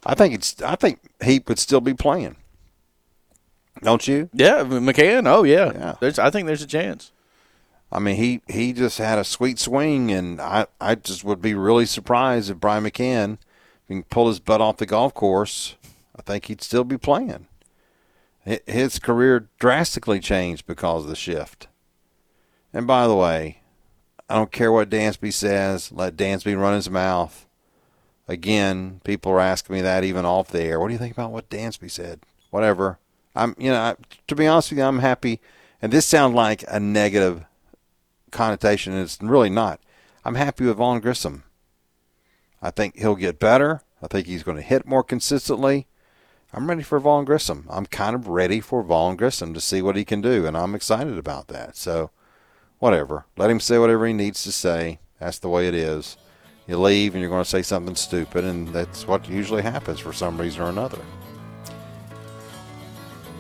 I 0.07 0.15
think 0.15 0.35
it's. 0.35 0.61
I 0.63 0.77
think 0.77 1.01
he 1.23 1.43
would 1.47 1.59
still 1.59 1.83
be 1.83 1.93
playing. 1.93 2.37
Don't 3.83 4.09
you? 4.09 4.31
Yeah, 4.33 4.63
McCann. 4.65 5.29
Oh 5.29 5.43
yeah. 5.43 5.71
yeah. 5.75 5.95
There's. 6.01 6.19
I 6.19 6.31
think 6.31 6.47
there's 6.47 6.63
a 6.63 6.67
chance. 6.67 7.13
I 7.93 7.99
mean, 7.99 8.16
he, 8.16 8.40
he 8.49 8.72
just 8.72 8.97
had 8.97 9.18
a 9.18 9.24
sweet 9.24 9.59
swing, 9.59 10.11
and 10.11 10.40
I, 10.40 10.66
I 10.80 10.95
just 10.95 11.24
would 11.24 11.43
be 11.43 11.53
really 11.53 11.84
surprised 11.84 12.51
if 12.51 12.59
Brian 12.59 12.84
McCann 12.84 13.36
can 13.86 14.03
pull 14.05 14.28
his 14.28 14.40
butt 14.40 14.62
off 14.62 14.78
the 14.78 14.86
golf 14.86 15.12
course. 15.12 15.76
I 16.16 16.22
think 16.22 16.47
he'd 16.47 16.62
still 16.62 16.84
be 16.84 16.97
playing. 16.97 17.49
His 18.45 18.99
career 18.99 19.49
drastically 19.59 20.20
changed 20.20 20.66
because 20.66 21.05
of 21.05 21.11
the 21.11 21.16
shift. 21.16 21.68
And 22.72 22.86
by 22.86 23.07
the 23.07 23.14
way, 23.14 23.61
I 24.28 24.36
don't 24.36 24.51
care 24.51 24.72
what 24.72 24.88
Dansby 24.88 25.32
says. 25.32 25.93
Let 25.93 26.16
Dansby 26.16 26.59
run 26.59 26.74
his 26.74 26.90
mouth. 26.90 27.47
Again, 28.26 29.01
people 29.05 29.32
are 29.32 29.40
asking 29.40 29.76
me 29.76 29.82
that 29.82 30.05
even 30.05 30.24
off 30.24 30.49
the 30.49 30.62
air. 30.62 30.80
What 30.80 30.88
do 30.88 30.95
you 30.95 30.99
think 30.99 31.12
about 31.12 31.32
what 31.32 31.51
Dansby 31.51 31.90
said? 31.90 32.20
Whatever. 32.51 32.99
I'm, 33.36 33.55
you 33.59 33.70
know, 33.70 33.97
to 34.28 34.34
be 34.34 34.47
honest 34.47 34.70
with 34.70 34.78
you, 34.78 34.84
I'm 34.84 35.01
happy. 35.01 35.40
And 35.82 35.93
this 35.93 36.07
sounds 36.07 36.34
like 36.34 36.64
a 36.68 36.80
negative 36.80 37.45
connotation, 38.33 38.93
and 38.93 39.03
it's 39.03 39.18
really 39.22 39.51
not. 39.51 39.80
I'm 40.24 40.35
happy 40.35 40.64
with 40.64 40.76
Vaughn 40.76 41.01
Grissom. 41.01 41.45
I 42.61 42.70
think 42.70 42.97
he'll 42.97 43.16
get 43.16 43.39
better. 43.39 43.83
I 44.03 44.09
think 44.09 44.26
he's 44.26 44.43
going 44.43 44.57
to 44.57 44.62
hit 44.62 44.87
more 44.87 45.05
consistently. 45.05 45.87
I'm 46.53 46.68
ready 46.68 46.83
for 46.83 46.99
Vaughn 46.99 47.24
Grissom. 47.24 47.66
I'm 47.70 47.87
kind 47.87 48.14
of 48.14 48.28
ready 48.28 48.61
for 48.61 48.83
Vaughn 48.83 49.16
Grissom 49.16 49.55
to 49.55 49.61
see 49.61 49.80
what 49.80 49.97
he 49.97 50.05
can 50.05 50.20
do, 50.20 50.47
and 50.47 50.57
I'm 50.57 50.74
excited 50.74 51.16
about 51.16 51.49
that. 51.49 51.76
So, 51.76 52.11
whatever. 52.78 53.26
Let 53.37 53.51
him 53.51 53.61
say 53.61 53.78
whatever 53.78 54.07
he 54.07 54.12
needs 54.12 54.43
to 54.43 54.53
say. 54.53 54.99
That's 55.18 55.39
the 55.39 55.49
way 55.49 55.68
it 55.68 55.74
is. 55.74 56.16
You 56.66 56.78
leave 56.78 57.14
and 57.14 57.20
you're 57.20 57.30
going 57.30 57.45
to 57.45 57.49
say 57.49 57.62
something 57.62 57.97
stupid, 57.97 58.45
and 58.45 58.68
that's 58.68 59.07
what 59.07 59.28
usually 59.28 59.62
happens 59.62 59.99
for 59.99 60.12
some 60.12 60.39
reason 60.39 60.62
or 60.62 60.68
another. 60.68 60.99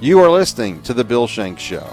You 0.00 0.18
are 0.20 0.30
listening 0.30 0.82
to 0.82 0.94
The 0.94 1.04
Bill 1.04 1.26
Shanks 1.26 1.62
Show. 1.62 1.86